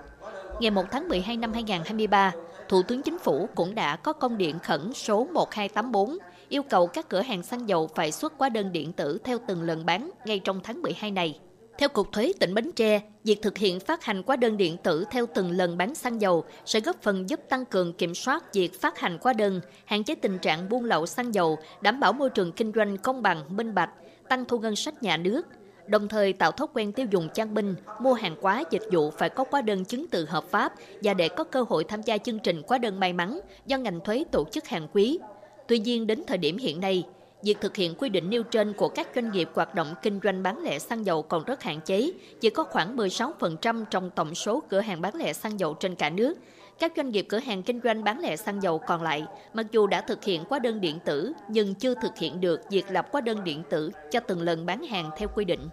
ngày 0.59 0.71
1 0.71 0.85
tháng 0.91 1.07
12 1.09 1.37
năm 1.37 1.53
2023, 1.53 2.31
Thủ 2.69 2.81
tướng 2.83 3.01
Chính 3.01 3.19
phủ 3.19 3.49
cũng 3.55 3.75
đã 3.75 3.95
có 3.95 4.13
công 4.13 4.37
điện 4.37 4.59
khẩn 4.59 4.93
số 4.93 5.27
1284 5.33 6.17
yêu 6.49 6.63
cầu 6.63 6.87
các 6.87 7.09
cửa 7.09 7.21
hàng 7.21 7.43
xăng 7.43 7.69
dầu 7.69 7.89
phải 7.95 8.11
xuất 8.11 8.33
hóa 8.37 8.49
đơn 8.49 8.71
điện 8.71 8.93
tử 8.93 9.17
theo 9.23 9.37
từng 9.47 9.61
lần 9.61 9.85
bán 9.85 10.11
ngay 10.25 10.39
trong 10.39 10.59
tháng 10.63 10.81
12 10.81 11.11
này. 11.11 11.39
Theo 11.77 11.89
Cục 11.89 12.11
Thuế 12.11 12.33
tỉnh 12.39 12.53
Bến 12.53 12.71
Tre, 12.71 13.01
việc 13.23 13.41
thực 13.41 13.57
hiện 13.57 13.79
phát 13.79 14.03
hành 14.03 14.23
hóa 14.27 14.35
đơn 14.35 14.57
điện 14.57 14.77
tử 14.83 15.05
theo 15.11 15.25
từng 15.35 15.51
lần 15.51 15.77
bán 15.77 15.95
xăng 15.95 16.21
dầu 16.21 16.43
sẽ 16.65 16.79
góp 16.79 17.01
phần 17.01 17.29
giúp 17.29 17.39
tăng 17.49 17.65
cường 17.65 17.93
kiểm 17.93 18.15
soát 18.15 18.53
việc 18.53 18.81
phát 18.81 18.99
hành 18.99 19.17
hóa 19.21 19.33
đơn, 19.33 19.61
hạn 19.85 20.03
chế 20.03 20.15
tình 20.15 20.39
trạng 20.39 20.69
buôn 20.69 20.83
lậu 20.85 21.05
xăng 21.05 21.33
dầu, 21.33 21.57
đảm 21.81 21.99
bảo 21.99 22.13
môi 22.13 22.29
trường 22.29 22.51
kinh 22.51 22.71
doanh 22.75 22.97
công 22.97 23.21
bằng, 23.21 23.57
minh 23.57 23.73
bạch, 23.73 23.89
tăng 24.29 24.45
thu 24.45 24.59
ngân 24.59 24.75
sách 24.75 25.03
nhà 25.03 25.17
nước, 25.17 25.41
đồng 25.91 26.08
thời 26.08 26.34
tạo 26.34 26.51
thói 26.51 26.67
quen 26.73 26.91
tiêu 26.91 27.06
dùng 27.12 27.30
trang 27.34 27.54
binh, 27.54 27.75
mua 27.99 28.13
hàng 28.13 28.36
hóa 28.41 28.63
dịch 28.69 28.84
vụ 28.91 29.12
phải 29.12 29.30
có 29.30 29.45
hóa 29.51 29.62
đơn 29.62 29.86
chứng 29.86 30.08
từ 30.08 30.25
hợp 30.25 30.43
pháp 30.49 30.73
và 31.04 31.13
để 31.13 31.30
có 31.30 31.43
cơ 31.43 31.65
hội 31.69 31.84
tham 31.84 32.01
gia 32.01 32.17
chương 32.17 32.39
trình 32.39 32.62
hóa 32.67 32.77
đơn 32.77 32.99
may 32.99 33.13
mắn 33.13 33.39
do 33.65 33.77
ngành 33.77 33.99
thuế 33.99 34.23
tổ 34.32 34.45
chức 34.51 34.67
hàng 34.67 34.88
quý. 34.93 35.19
Tuy 35.67 35.80
nhiên 35.80 36.08
đến 36.08 36.23
thời 36.27 36.38
điểm 36.38 36.58
hiện 36.58 36.80
nay, 36.80 37.04
việc 37.43 37.58
thực 37.62 37.75
hiện 37.75 37.95
quy 37.95 38.10
định 38.10 38.30
nêu 38.30 38.43
trên 38.43 38.73
của 38.73 38.89
các 38.89 39.08
doanh 39.15 39.32
nghiệp 39.32 39.49
hoạt 39.54 39.75
động 39.75 39.95
kinh 40.01 40.19
doanh 40.23 40.43
bán 40.43 40.63
lẻ 40.63 40.80
xăng 40.80 41.06
dầu 41.06 41.21
còn 41.21 41.43
rất 41.43 41.63
hạn 41.63 41.82
chế, 41.86 42.12
chỉ 42.41 42.49
có 42.49 42.63
khoảng 42.63 42.97
16% 42.97 43.86
trong 43.86 44.10
tổng 44.10 44.36
số 44.36 44.63
cửa 44.69 44.80
hàng 44.80 45.01
bán 45.01 45.15
lẻ 45.15 45.34
xăng 45.34 45.60
dầu 45.60 45.73
trên 45.73 45.95
cả 45.95 46.10
nước. 46.10 46.38
Các 46.80 46.93
doanh 46.97 47.10
nghiệp 47.10 47.25
cửa 47.30 47.39
hàng 47.39 47.63
kinh 47.63 47.82
doanh 47.84 48.04
bán 48.04 48.19
lẻ 48.19 48.36
xăng 48.36 48.63
dầu 48.63 48.80
còn 48.80 49.01
lại, 49.01 49.25
mặc 49.54 49.65
dù 49.71 49.88
đã 49.88 50.01
thực 50.01 50.23
hiện 50.23 50.43
hóa 50.49 50.60
đơn 50.60 50.82
điện 50.82 50.99
tử 51.06 51.34
nhưng 51.49 51.75
chưa 51.75 51.93
thực 52.01 52.17
hiện 52.17 52.41
được 52.41 52.62
việc 52.69 52.86
lập 52.89 53.08
hóa 53.12 53.21
đơn 53.21 53.43
điện 53.43 53.63
tử 53.69 53.91
cho 54.12 54.19
từng 54.19 54.41
lần 54.41 54.65
bán 54.65 54.84
hàng 54.84 55.10
theo 55.17 55.27
quy 55.36 55.45
định. 55.45 55.69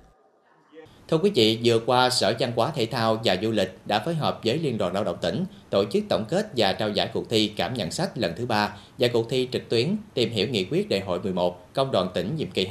Thưa 1.08 1.18
quý 1.18 1.30
vị, 1.34 1.58
vừa 1.64 1.78
qua 1.78 2.10
Sở 2.10 2.34
Văn 2.38 2.52
hóa 2.56 2.72
Thể 2.74 2.86
thao 2.86 3.20
và 3.24 3.36
Du 3.42 3.50
lịch 3.50 3.78
đã 3.86 3.98
phối 3.98 4.14
hợp 4.14 4.40
với 4.44 4.58
Liên 4.58 4.78
đoàn 4.78 4.94
Lao 4.94 5.04
động 5.04 5.16
tỉnh 5.20 5.44
tổ 5.70 5.84
chức 5.84 6.04
tổng 6.08 6.24
kết 6.28 6.46
và 6.56 6.72
trao 6.72 6.90
giải 6.90 7.10
cuộc 7.12 7.30
thi 7.30 7.52
cảm 7.56 7.74
nhận 7.74 7.90
sách 7.90 8.18
lần 8.18 8.32
thứ 8.36 8.46
ba 8.46 8.76
và 8.98 9.08
cuộc 9.12 9.30
thi 9.30 9.48
trực 9.52 9.68
tuyến 9.68 9.96
tìm 10.14 10.30
hiểu 10.30 10.48
nghị 10.48 10.64
quyết 10.64 10.88
đại 10.88 11.00
hội 11.00 11.20
11 11.20 11.74
công 11.74 11.90
đoàn 11.90 12.08
tỉnh 12.14 12.36
nhiệm 12.36 12.50
kỳ 12.50 12.68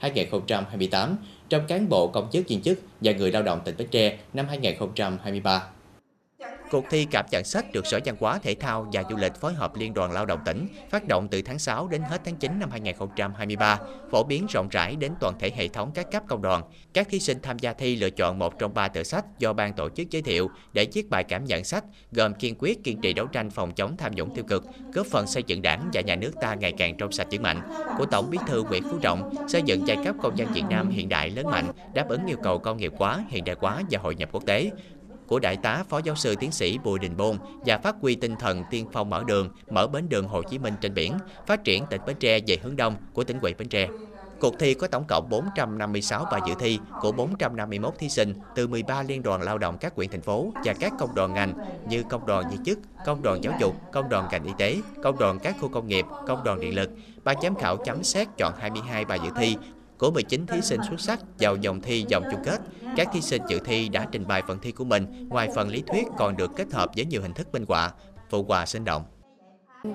2023-2028 0.00 1.14
trong 1.48 1.66
cán 1.66 1.88
bộ 1.88 2.06
công 2.06 2.28
chức 2.32 2.48
viên 2.48 2.62
chức 2.62 2.78
và 3.00 3.12
người 3.12 3.32
lao 3.32 3.42
động 3.42 3.60
tỉnh 3.64 3.74
Bến 3.78 3.88
Tre 3.90 4.18
năm 4.34 4.46
2023. 4.48 5.62
Cuộc 6.74 6.90
thi 6.90 7.06
cảm 7.10 7.26
nhận 7.30 7.44
sách 7.44 7.72
được 7.72 7.86
Sở 7.86 8.00
Văn 8.04 8.16
hóa 8.20 8.38
Thể 8.38 8.54
thao 8.54 8.88
và 8.92 9.02
Du 9.10 9.16
lịch 9.16 9.34
phối 9.34 9.54
hợp 9.54 9.76
Liên 9.76 9.94
đoàn 9.94 10.12
Lao 10.12 10.26
động 10.26 10.40
tỉnh 10.44 10.68
phát 10.90 11.08
động 11.08 11.28
từ 11.28 11.42
tháng 11.42 11.58
6 11.58 11.88
đến 11.88 12.02
hết 12.02 12.20
tháng 12.24 12.36
9 12.36 12.60
năm 12.60 12.70
2023, 12.70 13.78
phổ 14.10 14.24
biến 14.24 14.46
rộng 14.50 14.68
rãi 14.68 14.96
đến 14.96 15.12
toàn 15.20 15.34
thể 15.38 15.50
hệ 15.56 15.68
thống 15.68 15.90
các 15.94 16.10
cấp 16.12 16.22
công 16.28 16.42
đoàn. 16.42 16.62
Các 16.94 17.08
thí 17.10 17.20
sinh 17.20 17.38
tham 17.42 17.58
gia 17.58 17.72
thi 17.72 17.96
lựa 17.96 18.10
chọn 18.10 18.38
một 18.38 18.58
trong 18.58 18.74
ba 18.74 18.88
tựa 18.88 19.02
sách 19.02 19.24
do 19.38 19.52
ban 19.52 19.72
tổ 19.72 19.88
chức 19.88 20.10
giới 20.10 20.22
thiệu 20.22 20.50
để 20.72 20.86
viết 20.92 21.10
bài 21.10 21.24
cảm 21.24 21.44
nhận 21.44 21.64
sách, 21.64 21.84
gồm 22.12 22.34
kiên 22.34 22.54
quyết 22.58 22.84
kiên 22.84 23.00
trì 23.00 23.12
đấu 23.12 23.26
tranh 23.26 23.50
phòng 23.50 23.74
chống 23.74 23.96
tham 23.96 24.12
nhũng 24.14 24.34
tiêu 24.34 24.44
cực, 24.48 24.64
góp 24.92 25.06
phần 25.06 25.26
xây 25.26 25.42
dựng 25.46 25.62
đảng 25.62 25.90
và 25.92 26.00
nhà 26.00 26.16
nước 26.16 26.32
ta 26.40 26.54
ngày 26.54 26.72
càng 26.78 26.96
trong 26.96 27.12
sạch 27.12 27.26
vững 27.30 27.42
mạnh 27.42 27.60
của 27.98 28.06
Tổng 28.06 28.30
Bí 28.30 28.38
thư 28.46 28.62
Nguyễn 28.62 28.82
Phú 28.82 28.98
Trọng, 29.02 29.48
xây 29.48 29.62
dựng 29.62 29.86
giai 29.86 29.96
cấp 30.04 30.14
công 30.22 30.38
dân 30.38 30.52
Việt 30.52 30.64
Nam 30.70 30.90
hiện 30.90 31.08
đại 31.08 31.30
lớn 31.30 31.46
mạnh, 31.50 31.72
đáp 31.94 32.08
ứng 32.08 32.26
yêu 32.26 32.36
cầu 32.42 32.58
công 32.58 32.76
nghiệp 32.76 32.92
hóa, 32.98 33.24
hiện 33.28 33.44
đại 33.44 33.56
hóa 33.60 33.82
và 33.90 33.98
hội 34.02 34.14
nhập 34.14 34.28
quốc 34.32 34.46
tế 34.46 34.70
của 35.26 35.38
Đại 35.38 35.56
tá 35.56 35.84
Phó 35.88 35.98
Giáo 35.98 36.14
sư 36.14 36.34
Tiến 36.40 36.52
sĩ 36.52 36.78
Bùi 36.78 36.98
Đình 36.98 37.16
Bôn 37.16 37.38
và 37.66 37.78
phát 37.78 37.96
huy 38.00 38.14
tinh 38.14 38.36
thần 38.36 38.64
tiên 38.70 38.86
phong 38.92 39.10
mở 39.10 39.24
đường, 39.26 39.48
mở 39.70 39.86
bến 39.86 40.08
đường 40.08 40.28
Hồ 40.28 40.42
Chí 40.42 40.58
Minh 40.58 40.74
trên 40.80 40.94
biển, 40.94 41.12
phát 41.46 41.64
triển 41.64 41.86
tỉnh 41.90 42.00
Bến 42.06 42.16
Tre 42.20 42.40
về 42.46 42.58
hướng 42.62 42.76
đông 42.76 42.96
của 43.12 43.24
tỉnh 43.24 43.40
ủy 43.40 43.54
Bến 43.54 43.68
Tre. 43.68 43.88
Cuộc 44.40 44.58
thi 44.58 44.74
có 44.74 44.86
tổng 44.86 45.04
cộng 45.08 45.28
456 45.28 46.26
bài 46.32 46.40
dự 46.46 46.54
thi 46.58 46.78
của 47.00 47.12
451 47.12 47.94
thí 47.98 48.08
sinh 48.08 48.34
từ 48.54 48.66
13 48.66 49.02
liên 49.02 49.22
đoàn 49.22 49.42
lao 49.42 49.58
động 49.58 49.78
các 49.80 49.94
quyện 49.94 50.10
thành 50.10 50.22
phố 50.22 50.52
và 50.64 50.72
các 50.72 50.92
công 50.98 51.14
đoàn 51.14 51.34
ngành 51.34 51.54
như 51.88 52.02
công 52.02 52.26
đoàn 52.26 52.50
viên 52.50 52.64
chức, 52.64 52.78
công 53.06 53.22
đoàn 53.22 53.44
giáo 53.44 53.52
dục, 53.60 53.74
công 53.92 54.08
đoàn 54.08 54.28
ngành 54.30 54.44
y 54.44 54.52
tế, 54.58 54.76
công 55.02 55.18
đoàn 55.18 55.38
các 55.38 55.56
khu 55.60 55.68
công 55.68 55.88
nghiệp, 55.88 56.04
công 56.26 56.44
đoàn 56.44 56.60
điện 56.60 56.74
lực. 56.74 56.90
Ban 57.24 57.36
giám 57.42 57.54
khảo 57.54 57.76
chấm 57.76 58.02
xét 58.02 58.28
chọn 58.36 58.52
22 58.58 59.04
bài 59.04 59.18
dự 59.24 59.30
thi 59.36 59.56
của 59.98 60.10
19 60.10 60.46
thí 60.46 60.60
sinh 60.60 60.80
xuất 60.88 61.00
sắc 61.00 61.20
vào 61.38 61.56
vòng 61.64 61.80
thi 61.80 62.04
vòng 62.12 62.24
chung 62.30 62.40
kết. 62.44 62.60
Các 62.96 63.08
thí 63.12 63.20
sinh 63.20 63.42
dự 63.48 63.58
thi 63.64 63.88
đã 63.88 64.06
trình 64.12 64.26
bày 64.26 64.42
phần 64.48 64.58
thi 64.62 64.72
của 64.72 64.84
mình, 64.84 65.28
ngoài 65.28 65.48
phần 65.54 65.68
lý 65.68 65.82
thuyết 65.86 66.04
còn 66.18 66.36
được 66.36 66.50
kết 66.56 66.72
hợp 66.72 66.90
với 66.96 67.04
nhiều 67.04 67.22
hình 67.22 67.32
thức 67.32 67.48
minh 67.52 67.64
họa, 67.68 67.92
phụ 68.30 68.42
quà 68.42 68.66
sinh 68.66 68.84
động. 68.84 69.04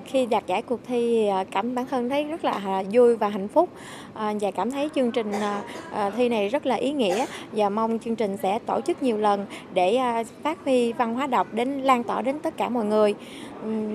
Khi 0.04 0.26
đạt 0.26 0.46
giải 0.46 0.62
cuộc 0.62 0.80
thi 0.86 1.26
à, 1.26 1.44
cảm 1.50 1.74
bản 1.74 1.86
thân 1.86 2.08
thấy 2.08 2.24
rất 2.24 2.44
là 2.44 2.82
vui 2.92 3.16
và 3.16 3.28
hạnh 3.28 3.48
phúc 3.48 3.68
à, 4.14 4.32
và 4.40 4.50
cảm 4.50 4.70
thấy 4.70 4.90
chương 4.94 5.10
trình 5.12 5.32
à, 5.32 6.10
thi 6.16 6.28
này 6.28 6.48
rất 6.48 6.66
là 6.66 6.74
ý 6.74 6.92
nghĩa 6.92 7.26
và 7.52 7.68
mong 7.68 7.98
chương 7.98 8.16
trình 8.16 8.36
sẽ 8.42 8.58
tổ 8.66 8.80
chức 8.80 9.02
nhiều 9.02 9.18
lần 9.18 9.46
để 9.74 9.98
phát 10.42 10.58
huy 10.64 10.92
văn 10.92 11.14
hóa 11.14 11.26
đọc 11.26 11.46
đến 11.52 11.80
lan 11.82 12.04
tỏa 12.04 12.22
đến 12.22 12.38
tất 12.38 12.56
cả 12.56 12.68
mọi 12.68 12.84
người. 12.84 13.14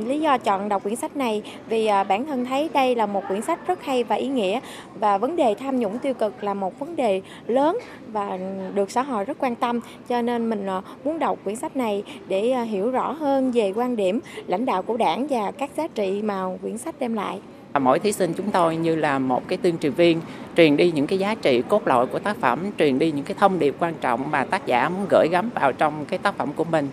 Lý 0.05 0.19
do 0.19 0.37
chọn 0.37 0.69
đọc 0.69 0.83
quyển 0.83 0.95
sách 0.95 1.17
này 1.17 1.41
vì 1.69 1.85
à, 1.85 2.03
bản 2.03 2.25
thân 2.25 2.45
thấy 2.45 2.69
đây 2.73 2.95
là 2.95 3.05
một 3.05 3.23
quyển 3.27 3.41
sách 3.41 3.67
rất 3.67 3.83
hay 3.83 4.03
và 4.03 4.15
ý 4.15 4.27
nghĩa 4.27 4.59
và 4.99 5.17
vấn 5.17 5.35
đề 5.35 5.55
tham 5.59 5.79
nhũng 5.79 5.99
tiêu 5.99 6.13
cực 6.13 6.43
là 6.43 6.53
một 6.53 6.79
vấn 6.79 6.95
đề 6.95 7.21
lớn 7.47 7.77
và 8.11 8.39
được 8.73 8.91
xã 8.91 9.01
hội 9.01 9.25
rất 9.25 9.37
quan 9.39 9.55
tâm. 9.55 9.79
Cho 10.09 10.21
nên 10.21 10.49
mình 10.49 10.67
à, 10.67 10.81
muốn 11.03 11.19
đọc 11.19 11.39
quyển 11.43 11.55
sách 11.55 11.75
này 11.75 12.03
để 12.27 12.51
à, 12.51 12.61
hiểu 12.61 12.91
rõ 12.91 13.11
hơn 13.11 13.51
về 13.51 13.73
quan 13.75 13.95
điểm 13.95 14.19
lãnh 14.47 14.65
đạo 14.65 14.81
của 14.81 14.97
đảng 14.97 15.27
và 15.27 15.51
các 15.51 15.69
giá 15.77 15.87
trị 15.87 16.21
mà 16.21 16.43
quyển 16.61 16.77
sách 16.77 16.95
đem 16.99 17.13
lại. 17.13 17.39
Mỗi 17.79 17.99
thí 17.99 18.11
sinh 18.11 18.33
chúng 18.37 18.51
tôi 18.51 18.75
như 18.75 18.95
là 18.95 19.19
một 19.19 19.47
cái 19.47 19.57
tuyên 19.57 19.77
truyền 19.77 19.91
viên 19.91 20.21
truyền 20.57 20.77
đi 20.77 20.91
những 20.91 21.07
cái 21.07 21.19
giá 21.19 21.35
trị 21.35 21.61
cốt 21.69 21.87
lõi 21.87 22.07
của 22.07 22.19
tác 22.19 22.37
phẩm, 22.37 22.59
truyền 22.79 22.99
đi 22.99 23.11
những 23.11 23.25
cái 23.25 23.35
thông 23.39 23.59
điệp 23.59 23.75
quan 23.79 23.93
trọng 24.01 24.31
mà 24.31 24.45
tác 24.45 24.65
giả 24.65 24.89
muốn 24.89 25.05
gửi 25.09 25.27
gắm 25.31 25.49
vào 25.55 25.71
trong 25.71 26.05
cái 26.05 26.19
tác 26.19 26.37
phẩm 26.37 26.49
của 26.55 26.63
mình. 26.63 26.89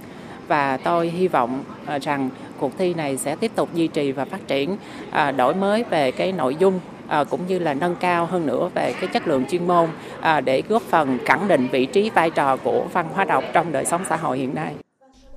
Và 0.48 0.76
tôi 0.76 1.08
hy 1.08 1.28
vọng 1.28 1.62
rằng 2.02 2.30
cuộc 2.62 2.79
thi 2.79 2.94
này 2.94 3.16
sẽ 3.16 3.37
tiếp 3.37 3.53
tục 3.55 3.75
duy 3.75 3.87
trì 3.87 4.12
và 4.12 4.25
phát 4.25 4.48
triển 4.48 4.77
à, 5.11 5.31
đổi 5.31 5.55
mới 5.55 5.85
về 5.90 6.11
cái 6.11 6.33
nội 6.33 6.57
dung 6.57 6.81
à, 7.09 7.25
cũng 7.25 7.46
như 7.46 7.59
là 7.59 7.75
nâng 7.75 7.96
cao 7.96 8.27
hơn 8.27 8.46
nữa 8.46 8.70
về 8.75 8.94
cái 9.01 9.07
chất 9.12 9.29
lượng 9.29 9.44
chuyên 9.51 9.68
môn 9.68 9.88
à, 10.20 10.40
để 10.40 10.62
góp 10.68 10.83
phần 10.83 11.18
khẳng 11.25 11.48
định 11.48 11.68
vị 11.72 11.87
trí 11.87 12.11
vai 12.11 12.31
trò 12.31 12.57
của 12.57 12.85
văn 12.92 13.09
hóa 13.14 13.25
đọc 13.25 13.44
trong 13.53 13.72
đời 13.72 13.85
sống 13.85 14.05
xã 14.09 14.16
hội 14.16 14.38
hiện 14.38 14.55
nay. 14.55 14.75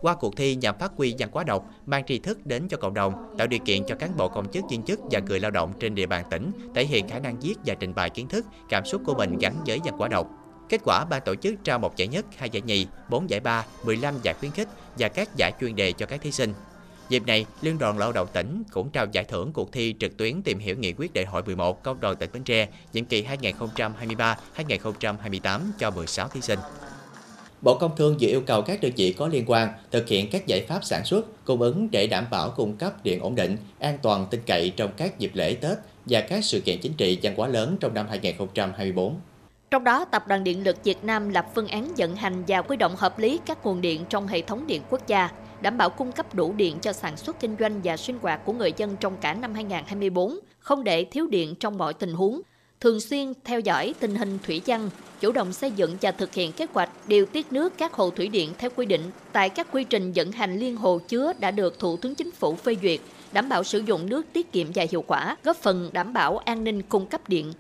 Qua 0.02 0.16
cuộc 0.16 0.38
thi 0.38 0.56
nhằm 0.56 0.76
phát 0.80 0.92
huy 0.98 1.16
văn 1.20 1.30
hóa 1.32 1.44
đọc, 1.44 1.66
mang 1.86 2.04
tri 2.06 2.20
thức 2.20 2.46
đến 2.46 2.68
cho 2.68 2.78
cộng 2.78 2.94
đồng, 2.94 3.36
tạo 3.38 3.48
điều 3.48 3.60
kiện 3.66 3.84
cho 3.88 3.96
cán 3.96 4.18
bộ 4.18 4.30
công 4.30 4.52
chức 4.52 4.64
viên 4.70 4.84
chức 4.84 5.00
và 5.12 5.20
người 5.20 5.40
lao 5.40 5.52
động 5.52 5.74
trên 5.80 5.96
địa 5.96 6.06
bàn 6.06 6.26
tỉnh 6.30 6.52
thể 6.76 6.86
hiện 6.86 7.08
khả 7.08 7.20
năng 7.20 7.40
viết 7.40 7.56
và 7.66 7.76
trình 7.80 7.96
bày 7.96 8.10
kiến 8.10 8.28
thức, 8.28 8.46
cảm 8.70 8.86
xúc 8.86 9.02
của 9.06 9.14
mình 9.14 9.38
gắn 9.42 9.54
với 9.66 9.80
văn 9.86 9.98
hóa 9.98 10.08
đọc. 10.08 10.28
Kết 10.70 10.82
quả 10.86 11.06
ban 11.10 11.22
tổ 11.26 11.36
chức 11.36 11.56
trao 11.64 11.80
một 11.80 11.96
giải 11.96 12.08
nhất, 12.08 12.26
hai 12.38 12.50
giải 12.50 12.62
nhì, 12.62 12.88
4 13.10 13.30
giải 13.30 13.40
ba, 13.40 13.66
15 13.86 14.14
giải 14.24 14.36
khuyến 14.40 14.52
khích 14.52 14.68
và 15.00 15.08
các 15.08 15.30
giải 15.38 15.52
chuyên 15.62 15.76
đề 15.76 15.92
cho 15.92 16.06
các 16.06 16.22
thí 16.22 16.32
sinh. 16.32 16.54
Dịp 17.10 17.28
này, 17.28 17.46
Liên 17.62 17.78
đoàn 17.78 17.98
Lao 17.98 18.12
động 18.12 18.28
tỉnh 18.34 18.64
cũng 18.72 18.90
trao 18.90 19.06
giải 19.12 19.24
thưởng 19.24 19.54
cuộc 19.54 19.72
thi 19.72 19.96
trực 20.00 20.18
tuyến 20.18 20.42
tìm 20.42 20.60
hiểu 20.60 20.76
nghị 20.78 20.94
quyết 20.94 21.14
đại 21.14 21.26
hội 21.26 21.44
11 21.46 21.84
Công 21.84 22.00
đoàn 22.00 22.16
tỉnh 22.16 22.30
Bến 22.34 22.44
Tre 22.44 22.68
nhiệm 22.94 23.06
kỳ 23.06 23.26
2023-2028 24.56 25.60
cho 25.78 25.92
16 25.92 26.28
thí 26.28 26.42
sinh. 26.42 26.60
Bộ 27.62 27.78
Công 27.78 27.96
Thương 27.96 28.18
vừa 28.20 28.28
yêu 28.28 28.42
cầu 28.46 28.62
các 28.62 28.82
đơn 28.82 28.92
vị 28.96 29.14
có 29.18 29.28
liên 29.28 29.44
quan 29.48 29.70
thực 29.92 30.08
hiện 30.08 30.30
các 30.30 30.48
giải 30.48 30.66
pháp 30.68 30.84
sản 30.84 31.06
xuất, 31.06 31.46
cung 31.46 31.62
ứng 31.62 31.92
để 31.92 32.08
đảm 32.08 32.26
bảo 32.32 32.50
cung 32.50 32.76
cấp 32.78 33.04
điện 33.04 33.20
ổn 33.20 33.36
định, 33.36 33.58
an 33.80 33.98
toàn, 34.02 34.28
tin 34.32 34.42
cậy 34.48 34.74
trong 34.76 34.92
các 34.98 35.20
dịp 35.20 35.32
lễ 35.34 35.56
Tết 35.56 35.78
và 36.06 36.22
các 36.22 36.44
sự 36.44 36.62
kiện 36.62 36.80
chính 36.82 36.94
trị 36.94 37.20
văn 37.24 37.34
hóa 37.38 37.48
lớn 37.48 37.78
trong 37.80 37.94
năm 37.94 38.08
2024. 38.10 39.16
Trong 39.72 39.84
đó, 39.84 40.06
Tập 40.06 40.28
đoàn 40.28 40.44
Điện 40.44 40.64
lực 40.64 40.84
Việt 40.84 41.04
Nam 41.04 41.30
lập 41.30 41.46
phương 41.56 41.68
án 41.68 41.92
vận 41.98 42.16
hành 42.16 42.44
và 42.48 42.62
quy 42.62 42.78
động 42.78 42.96
hợp 42.96 43.20
lý 43.20 43.40
các 43.46 43.66
nguồn 43.66 43.82
điện 43.82 44.06
trong 44.10 44.28
hệ 44.28 44.42
thống 44.42 44.68
điện 44.68 44.82
quốc 44.90 45.08
gia, 45.08 45.30
đảm 45.62 45.78
bảo 45.78 45.90
cung 45.90 46.12
cấp 46.12 46.36
đủ 46.36 46.54
điện 46.54 46.80
cho 46.82 46.94
sản 46.94 47.18
xuất 47.18 47.40
kinh 47.40 47.56
doanh 47.60 47.82
và 47.84 47.98
sinh 47.98 48.18
hoạt 48.22 48.46
của 48.46 48.54
người 48.54 48.74
dân 48.78 48.96
trong 49.00 49.18
cả 49.22 49.34
năm 49.34 49.54
2024, 49.54 50.40
không 50.60 50.84
để 50.84 51.04
thiếu 51.04 51.28
điện 51.28 51.56
trong 51.56 51.78
mọi 51.78 51.94
tình 51.94 52.14
huống, 52.14 52.42
thường 52.82 53.00
xuyên 53.00 53.34
theo 53.44 53.60
dõi 53.60 53.94
tình 54.00 54.16
hình 54.16 54.40
thủy 54.44 54.62
văn, 54.66 54.90
chủ 55.20 55.32
động 55.32 55.54
xây 55.54 55.72
dựng 55.72 55.98
và 56.02 56.12
thực 56.12 56.34
hiện 56.34 56.52
kế 56.52 56.66
hoạch 56.74 56.90
điều 57.08 57.26
tiết 57.26 57.52
nước 57.52 57.74
các 57.78 57.94
hồ 57.94 58.10
thủy 58.10 58.28
điện 58.28 58.54
theo 58.58 58.70
quy 58.76 58.86
định 58.86 59.02
tại 59.32 59.50
các 59.50 59.68
quy 59.72 59.84
trình 59.84 60.12
vận 60.16 60.32
hành 60.32 60.60
liên 60.60 60.76
hồ 60.76 61.00
chứa 61.08 61.34
đã 61.40 61.52
được 61.52 61.80
Thủ 61.80 61.98
tướng 61.98 62.16
Chính 62.16 62.32
phủ 62.32 62.56
phê 62.56 62.76
duyệt, 62.82 63.00
đảm 63.32 63.50
bảo 63.50 63.64
sử 63.64 63.80
dụng 63.80 64.10
nước 64.10 64.26
tiết 64.34 64.52
kiệm 64.52 64.68
và 64.76 64.86
hiệu 64.92 65.04
quả, 65.08 65.38
góp 65.44 65.58
phần 65.58 65.90
đảm 65.94 66.14
bảo 66.14 66.38
an 66.38 66.64
ninh 66.64 66.82
cung 66.82 67.06
cấp 67.06 67.30
điện. 67.30 67.54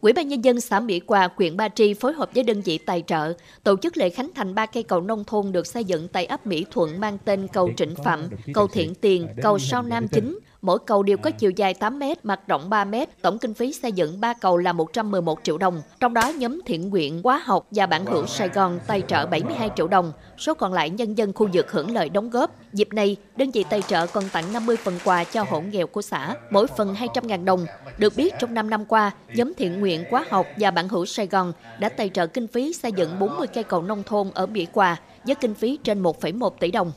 Ủy 0.00 0.12
ban 0.12 0.28
nhân 0.28 0.44
dân 0.44 0.60
xã 0.60 0.80
Mỹ 0.80 1.00
Hòa, 1.06 1.28
huyện 1.36 1.56
Ba 1.56 1.68
Tri 1.68 1.94
phối 1.94 2.12
hợp 2.12 2.30
với 2.34 2.44
đơn 2.44 2.62
vị 2.62 2.78
tài 2.78 3.02
trợ 3.06 3.32
tổ 3.62 3.76
chức 3.76 3.96
lễ 3.96 4.10
khánh 4.10 4.30
thành 4.34 4.54
ba 4.54 4.66
cây 4.66 4.82
cầu 4.82 5.00
nông 5.00 5.24
thôn 5.24 5.52
được 5.52 5.66
xây 5.66 5.84
dựng 5.84 6.08
tại 6.08 6.26
ấp 6.26 6.46
Mỹ 6.46 6.64
Thuận 6.70 7.00
mang 7.00 7.18
tên 7.24 7.48
cầu 7.52 7.70
Trịnh 7.76 7.94
Phạm, 8.04 8.28
cầu 8.54 8.66
Thiện 8.66 8.94
Tiền, 8.94 9.28
cầu 9.42 9.58
Sao 9.58 9.82
Nam 9.82 10.08
Chính, 10.08 10.38
Mỗi 10.62 10.78
cầu 10.78 11.02
đều 11.02 11.16
có 11.16 11.30
chiều 11.30 11.50
dài 11.50 11.74
8 11.74 11.98
m, 11.98 12.02
mặt 12.22 12.40
rộng 12.46 12.70
3 12.70 12.84
m, 12.84 12.94
tổng 13.22 13.38
kinh 13.38 13.54
phí 13.54 13.72
xây 13.72 13.92
dựng 13.92 14.20
3 14.20 14.34
cầu 14.34 14.56
là 14.56 14.72
111 14.72 15.38
triệu 15.42 15.58
đồng. 15.58 15.82
Trong 16.00 16.14
đó 16.14 16.32
nhóm 16.36 16.60
thiện 16.66 16.88
nguyện, 16.88 17.20
hóa 17.24 17.42
học 17.44 17.66
và 17.70 17.86
bản 17.86 18.06
hữu 18.06 18.26
Sài 18.26 18.48
Gòn 18.48 18.80
tài 18.86 19.02
trợ 19.08 19.26
72 19.26 19.70
triệu 19.76 19.88
đồng, 19.88 20.12
số 20.38 20.54
còn 20.54 20.72
lại 20.72 20.90
nhân 20.90 21.18
dân 21.18 21.32
khu 21.32 21.48
vực 21.52 21.72
hưởng 21.72 21.90
lợi 21.90 22.08
đóng 22.08 22.30
góp. 22.30 22.50
Dịp 22.72 22.92
này, 22.92 23.16
đơn 23.36 23.50
vị 23.50 23.64
tài 23.70 23.82
trợ 23.82 24.06
còn 24.06 24.24
tặng 24.32 24.52
50 24.52 24.76
phần 24.76 24.94
quà 25.04 25.24
cho 25.24 25.44
hộ 25.50 25.60
nghèo 25.60 25.86
của 25.86 26.02
xã, 26.02 26.34
mỗi 26.50 26.66
phần 26.66 26.94
200.000 26.94 27.44
đồng. 27.44 27.66
Được 27.98 28.16
biết, 28.16 28.34
trong 28.38 28.54
5 28.54 28.70
năm 28.70 28.84
qua, 28.84 29.10
nhóm 29.34 29.52
thiện 29.58 29.80
nguyện, 29.80 29.89
hóa 30.10 30.24
học 30.30 30.46
và 30.56 30.70
bản 30.70 30.88
hữu 30.88 31.06
Sài 31.06 31.26
Gòn 31.26 31.52
đã 31.78 31.88
tài 31.88 32.08
trợ 32.08 32.26
kinh 32.26 32.46
phí 32.46 32.72
xây 32.72 32.92
dựng 32.92 33.18
40 33.18 33.46
cây 33.46 33.64
cầu 33.64 33.82
nông 33.82 34.02
thôn 34.02 34.30
ở 34.34 34.46
Mỹ 34.46 34.66
Hòa 34.72 34.96
với 35.24 35.34
kinh 35.34 35.54
phí 35.54 35.78
trên 35.84 36.02
1,1 36.02 36.50
tỷ 36.50 36.70
đồng. 36.70 36.92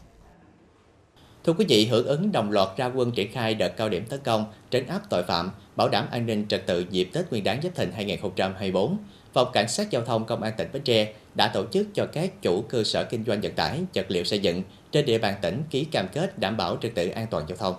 Thưa 1.46 1.54
quý 1.54 1.66
vị, 1.70 1.86
hưởng 1.86 2.08
ứng 2.08 2.32
đồng 2.32 2.52
loạt 2.52 2.68
ra 2.78 2.86
quân 2.86 3.12
triển 3.12 3.32
khai 3.32 3.56
đợt 3.56 3.70
cao 3.78 3.90
điểm 3.90 4.06
tấn 4.10 4.20
công, 4.20 4.46
trấn 4.70 4.88
áp 4.88 5.02
tội 5.10 5.24
phạm, 5.24 5.52
bảo 5.76 5.90
đảm 5.90 6.06
an 6.12 6.26
ninh 6.26 6.46
trật 6.48 6.66
tự 6.66 6.86
dịp 6.90 7.10
Tết 7.14 7.32
Nguyên 7.32 7.44
đán 7.44 7.62
Giáp 7.62 7.76
Thìn 7.76 7.92
2024, 7.92 8.98
Phòng 9.34 9.48
Cảnh 9.54 9.68
sát 9.68 9.92
Giao 9.92 10.02
thông 10.02 10.26
Công 10.26 10.44
an 10.44 10.54
tỉnh 10.58 10.70
Bến 10.74 10.82
Tre 10.82 11.14
đã 11.36 11.48
tổ 11.54 11.66
chức 11.72 11.88
cho 11.94 12.06
các 12.06 12.42
chủ 12.42 12.62
cơ 12.62 12.84
sở 12.84 13.04
kinh 13.04 13.24
doanh 13.26 13.42
vận 13.42 13.54
tải, 13.54 13.82
vật 13.94 14.06
liệu 14.10 14.24
xây 14.24 14.40
dựng 14.40 14.64
trên 14.92 15.06
địa 15.06 15.18
bàn 15.18 15.36
tỉnh 15.42 15.64
ký 15.70 15.86
cam 15.86 16.08
kết 16.14 16.40
đảm 16.40 16.58
bảo 16.58 16.78
trật 16.82 16.96
tự 16.96 17.10
an 17.10 17.28
toàn 17.30 17.46
giao 17.48 17.58
thông. 17.58 17.76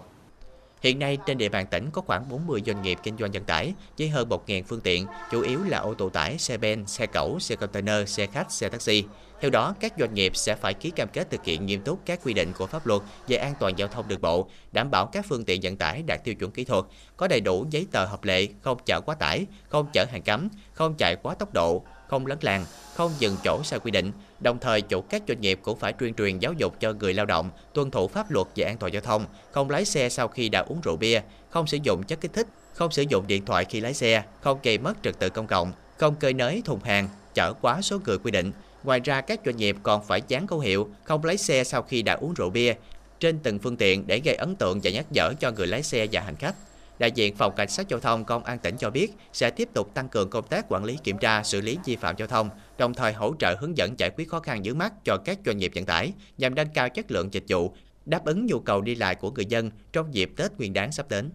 Hiện 0.84 0.98
nay 0.98 1.18
trên 1.26 1.38
địa 1.38 1.48
bàn 1.48 1.66
tỉnh 1.66 1.90
có 1.92 2.02
khoảng 2.02 2.28
40 2.28 2.62
doanh 2.66 2.82
nghiệp 2.82 2.98
kinh 3.02 3.16
doanh 3.16 3.32
vận 3.32 3.44
tải 3.44 3.74
với 3.98 4.08
hơn 4.08 4.28
1.000 4.28 4.62
phương 4.62 4.80
tiện, 4.80 5.06
chủ 5.30 5.40
yếu 5.40 5.60
là 5.64 5.78
ô 5.78 5.94
tô 5.94 6.08
tải, 6.08 6.38
xe 6.38 6.58
ben, 6.58 6.86
xe 6.86 7.06
cẩu, 7.06 7.38
xe 7.38 7.56
container, 7.56 8.08
xe 8.08 8.26
khách, 8.26 8.52
xe 8.52 8.68
taxi. 8.68 9.04
Theo 9.40 9.50
đó, 9.50 9.74
các 9.80 9.92
doanh 9.98 10.14
nghiệp 10.14 10.36
sẽ 10.36 10.54
phải 10.54 10.74
ký 10.74 10.90
cam 10.90 11.08
kết 11.08 11.30
thực 11.30 11.44
hiện 11.44 11.66
nghiêm 11.66 11.82
túc 11.82 11.98
các 12.06 12.20
quy 12.24 12.32
định 12.32 12.52
của 12.58 12.66
pháp 12.66 12.86
luật 12.86 13.02
về 13.28 13.36
an 13.36 13.54
toàn 13.60 13.78
giao 13.78 13.88
thông 13.88 14.08
đường 14.08 14.20
bộ, 14.20 14.48
đảm 14.72 14.90
bảo 14.90 15.06
các 15.06 15.26
phương 15.28 15.44
tiện 15.44 15.60
vận 15.62 15.76
tải 15.76 16.02
đạt 16.02 16.24
tiêu 16.24 16.34
chuẩn 16.34 16.50
kỹ 16.50 16.64
thuật, 16.64 16.84
có 17.16 17.28
đầy 17.28 17.40
đủ 17.40 17.66
giấy 17.70 17.86
tờ 17.92 18.06
hợp 18.06 18.24
lệ, 18.24 18.48
không 18.62 18.78
chở 18.86 19.00
quá 19.06 19.14
tải, 19.14 19.46
không 19.68 19.86
chở 19.92 20.04
hàng 20.10 20.22
cấm, 20.22 20.48
không 20.72 20.94
chạy 20.98 21.16
quá 21.22 21.34
tốc 21.34 21.54
độ, 21.54 21.84
không 22.08 22.26
lấn 22.26 22.38
làng, 22.40 22.64
không 22.94 23.12
dừng 23.18 23.36
chỗ 23.44 23.60
sai 23.64 23.78
quy 23.78 23.90
định. 23.90 24.12
Đồng 24.40 24.58
thời, 24.58 24.82
chủ 24.82 25.00
các 25.00 25.22
doanh 25.28 25.40
nghiệp 25.40 25.58
cũng 25.62 25.78
phải 25.78 25.92
tuyên 25.92 26.14
truyền 26.14 26.38
giáo 26.38 26.52
dục 26.52 26.74
cho 26.80 26.92
người 26.92 27.14
lao 27.14 27.26
động 27.26 27.50
tuân 27.72 27.90
thủ 27.90 28.08
pháp 28.08 28.30
luật 28.30 28.46
về 28.56 28.64
an 28.64 28.76
toàn 28.78 28.92
giao 28.92 29.02
thông, 29.02 29.26
không 29.50 29.70
lái 29.70 29.84
xe 29.84 30.08
sau 30.08 30.28
khi 30.28 30.48
đã 30.48 30.60
uống 30.60 30.80
rượu 30.80 30.96
bia, 30.96 31.20
không 31.50 31.66
sử 31.66 31.78
dụng 31.82 32.02
chất 32.02 32.20
kích 32.20 32.32
thích, 32.32 32.46
không 32.74 32.90
sử 32.90 33.04
dụng 33.08 33.26
điện 33.26 33.44
thoại 33.44 33.64
khi 33.64 33.80
lái 33.80 33.94
xe, 33.94 34.22
không 34.40 34.58
gây 34.62 34.78
mất 34.78 34.94
trật 35.02 35.18
tự 35.18 35.30
công 35.30 35.46
cộng, 35.46 35.72
không 35.96 36.14
cơi 36.14 36.32
nới 36.32 36.62
thùng 36.64 36.80
hàng, 36.84 37.08
chở 37.34 37.52
quá 37.60 37.82
số 37.82 37.98
người 38.06 38.18
quy 38.18 38.30
định. 38.30 38.52
Ngoài 38.84 39.00
ra, 39.00 39.20
các 39.20 39.40
doanh 39.44 39.56
nghiệp 39.56 39.76
còn 39.82 40.04
phải 40.06 40.22
dán 40.28 40.46
câu 40.46 40.58
hiệu 40.58 40.88
không 41.04 41.24
lái 41.24 41.36
xe 41.36 41.64
sau 41.64 41.82
khi 41.82 42.02
đã 42.02 42.14
uống 42.14 42.34
rượu 42.34 42.50
bia 42.50 42.74
trên 43.20 43.38
từng 43.38 43.58
phương 43.58 43.76
tiện 43.76 44.06
để 44.06 44.20
gây 44.24 44.34
ấn 44.34 44.56
tượng 44.56 44.80
và 44.82 44.90
nhắc 44.90 45.06
nhở 45.10 45.32
cho 45.40 45.50
người 45.50 45.66
lái 45.66 45.82
xe 45.82 46.06
và 46.12 46.20
hành 46.20 46.36
khách. 46.36 46.54
Đại 46.98 47.10
diện 47.10 47.36
Phòng 47.36 47.54
Cảnh 47.56 47.68
sát 47.68 47.88
Giao 47.88 48.00
thông 48.00 48.24
Công 48.24 48.44
an 48.44 48.58
tỉnh 48.58 48.76
cho 48.76 48.90
biết 48.90 49.12
sẽ 49.32 49.50
tiếp 49.50 49.68
tục 49.74 49.94
tăng 49.94 50.08
cường 50.08 50.30
công 50.30 50.46
tác 50.46 50.66
quản 50.68 50.84
lý 50.84 50.98
kiểm 51.04 51.18
tra, 51.18 51.42
xử 51.42 51.60
lý 51.60 51.78
vi 51.84 51.96
phạm 51.96 52.16
giao 52.18 52.28
thông, 52.28 52.50
đồng 52.78 52.94
thời 52.94 53.12
hỗ 53.12 53.34
trợ 53.38 53.56
hướng 53.60 53.76
dẫn 53.76 53.94
giải 53.98 54.10
quyết 54.16 54.28
khó 54.28 54.40
khăn 54.40 54.60
vướng 54.64 54.78
mắt 54.78 54.92
cho 55.04 55.16
các 55.24 55.38
doanh 55.46 55.58
nghiệp 55.58 55.72
vận 55.74 55.84
tải 55.84 56.12
nhằm 56.38 56.54
nâng 56.54 56.68
cao 56.74 56.88
chất 56.88 57.10
lượng 57.10 57.34
dịch 57.34 57.44
vụ, 57.48 57.72
đáp 58.06 58.24
ứng 58.24 58.46
nhu 58.46 58.58
cầu 58.58 58.80
đi 58.80 58.94
lại 58.94 59.14
của 59.14 59.30
người 59.30 59.46
dân 59.46 59.70
trong 59.92 60.14
dịp 60.14 60.30
Tết 60.36 60.52
Nguyên 60.58 60.72
đán 60.72 60.92
sắp 60.92 61.08
đến. 61.08 61.30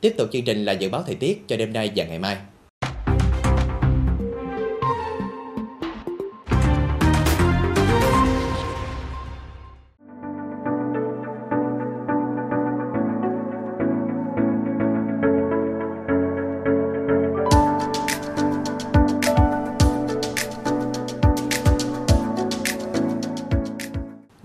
Tiếp 0.00 0.14
tục 0.18 0.28
chương 0.32 0.44
trình 0.44 0.64
là 0.64 0.72
dự 0.72 0.90
báo 0.90 1.02
thời 1.02 1.14
tiết 1.14 1.42
cho 1.46 1.56
đêm 1.56 1.72
nay 1.72 1.92
và 1.96 2.04
ngày 2.04 2.18
mai. 2.18 2.36